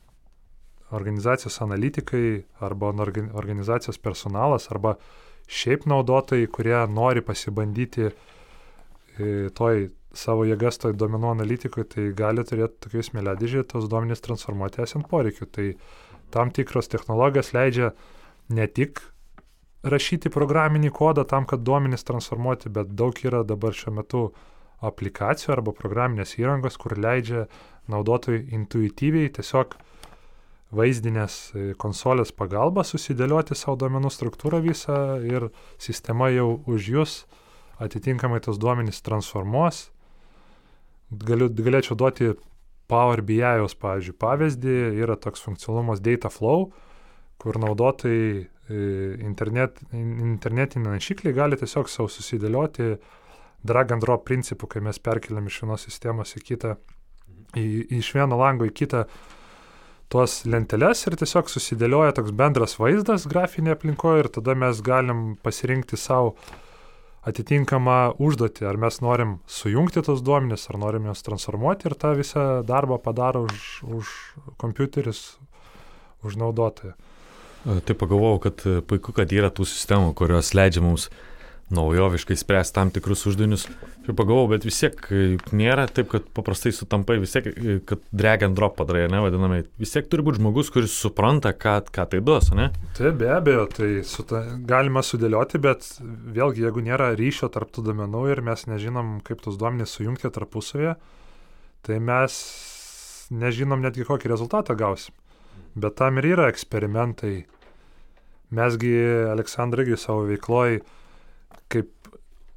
organizacijos 0.95 1.61
analitikai 1.61 2.47
arba 2.65 2.95
organizacijos 2.97 4.01
personalas 4.01 4.71
arba 4.73 4.97
šiaip 5.51 5.85
naudotojai, 5.91 6.47
kurie 6.49 6.79
nori 6.89 7.21
pasibandyti 7.27 8.09
uh, 8.09 8.23
toj 9.55 9.89
savo 10.15 10.45
jėgas 10.47 10.79
toj 10.83 10.95
duomenų 10.99 11.31
analitikui, 11.33 11.85
tai 11.91 12.09
gali 12.17 12.45
turėti 12.47 12.87
tokius 12.87 13.11
smėlėdėžį 13.11 13.65
tos 13.73 13.89
duomenys 13.91 14.23
transformuoti 14.25 14.83
esant 14.85 15.09
poreikiu. 15.11 15.49
Tai 15.51 15.73
tam 16.35 16.53
tikros 16.55 16.91
technologijos 16.93 17.53
leidžia 17.55 17.93
ne 18.55 18.67
tik 18.67 19.03
rašyti 19.85 20.33
programinį 20.33 20.93
kodą 20.95 21.27
tam, 21.29 21.47
kad 21.47 21.65
duomenys 21.67 22.07
transformuoti, 22.09 22.73
bet 22.73 22.95
daug 22.97 23.19
yra 23.27 23.43
dabar 23.45 23.77
šiuo 23.77 23.95
metu 23.99 24.25
aplikacijų 24.85 25.53
arba 25.55 25.75
programinės 25.77 26.37
įrangos, 26.41 26.79
kur 26.81 26.97
leidžia 26.99 27.47
naudotojui 27.91 28.47
intuityviai 28.57 29.33
tiesiog 29.35 29.77
vaizdinės 30.75 31.37
konsolės 31.79 32.33
pagalba 32.35 32.83
susidėlioti 32.87 33.57
savo 33.59 33.77
duomenų 33.83 34.11
struktūrą 34.11 34.61
visą 34.65 34.99
ir 35.23 35.51
sistema 35.79 36.31
jau 36.33 36.57
už 36.71 36.91
jūs 36.97 37.17
atitinkamai 37.83 38.41
tos 38.45 38.59
duomenys 38.61 39.03
transformuos. 39.05 39.89
Galiu, 41.11 41.49
galėčiau 41.49 41.97
duoti 41.99 42.33
Power 42.91 43.23
BI'aus, 43.25 43.77
pavyzdžiui, 43.81 44.17
pavyzdį, 44.21 44.75
yra 45.01 45.17
toks 45.17 45.45
funkcionalumas 45.45 46.03
Data 46.05 46.29
Flow, 46.33 46.69
kur 47.41 47.57
naudotojai 47.61 48.45
internet, 49.25 49.81
internetinį 49.93 50.95
našiklį 50.95 51.35
gali 51.37 51.59
tiesiog 51.61 51.89
savo 51.93 52.09
susidėlioti 52.09 52.95
drag 53.65 53.93
and 53.93 54.05
drop 54.05 54.25
principų, 54.29 54.69
kai 54.69 54.83
mes 54.85 55.01
perkeliam 55.01 55.49
iš 55.49 55.63
vienos 55.63 55.85
sistemos 55.85 56.35
į 56.37 56.43
kitą, 56.45 56.75
į, 57.57 57.65
iš 58.01 58.13
vieno 58.17 58.39
lango 58.41 58.69
į 58.69 58.75
kitą 58.77 59.05
tuos 60.13 60.43
lenteles 60.49 61.01
ir 61.09 61.17
tiesiog 61.21 61.49
susidėlioja 61.51 62.15
toks 62.17 62.35
bendras 62.37 62.77
vaizdas 62.79 63.25
grafinėje 63.29 63.79
aplinkoje 63.79 64.25
ir 64.25 64.31
tada 64.37 64.57
mes 64.59 64.81
galim 64.85 65.35
pasirinkti 65.43 65.99
savo 66.01 66.35
atitinkamą 67.29 68.17
užduotį, 68.21 68.67
ar 68.69 68.79
mes 68.81 69.01
norim 69.05 69.39
sujungti 69.51 70.03
tos 70.05 70.23
duomenis, 70.25 70.67
ar 70.71 70.79
norim 70.81 71.09
juos 71.09 71.25
transformuoti 71.25 71.89
ir 71.89 71.97
tą 72.01 72.13
visą 72.19 72.45
darbą 72.67 72.99
padaro 73.03 73.47
už, 73.49 73.69
už 74.01 74.13
kompiuteris, 74.61 75.23
už 76.25 76.39
naudotoją. 76.41 76.95
Tai 77.65 77.95
pagalvojau, 77.97 78.41
kad 78.45 78.65
puiku, 78.89 79.15
kad 79.17 79.31
yra 79.33 79.49
tų 79.49 79.65
sistemų, 79.69 80.13
kurios 80.19 80.53
leidžia 80.57 80.83
mums 80.85 81.09
naujoviškai 81.73 82.37
spręsti 82.37 82.75
tam 82.75 82.91
tikrus 82.93 83.25
uždavinius. 83.27 83.65
Ir 84.05 84.13
pagalvojau, 84.13 84.51
bet 84.53 84.67
vis 84.69 84.77
tiek 84.83 84.99
nėra 85.57 85.87
taip, 85.89 86.11
kad 86.13 86.27
paprastai 86.37 86.75
sutampai, 86.77 87.17
vis 87.23 87.33
tiek, 87.33 87.47
kad 87.89 88.03
drag 88.13 88.45
and 88.45 88.59
drop 88.59 88.77
padarai, 88.77 89.07
ne, 89.09 89.23
vadinamai. 89.25 89.63
Vis 89.81 89.95
tiek 89.95 90.11
turi 90.13 90.27
būti 90.27 90.43
žmogus, 90.43 90.69
kuris 90.75 90.93
supranta, 90.93 91.55
ką, 91.57 91.79
ką 91.95 92.05
tai 92.13 92.21
duos, 92.25 92.51
ne? 92.57 92.69
Tai 92.99 93.15
be 93.17 93.31
abejo, 93.33 93.65
tai 93.73 93.89
su 94.05 94.27
ta, 94.29 94.43
galima 94.69 95.01
sudėlioti, 95.05 95.61
bet 95.65 95.89
vėlgi, 96.37 96.67
jeigu 96.67 96.85
nėra 96.85 97.15
ryšio 97.17 97.49
tarp 97.55 97.73
tų 97.73 97.87
domenų 97.89 98.27
ir 98.35 98.45
mes 98.45 98.67
nežinom, 98.69 99.17
kaip 99.25 99.41
tos 99.45 99.57
duomenys 99.61 99.97
sujungti 99.97 100.29
tarpusavėje, 100.35 100.99
tai 101.89 102.01
mes 102.01 102.37
nežinom 103.33 103.81
netgi 103.81 104.05
kokį 104.05 104.35
rezultatą 104.35 104.77
gausim. 104.77 105.17
Bet 105.75 105.97
tam 105.99 106.21
ir 106.21 106.29
yra 106.37 106.51
eksperimentai. 106.53 107.47
Mesgi, 108.55 108.93
Aleksandrai, 109.33 109.89
savo 109.99 110.29
veikloj 110.29 110.79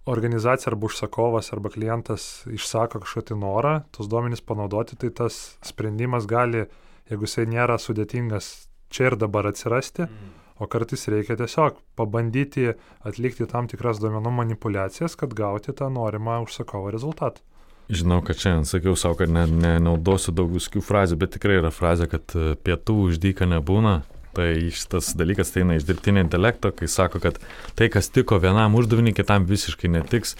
organizacija 0.07 0.71
arba 0.71 0.87
užsakovas 0.87 1.51
arba 1.53 1.71
klientas 1.73 2.45
išsako 2.53 3.03
kažkokį 3.03 3.37
norą, 3.41 3.73
tos 3.95 4.09
duomenys 4.11 4.43
panaudoti, 4.45 4.97
tai 4.99 5.11
tas 5.11 5.57
sprendimas 5.65 6.27
gali, 6.29 6.65
jeigu 7.11 7.27
jisai 7.27 7.47
nėra 7.51 7.77
sudėtingas, 7.81 8.67
čia 8.93 9.11
ir 9.11 9.17
dabar 9.19 9.49
atsirasti, 9.51 10.07
mm. 10.07 10.31
o 10.63 10.69
kartais 10.71 11.07
reikia 11.11 11.37
tiesiog 11.39 11.81
pabandyti 11.99 12.71
atlikti 13.07 13.47
tam 13.51 13.67
tikras 13.67 13.99
duomenų 14.03 14.33
manipulacijas, 14.41 15.19
kad 15.19 15.35
gauti 15.35 15.75
tą 15.75 15.91
norimą 15.93 16.41
užsakovo 16.47 16.91
rezultatą. 16.95 17.43
Žinau, 17.87 18.19
kad 18.27 18.35
šiandien 18.35 18.65
sakiau 18.67 18.97
savo, 18.99 19.15
kad 19.15 19.31
nenaudosiu 19.31 20.33
ne, 20.33 20.35
ne 20.35 20.37
daug 20.41 20.55
visokių 20.57 20.81
frazių, 20.83 21.17
bet 21.21 21.37
tikrai 21.37 21.61
yra 21.61 21.71
frazė, 21.71 22.09
kad 22.11 22.33
e, 22.35 22.57
pietų 22.59 22.97
uždyka 23.05 23.47
nebūna, 23.47 24.01
Tai 24.37 24.51
šitas 24.69 25.15
dalykas 25.17 25.49
tai 25.49 25.63
eina 25.63 25.77
iš 25.79 25.87
dirbtinio 25.87 26.21
intelekto, 26.21 26.69
kai 26.77 26.85
sako, 26.91 27.21
kad 27.23 27.39
tai, 27.77 27.87
kas 27.89 28.11
tiko 28.13 28.37
vienam 28.41 28.75
uždaviniui, 28.77 29.15
kitam 29.17 29.47
visiškai 29.49 29.89
netiks. 29.95 30.35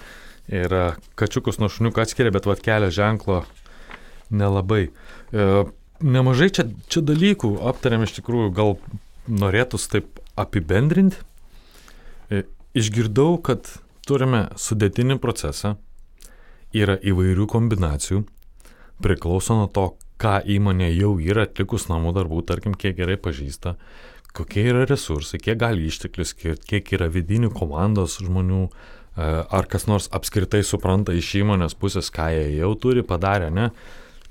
Ir 0.48 0.72
kačiukus 1.18 1.58
nuo 1.58 1.66
šuniukų 1.72 2.04
atskiria, 2.04 2.32
bet 2.32 2.46
vat 2.46 2.62
kelio 2.64 2.92
ženklo 2.94 3.42
nelabai. 4.30 4.86
E, 5.34 5.48
nemažai 6.00 6.48
čia, 6.54 6.68
čia 6.88 7.02
dalykų 7.04 7.56
aptarėm 7.68 8.06
iš 8.06 8.14
tikrųjų, 8.20 8.52
gal 8.54 8.76
norėtus 9.28 9.88
taip 9.92 10.22
apibendrinti. 10.38 11.18
E, 12.30 12.44
išgirdau, 12.78 13.36
kad 13.44 13.66
turime 14.08 14.46
sudėtinį 14.56 15.18
procesą, 15.20 15.74
yra 16.76 16.96
įvairių 16.96 17.48
kombinacijų, 17.50 18.22
priklauso 19.02 19.58
nuo 19.58 19.68
to, 19.72 19.90
ką 20.18 20.38
įmonė 20.50 20.90
jau 20.92 21.14
yra 21.22 21.46
atlikus 21.46 21.86
namų 21.90 22.12
darbų, 22.16 22.42
tarkim, 22.46 22.74
kiek 22.74 22.96
gerai 22.98 23.16
pažįsta, 23.22 23.76
kokie 24.34 24.66
yra 24.72 24.84
resursai, 24.88 25.40
kiek 25.42 25.58
gali 25.60 25.86
išteklius 25.88 26.34
skirti, 26.34 26.66
kiek 26.74 26.92
yra 26.98 27.08
vidinių 27.12 27.52
komandos 27.54 28.18
žmonių, 28.24 28.64
e, 28.68 29.28
ar 29.58 29.68
kas 29.70 29.86
nors 29.90 30.10
apskritai 30.14 30.64
supranta 30.66 31.14
iš 31.14 31.36
įmonės 31.42 31.78
pusės, 31.78 32.10
ką 32.14 32.30
jie 32.34 32.48
jau 32.58 32.72
turi 32.80 33.06
padarę, 33.06 33.50
ne? 33.54 33.70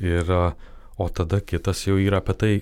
Ir, 0.03 0.27
e, 0.27 0.43
o 0.97 1.09
tada 1.09 1.39
kitas 1.41 1.85
jau 1.87 1.97
yra 2.01 2.21
apie 2.21 2.35
tai, 2.35 2.53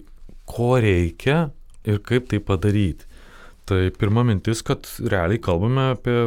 ko 0.45 0.75
reikia 0.77 1.49
ir 1.85 2.01
kaip 2.05 2.29
tai 2.29 2.39
padaryti. 2.39 3.09
Tai 3.65 3.89
pirma 3.97 4.21
mintis, 4.21 4.61
kad 4.61 4.85
realiai 5.01 5.41
kalbame 5.41 5.87
apie 5.95 6.17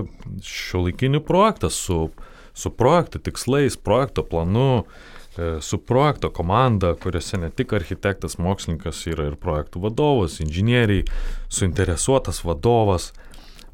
šio 0.42 0.82
laikinį 0.88 1.20
projektą 1.22 1.70
su, 1.70 2.08
su 2.50 2.72
projekto 2.74 3.20
tikslais, 3.22 3.76
projekto 3.78 4.24
planu, 4.26 4.80
uh, 4.82 5.17
su 5.62 5.78
projekto 5.78 6.30
komanda, 6.34 6.94
kuriuose 6.98 7.38
ne 7.38 7.50
tik 7.50 7.72
architektas, 7.76 8.38
mokslininkas 8.42 9.04
yra 9.06 9.28
ir 9.30 9.36
projektų 9.38 9.82
vadovas, 9.84 10.40
inžinieriai, 10.42 11.04
suinteresuotas 11.52 12.42
vadovas. 12.46 13.12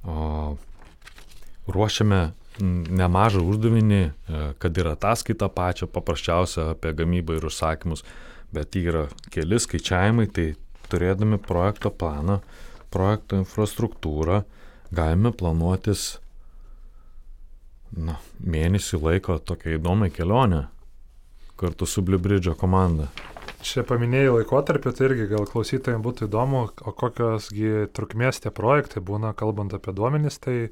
O, 0.05 0.57
ruošiame 1.73 2.35
nemažą 2.61 3.43
uždavinį, 3.43 4.03
e, 4.05 4.43
kad 4.59 4.77
ir 4.79 4.91
ataskaitą 4.93 5.49
pačią 5.49 5.89
paprasčiausią 5.91 6.71
apie 6.75 6.93
gamybą 6.93 7.39
ir 7.39 7.47
užsakymus, 7.49 8.05
bet 8.53 8.77
yra 8.77 9.09
keli 9.35 9.59
skaičiavimai, 9.59 10.29
tai 10.31 10.55
turėdami 10.93 11.41
projekto 11.43 11.91
planą, 11.91 12.41
projekto 12.91 13.41
infrastruktūrą, 13.41 14.45
galime 14.95 15.33
planuotis 15.33 16.21
na, 17.97 18.19
mėnesį 18.39 19.01
laiko 19.03 19.39
tokią 19.39 19.79
įdomią 19.79 20.13
kelionę 20.15 20.67
kartu 21.57 21.87
su 21.87 22.03
Bliubridžio 22.03 22.55
komanda. 22.59 23.09
Čia 23.65 23.81
paminėjai 23.89 24.33
laikotarpį, 24.41 24.91
tai 24.93 25.07
irgi 25.09 25.29
gal 25.31 25.47
klausytojams 25.49 26.05
būtų 26.05 26.27
įdomu, 26.29 26.67
o 26.85 26.93
kokiosgi 26.93 27.87
trukmės 27.97 28.43
tie 28.45 28.53
projektai 28.53 29.01
būna, 29.01 29.33
kalbant 29.39 29.73
apie 29.73 29.95
duomenis, 29.97 30.37
tai 30.37 30.69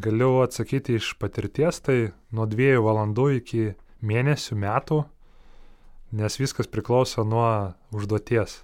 galiu 0.00 0.38
atsakyti 0.40 0.96
iš 0.96 1.12
patirties, 1.20 1.82
tai 1.84 1.98
nuo 2.32 2.46
dviejų 2.48 2.86
valandų 2.86 3.26
iki 3.42 3.62
mėnesių 4.00 4.56
metų, 4.62 5.02
nes 6.16 6.38
viskas 6.40 6.70
priklauso 6.70 7.26
nuo 7.28 7.74
užduoties. 7.92 8.62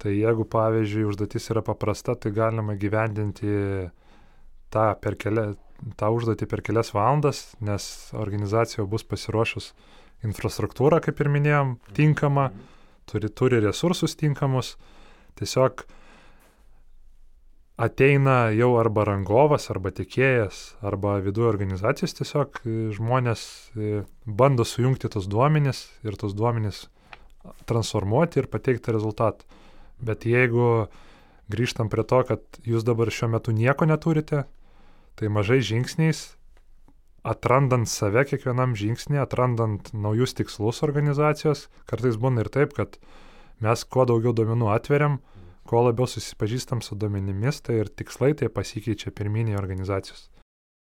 Tai 0.00 0.12
jeigu, 0.14 0.46
pavyzdžiui, 0.48 1.08
užduotis 1.10 1.50
yra 1.52 1.64
paprasta, 1.64 2.14
tai 2.14 2.30
galima 2.32 2.76
gyvendinti 2.78 3.50
tą, 4.72 4.86
keli, 5.20 5.50
tą 6.00 6.12
užduotį 6.14 6.48
per 6.48 6.62
kelias 6.64 6.94
valandas, 6.94 7.48
nes 7.60 7.84
organizacija 8.16 8.86
bus 8.88 9.04
pasiruošus 9.04 9.74
infrastruktūrą, 10.26 11.00
kaip 11.04 11.20
ir 11.22 11.30
minėjom, 11.32 11.74
tinkamą, 11.96 12.50
turi, 13.08 13.30
turi 13.32 13.60
resursus 13.64 14.16
tinkamus, 14.20 14.74
tiesiog 15.40 15.84
ateina 17.80 18.50
jau 18.52 18.74
arba 18.80 19.06
rangovas, 19.08 19.70
arba 19.72 19.92
tiekėjas, 19.96 20.60
arba 20.84 21.16
viduje 21.24 21.48
organizacijos, 21.48 22.16
tiesiog 22.18 22.60
e, 22.60 22.74
žmonės 22.96 23.44
e, 23.72 24.02
bando 24.26 24.66
sujungti 24.68 25.08
tos 25.12 25.28
duomenys 25.32 25.86
ir 26.04 26.18
tos 26.20 26.36
duomenys 26.36 26.84
transformuoti 27.70 28.42
ir 28.42 28.50
pateikti 28.52 28.92
rezultatą. 28.92 29.48
Bet 30.00 30.26
jeigu 30.28 30.90
grįžtam 31.52 31.88
prie 31.92 32.04
to, 32.04 32.20
kad 32.28 32.60
jūs 32.68 32.84
dabar 32.84 33.08
šiuo 33.12 33.30
metu 33.32 33.52
nieko 33.56 33.88
neturite, 33.88 34.44
tai 35.16 35.32
mažai 35.32 35.60
žingsniais 35.64 36.22
atrandant 37.26 37.88
save 37.88 38.24
kiekvienam 38.30 38.76
žingsnį, 38.78 39.20
atrandant 39.22 39.90
naujus 39.92 40.34
tikslus 40.38 40.82
organizacijos, 40.86 41.68
kartais 41.90 42.16
būna 42.20 42.44
ir 42.44 42.50
taip, 42.52 42.74
kad 42.76 42.96
mes 43.60 43.84
kuo 43.84 44.06
daugiau 44.08 44.32
duomenų 44.36 44.70
atveriam, 44.72 45.18
kuo 45.68 45.84
labiau 45.86 46.08
susipažįstam 46.08 46.80
su 46.84 46.96
duomenimis, 46.98 47.60
tai 47.66 47.82
ir 47.82 47.92
tikslai 47.92 48.32
tai 48.38 48.48
pasikeičia 48.52 49.12
pirminiai 49.14 49.58
organizacijos. 49.60 50.28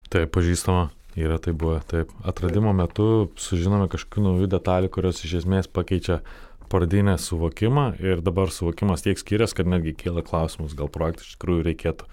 Taip, 0.09 0.31
pažįstama, 0.33 0.89
yra 1.19 1.39
tai 1.41 1.53
buvo. 1.53 1.79
Taip, 1.89 2.13
atradimo 2.25 2.73
metu 2.77 3.29
sužinome 3.39 3.89
kažkokių 3.91 4.25
naujų 4.25 4.51
detalių, 4.53 4.91
kurios 4.93 5.23
iš 5.25 5.41
esmės 5.43 5.69
pakeičia 5.69 6.21
pradinę 6.69 7.17
suvokimą 7.17 7.95
ir 7.97 8.21
dabar 8.21 8.53
suvokimas 8.53 9.03
tiek 9.05 9.17
skiriasi, 9.17 9.57
kad 9.57 9.69
netgi 9.69 9.95
kyla 9.97 10.21
klausimus, 10.25 10.77
gal 10.77 10.91
projektą 10.93 11.25
iš 11.25 11.33
tikrųjų 11.35 11.65
reikėtų 11.65 12.09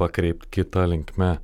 pakreipti 0.00 0.50
kitą 0.58 0.88
linkmę. 0.90 1.36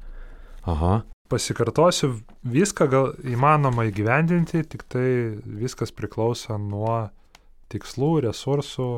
Aha, 0.68 0.94
pasikartosiu, 1.28 2.14
viską 2.48 2.88
gal 2.90 3.10
įmanoma 3.26 3.86
įgyvendinti, 3.88 4.64
tik 4.64 4.84
tai 4.90 5.08
viskas 5.44 5.92
priklauso 5.94 6.56
nuo 6.60 7.08
tikslų, 7.72 8.12
resursų, 8.28 8.88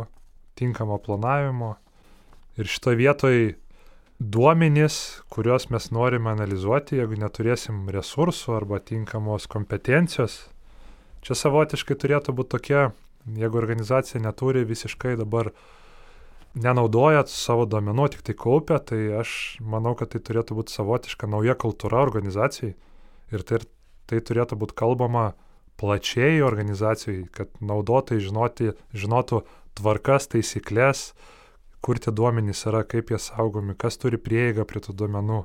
tinkamo 0.59 0.99
planavimo. 1.03 1.75
Ir 2.61 2.71
šitoje 2.71 2.99
vietoje 3.01 3.43
duomenys, 4.21 5.23
kuriuos 5.33 5.71
mes 5.73 5.91
norime 5.95 6.31
analizuoti, 6.35 6.99
jeigu 7.01 7.17
neturėsim 7.21 7.87
resursų 7.91 8.57
arba 8.59 8.81
tinkamos 8.85 9.49
kompetencijos, 9.51 10.43
čia 11.25 11.37
savotiškai 11.39 11.97
turėtų 11.97 12.35
būti 12.37 12.55
tokia, 12.57 12.83
jeigu 13.41 13.61
organizacija 13.61 14.21
neturi 14.23 14.67
visiškai 14.69 15.17
dabar 15.21 15.55
nenaudojat 16.59 17.31
savo 17.31 17.67
domenų, 17.71 18.09
tik 18.15 18.25
tai 18.27 18.35
kaupia, 18.39 18.81
tai 18.83 19.01
aš 19.21 19.59
manau, 19.63 19.95
kad 19.99 20.13
tai 20.15 20.23
turėtų 20.25 20.57
būti 20.59 20.75
savotiška 20.75 21.29
nauja 21.31 21.55
kultūra 21.59 22.03
organizacijai. 22.03 22.75
Ir 23.31 23.45
tai, 23.47 23.61
tai 24.11 24.19
turėtų 24.27 24.59
būti 24.59 24.77
kalbama 24.79 25.33
plačiai 25.81 26.43
organizacijai, 26.45 27.25
kad 27.33 27.53
naudotojai 27.63 28.23
žinoti, 28.25 28.73
žinotų 28.93 29.45
tvarkas, 29.79 30.29
taisyklės, 30.35 31.13
kur 31.81 32.01
tie 32.03 32.13
duomenys 32.13 32.67
yra, 32.69 32.83
kaip 32.85 33.13
jie 33.15 33.21
saugomi, 33.23 33.77
kas 33.79 33.97
turi 34.01 34.21
prieigą 34.21 34.67
prie 34.69 34.83
tų 34.85 34.97
duomenų. 35.01 35.45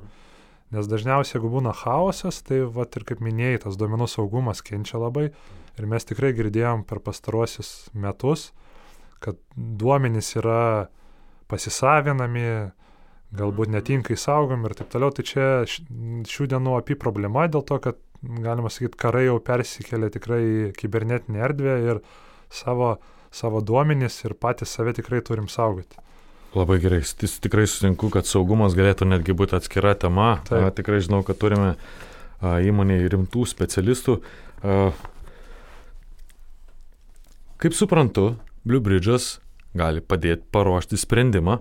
Nes 0.74 0.88
dažniausiai, 0.90 1.38
jeigu 1.38 1.52
būna 1.52 1.70
chaosas, 1.78 2.42
tai 2.42 2.64
va 2.66 2.84
ir 2.84 3.06
kaip 3.06 3.22
minėjai, 3.22 3.62
tas 3.68 3.78
duomenų 3.78 4.10
saugumas 4.10 4.64
kenčia 4.66 4.98
labai. 4.98 5.30
Ir 5.78 5.86
mes 5.86 6.08
tikrai 6.08 6.32
girdėjom 6.34 6.82
per 6.88 6.98
pastaruosius 7.04 7.88
metus, 7.94 8.50
kad 9.26 9.38
duomenys 9.56 10.30
yra 10.38 10.86
pasisavinami, 11.50 12.46
galbūt 13.36 13.70
netinkai 13.74 14.16
saugomi 14.18 14.68
ir 14.68 14.76
taip 14.78 14.90
toliau. 14.92 15.12
Tai 15.14 15.26
čia 15.26 15.48
šių 15.66 16.48
dienų 16.52 16.78
api 16.78 16.96
problema 16.98 17.46
dėl 17.50 17.66
to, 17.66 17.80
kad, 17.82 18.00
galima 18.22 18.70
sakyti, 18.72 18.98
karai 19.00 19.26
jau 19.26 19.36
persikėlė 19.42 20.10
tikrai 20.14 20.40
į 20.46 20.72
kibernetinę 20.78 21.42
erdvę 21.46 21.76
ir 21.84 22.02
savo, 22.52 22.96
savo 23.34 23.62
duomenys 23.64 24.22
ir 24.24 24.36
patys 24.38 24.74
save 24.78 24.96
tikrai 24.96 25.22
turim 25.26 25.50
saugoti. 25.52 25.98
Labai 26.56 26.78
gerai, 26.80 27.02
tikrai 27.02 27.66
sutinku, 27.68 28.08
kad 28.14 28.28
saugumas 28.28 28.76
galėtų 28.78 29.10
netgi 29.10 29.34
būti 29.36 29.58
atskira 29.58 29.92
tema. 29.98 30.38
Taip. 30.46 30.70
A, 30.70 30.72
tikrai 30.72 31.02
žinau, 31.04 31.20
kad 31.26 31.36
turime 31.42 31.74
a, 31.74 32.56
įmonėje 32.64 33.10
rimtų 33.12 33.44
specialistų. 33.50 34.16
A, 34.64 34.78
kaip 37.60 37.76
suprantu, 37.76 38.30
Blue 38.66 38.82
Bridges 38.82 39.36
gali 39.78 40.00
padėti 40.02 40.42
paruošti 40.50 40.98
sprendimą, 40.98 41.60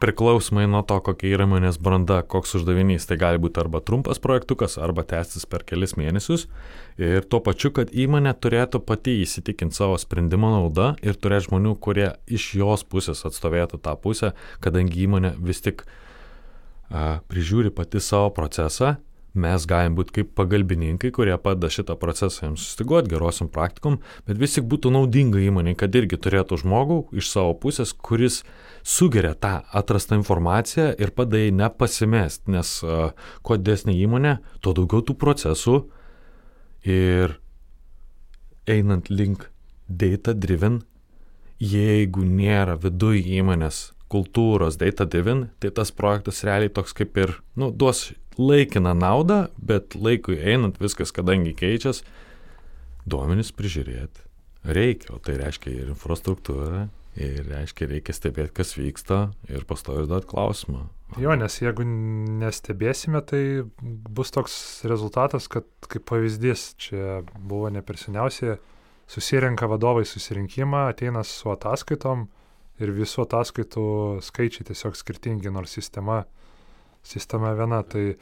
priklausomai 0.00 0.64
nuo 0.70 0.80
to, 0.82 0.96
kokia 1.04 1.34
yra 1.36 1.44
įmonės 1.46 1.76
branda, 1.78 2.22
koks 2.26 2.56
uždavinys. 2.58 3.04
Tai 3.06 3.18
gali 3.20 3.38
būti 3.42 3.60
arba 3.62 3.82
trumpas 3.84 4.18
projektukas, 4.22 4.78
arba 4.80 5.04
tęstis 5.06 5.46
per 5.46 5.62
kelis 5.68 5.94
mėnesius. 6.00 6.48
Ir 6.98 7.26
tuo 7.30 7.38
pačiu, 7.44 7.70
kad 7.76 7.92
įmonė 7.92 8.32
turėtų 8.42 8.80
pati 8.88 9.18
įsitikinti 9.22 9.76
savo 9.76 9.98
sprendimo 10.00 10.50
naudą 10.56 10.94
ir 11.04 11.20
turėti 11.20 11.50
žmonių, 11.50 11.76
kurie 11.84 12.08
iš 12.26 12.48
jos 12.58 12.82
pusės 12.88 13.22
atstovėtų 13.28 13.78
tą 13.84 13.94
pusę, 14.00 14.32
kadangi 14.64 15.04
įmonė 15.04 15.36
vis 15.38 15.62
tik 15.62 15.84
a, 16.90 17.20
prižiūri 17.30 17.70
pati 17.76 18.02
savo 18.02 18.32
procesą 18.34 18.96
mes 19.34 19.66
galim 19.68 19.94
būti 19.98 20.14
kaip 20.18 20.32
pagalbininkai, 20.38 21.12
kurie 21.14 21.36
padeda 21.38 21.70
šitą 21.70 21.96
procesą 22.00 22.48
jiems 22.48 22.64
sustiguoti 22.66 23.12
gerosiam 23.12 23.50
praktikom, 23.52 24.00
bet 24.26 24.40
vis 24.40 24.56
tik 24.56 24.66
būtų 24.70 24.92
naudinga 24.94 25.42
įmonė, 25.42 25.76
kad 25.78 25.94
irgi 25.94 26.18
turėtų 26.18 26.60
žmogų 26.64 26.98
iš 27.20 27.30
savo 27.30 27.54
pusės, 27.62 27.92
kuris 27.94 28.42
sugeria 28.82 29.34
tą 29.38 29.60
atrastą 29.76 30.18
informaciją 30.18 30.90
ir 30.98 31.14
padai 31.14 31.50
nepasimest, 31.54 32.48
nes 32.50 32.80
uh, 32.82 33.12
kuo 33.46 33.60
didesnė 33.60 33.94
įmonė, 34.02 34.38
tuo 34.64 34.74
daugiau 34.76 35.04
tų 35.06 35.16
procesų 35.20 35.78
ir 36.86 37.38
einant 38.70 39.10
link 39.10 39.46
data 39.86 40.34
driven, 40.34 40.82
jeigu 41.60 42.24
nėra 42.24 42.78
viduje 42.80 43.22
įmonės 43.38 43.90
kultūros 44.10 44.78
data 44.80 45.06
driven, 45.06 45.48
tai 45.62 45.70
tas 45.74 45.92
projektas 45.94 46.42
realiai 46.46 46.72
toks 46.72 46.94
kaip 46.96 47.18
ir, 47.20 47.36
nu, 47.54 47.70
duos 47.70 48.08
laikiną 48.38 48.94
naudą, 48.94 49.46
bet 49.58 49.96
laikui 49.98 50.38
einant 50.38 50.78
viskas, 50.80 51.12
kadangi 51.14 51.54
keičias, 51.56 52.04
duomenis 53.08 53.52
prižiūrėti 53.56 54.28
reikia, 54.64 55.14
o 55.16 55.20
tai 55.22 55.38
reiškia 55.40 55.72
ir 55.72 55.92
infrastruktūrą, 55.94 56.86
ir 57.20 57.44
reiškia 57.48 57.88
reikia 57.90 58.14
stebėti, 58.14 58.54
kas 58.60 58.74
vyksta 58.76 59.20
ir 59.50 59.64
pastoviai 59.68 60.08
duoti 60.08 60.28
klausimą. 60.30 60.86
Jo, 61.18 61.34
nes 61.34 61.56
jeigu 61.58 61.84
nestebėsime, 61.84 63.22
tai 63.26 63.42
bus 63.80 64.30
toks 64.34 64.54
rezultatas, 64.86 65.48
kad 65.50 65.66
kaip 65.90 66.04
pavyzdys, 66.06 66.74
čia 66.78 67.22
buvo 67.34 67.70
ne 67.72 67.82
per 67.82 67.98
seniausiai, 67.98 68.60
susirenka 69.10 69.66
vadovai 69.66 70.04
susirinkimą, 70.06 70.86
ateina 70.92 71.24
su 71.26 71.50
ataskaitom 71.50 72.28
ir 72.80 72.92
visų 72.94 73.24
ataskaitų 73.26 73.86
skaičiai 74.22 74.68
tiesiog 74.70 74.94
skirtingi, 74.96 75.50
nors 75.50 75.74
sistema 75.74 76.22
sistema 77.06 77.52
viena. 77.58 77.82
Tai, 77.86 78.14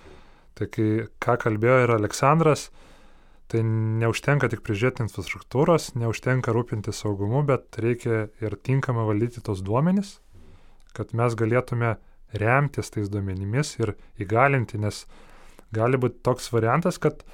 tai 0.59 0.68
kai 0.72 0.89
ką 1.22 1.39
kalbėjo 1.45 1.81
ir 1.85 1.95
Aleksandras, 1.95 2.68
tai 3.49 3.62
neužtenka 3.64 4.51
tik 4.53 4.62
prižiūrėti 4.66 5.07
infrastruktūros, 5.07 5.95
neužtenka 5.97 6.53
rūpinti 6.53 6.93
saugumu, 6.93 7.45
bet 7.49 7.79
reikia 7.81 8.26
ir 8.45 8.59
tinkamai 8.61 9.07
valdyti 9.09 9.43
tos 9.45 9.62
duomenys, 9.64 10.18
kad 10.97 11.14
mes 11.16 11.37
galėtume 11.39 11.97
remtis 12.37 12.93
tais 12.93 13.09
duomenimis 13.09 13.79
ir 13.81 13.95
įgalinti, 14.20 14.81
nes 14.83 15.07
gali 15.72 16.01
būti 16.01 16.20
toks 16.26 16.51
variantas, 16.53 17.01
kad 17.01 17.24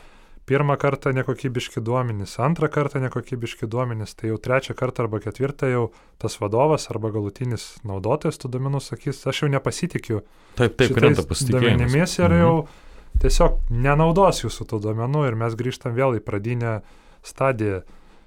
pirmą 0.46 0.76
kartą 0.76 1.12
nekokybiški 1.16 1.80
duomenys, 1.80 2.36
antrą 2.40 2.68
kartą 2.68 3.00
nekokybiški 3.00 3.68
duomenys, 3.70 4.14
tai 4.14 4.28
jau 4.32 4.38
trečią 4.38 4.76
kartą 4.76 5.06
arba 5.06 5.20
ketvirtą 5.24 5.70
jau 5.72 5.84
tas 6.20 6.36
vadovas 6.40 6.90
arba 6.92 7.10
galutinis 7.14 7.78
naudotojas 7.84 8.40
tų 8.40 8.52
duomenų 8.56 8.82
sakys, 8.84 9.22
aš 9.30 9.44
jau 9.44 9.50
nepasitikiu. 9.54 10.20
Taip, 10.58 10.76
taip, 10.76 10.92
krenta 10.96 11.24
pasitikėjimas. 11.24 11.80
Duomenimis 11.80 12.16
ir 12.20 12.36
jau 12.38 12.54
mhm. 12.60 13.20
tiesiog 13.24 13.58
nenaudos 13.72 14.44
jūsų 14.44 14.68
tų 14.72 14.82
duomenų 14.88 15.26
ir 15.30 15.38
mes 15.40 15.56
grįžtam 15.58 15.96
vėl 15.96 16.18
į 16.20 16.24
pradinę 16.24 16.78
stadiją. 17.24 17.84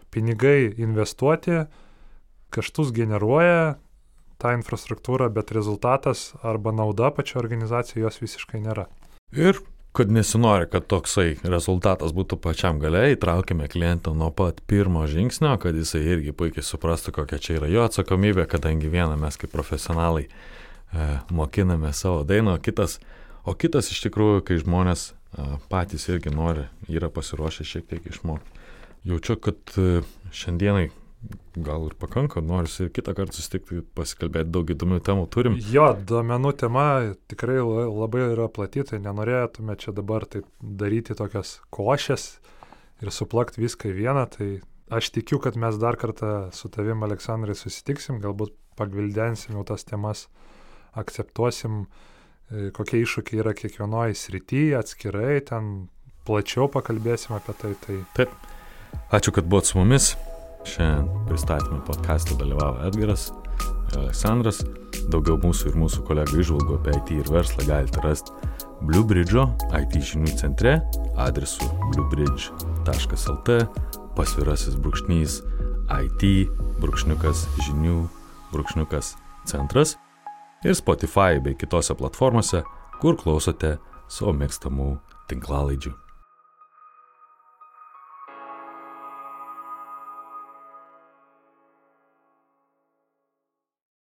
Pinigai 0.08 0.72
investuoti, 0.80 1.66
kaštus 2.56 2.94
generuoja 2.96 3.76
tą 4.42 4.54
infrastruktūrą, 4.58 5.28
bet 5.34 5.52
rezultatas 5.54 6.32
arba 6.46 6.72
nauda 6.74 7.12
pačio 7.14 7.42
organizacijai 7.42 8.06
jos 8.06 8.22
visiškai 8.24 8.62
nėra. 8.64 8.88
Ir 9.36 9.60
kad 9.98 10.12
nesinori, 10.12 10.68
kad 10.70 10.86
toksai 10.86 11.40
rezultatas 11.42 12.12
būtų 12.14 12.38
pačiam 12.44 12.78
gale, 12.78 13.00
įtraukime 13.16 13.66
klientą 13.72 14.12
nuo 14.14 14.28
pat 14.30 14.60
pirmo 14.70 15.02
žingsnio, 15.10 15.56
kad 15.58 15.74
jisai 15.74 16.04
irgi 16.06 16.36
puikiai 16.38 16.66
suprastų, 16.66 17.16
kokia 17.16 17.40
čia 17.42 17.56
yra 17.58 17.70
jo 17.72 17.86
atsakomybė, 17.88 18.46
kadangi 18.52 18.92
vieną 18.94 19.16
mes 19.18 19.40
kaip 19.42 19.50
profesionalai 19.56 20.28
e, 20.28 21.08
mokiname 21.34 21.90
savo 21.98 22.22
dainą, 22.30 22.60
o 22.60 22.62
kitas, 22.62 23.00
o 23.42 23.58
kitas 23.58 23.90
iš 23.90 24.04
tikrųjų, 24.06 24.44
kai 24.46 24.60
žmonės 24.62 25.08
e, 25.10 25.50
patys 25.74 26.06
irgi 26.14 26.36
nori, 26.36 26.68
yra 26.94 27.10
pasiruošę 27.10 27.66
šiek 27.66 27.90
tiek 27.90 28.06
išmokti. 28.14 28.70
Jaučiu, 29.10 29.40
kad 29.42 29.78
e, 29.82 30.04
šiandienai 30.30 30.92
gal 31.58 31.88
ir 31.88 31.96
pakanka, 31.98 32.42
nors 32.46 32.78
ir 32.84 32.92
kitą 32.94 33.16
kartą 33.18 33.34
susitikti, 33.36 33.82
pasikalbėti 33.98 34.52
daug 34.54 34.70
įdomių 34.70 35.00
temų 35.06 35.26
turim. 35.34 35.58
Jo, 35.74 35.90
duomenų 35.98 36.54
tema 36.62 36.86
tikrai 37.32 37.58
labai 37.64 38.28
yra 38.34 38.48
plati, 38.54 38.86
tai 38.86 39.02
nenorėtume 39.04 39.76
čia 39.82 39.94
dabar 39.98 40.28
taip 40.30 40.46
daryti 40.62 41.18
tokias 41.18 41.58
košės 41.74 42.30
ir 43.02 43.14
suplakti 43.14 43.64
viską 43.64 43.90
į 43.92 43.98
vieną, 43.98 44.28
tai 44.38 44.50
aš 44.94 45.12
tikiu, 45.18 45.42
kad 45.44 45.58
mes 45.60 45.78
dar 45.82 45.98
kartą 46.00 46.52
su 46.56 46.70
tavim, 46.74 47.02
Aleksandrai, 47.06 47.58
susitiksim, 47.58 48.22
galbūt 48.24 48.54
pagvildensim 48.78 49.58
jau 49.58 49.66
tas 49.68 49.86
temas, 49.90 50.28
akceptuosim, 50.98 51.86
e, 52.50 52.70
kokie 52.78 53.02
iššūkiai 53.04 53.42
yra 53.42 53.58
kiekvienoje 53.58 54.18
srityje 54.18 54.78
atskirai, 54.80 55.42
ten 55.50 55.88
plačiau 56.30 56.70
pakalbėsim 56.72 57.38
apie 57.38 57.58
tai. 57.62 57.76
tai... 57.86 58.02
Taip. 58.18 58.34
Ačiū, 59.14 59.34
kad 59.36 59.50
buvot 59.50 59.70
su 59.70 59.82
mumis. 59.82 60.14
Šiandien 60.66 61.10
pristatymą 61.28 61.82
podcast'e 61.86 62.38
dalyvavo 62.40 62.82
Edgaras, 62.88 63.30
Aleksandras. 63.98 64.64
Daugiau 65.12 65.38
mūsų 65.40 65.72
ir 65.72 65.78
mūsų 65.80 66.04
kolegų 66.08 66.42
išvalgų 66.42 66.80
apie 66.80 66.96
IT 66.98 67.12
ir 67.16 67.30
verslą 67.32 67.68
galite 67.68 68.02
rasti 68.04 68.34
Blue 68.82 69.06
Bridge'o 69.08 69.46
IT 69.78 70.00
žinių 70.10 70.34
centre 70.40 70.74
adresu 71.18 71.68
bluebridge.lt 71.94 73.60
pasvirasis 74.18 74.76
brūkšnys 74.82 75.38
IT 76.02 76.26
brūkšniukas 76.82 77.46
žinių 77.68 78.02
brūkšniukas 78.52 79.14
centras 79.48 79.96
ir 80.66 80.76
Spotify 80.76 81.40
bei 81.44 81.56
kitose 81.56 81.96
platformose, 81.96 82.64
kur 83.02 83.18
klausote 83.20 83.78
savo 84.10 84.34
mėgstamų 84.34 84.98
tinklalaidžių. 85.30 86.07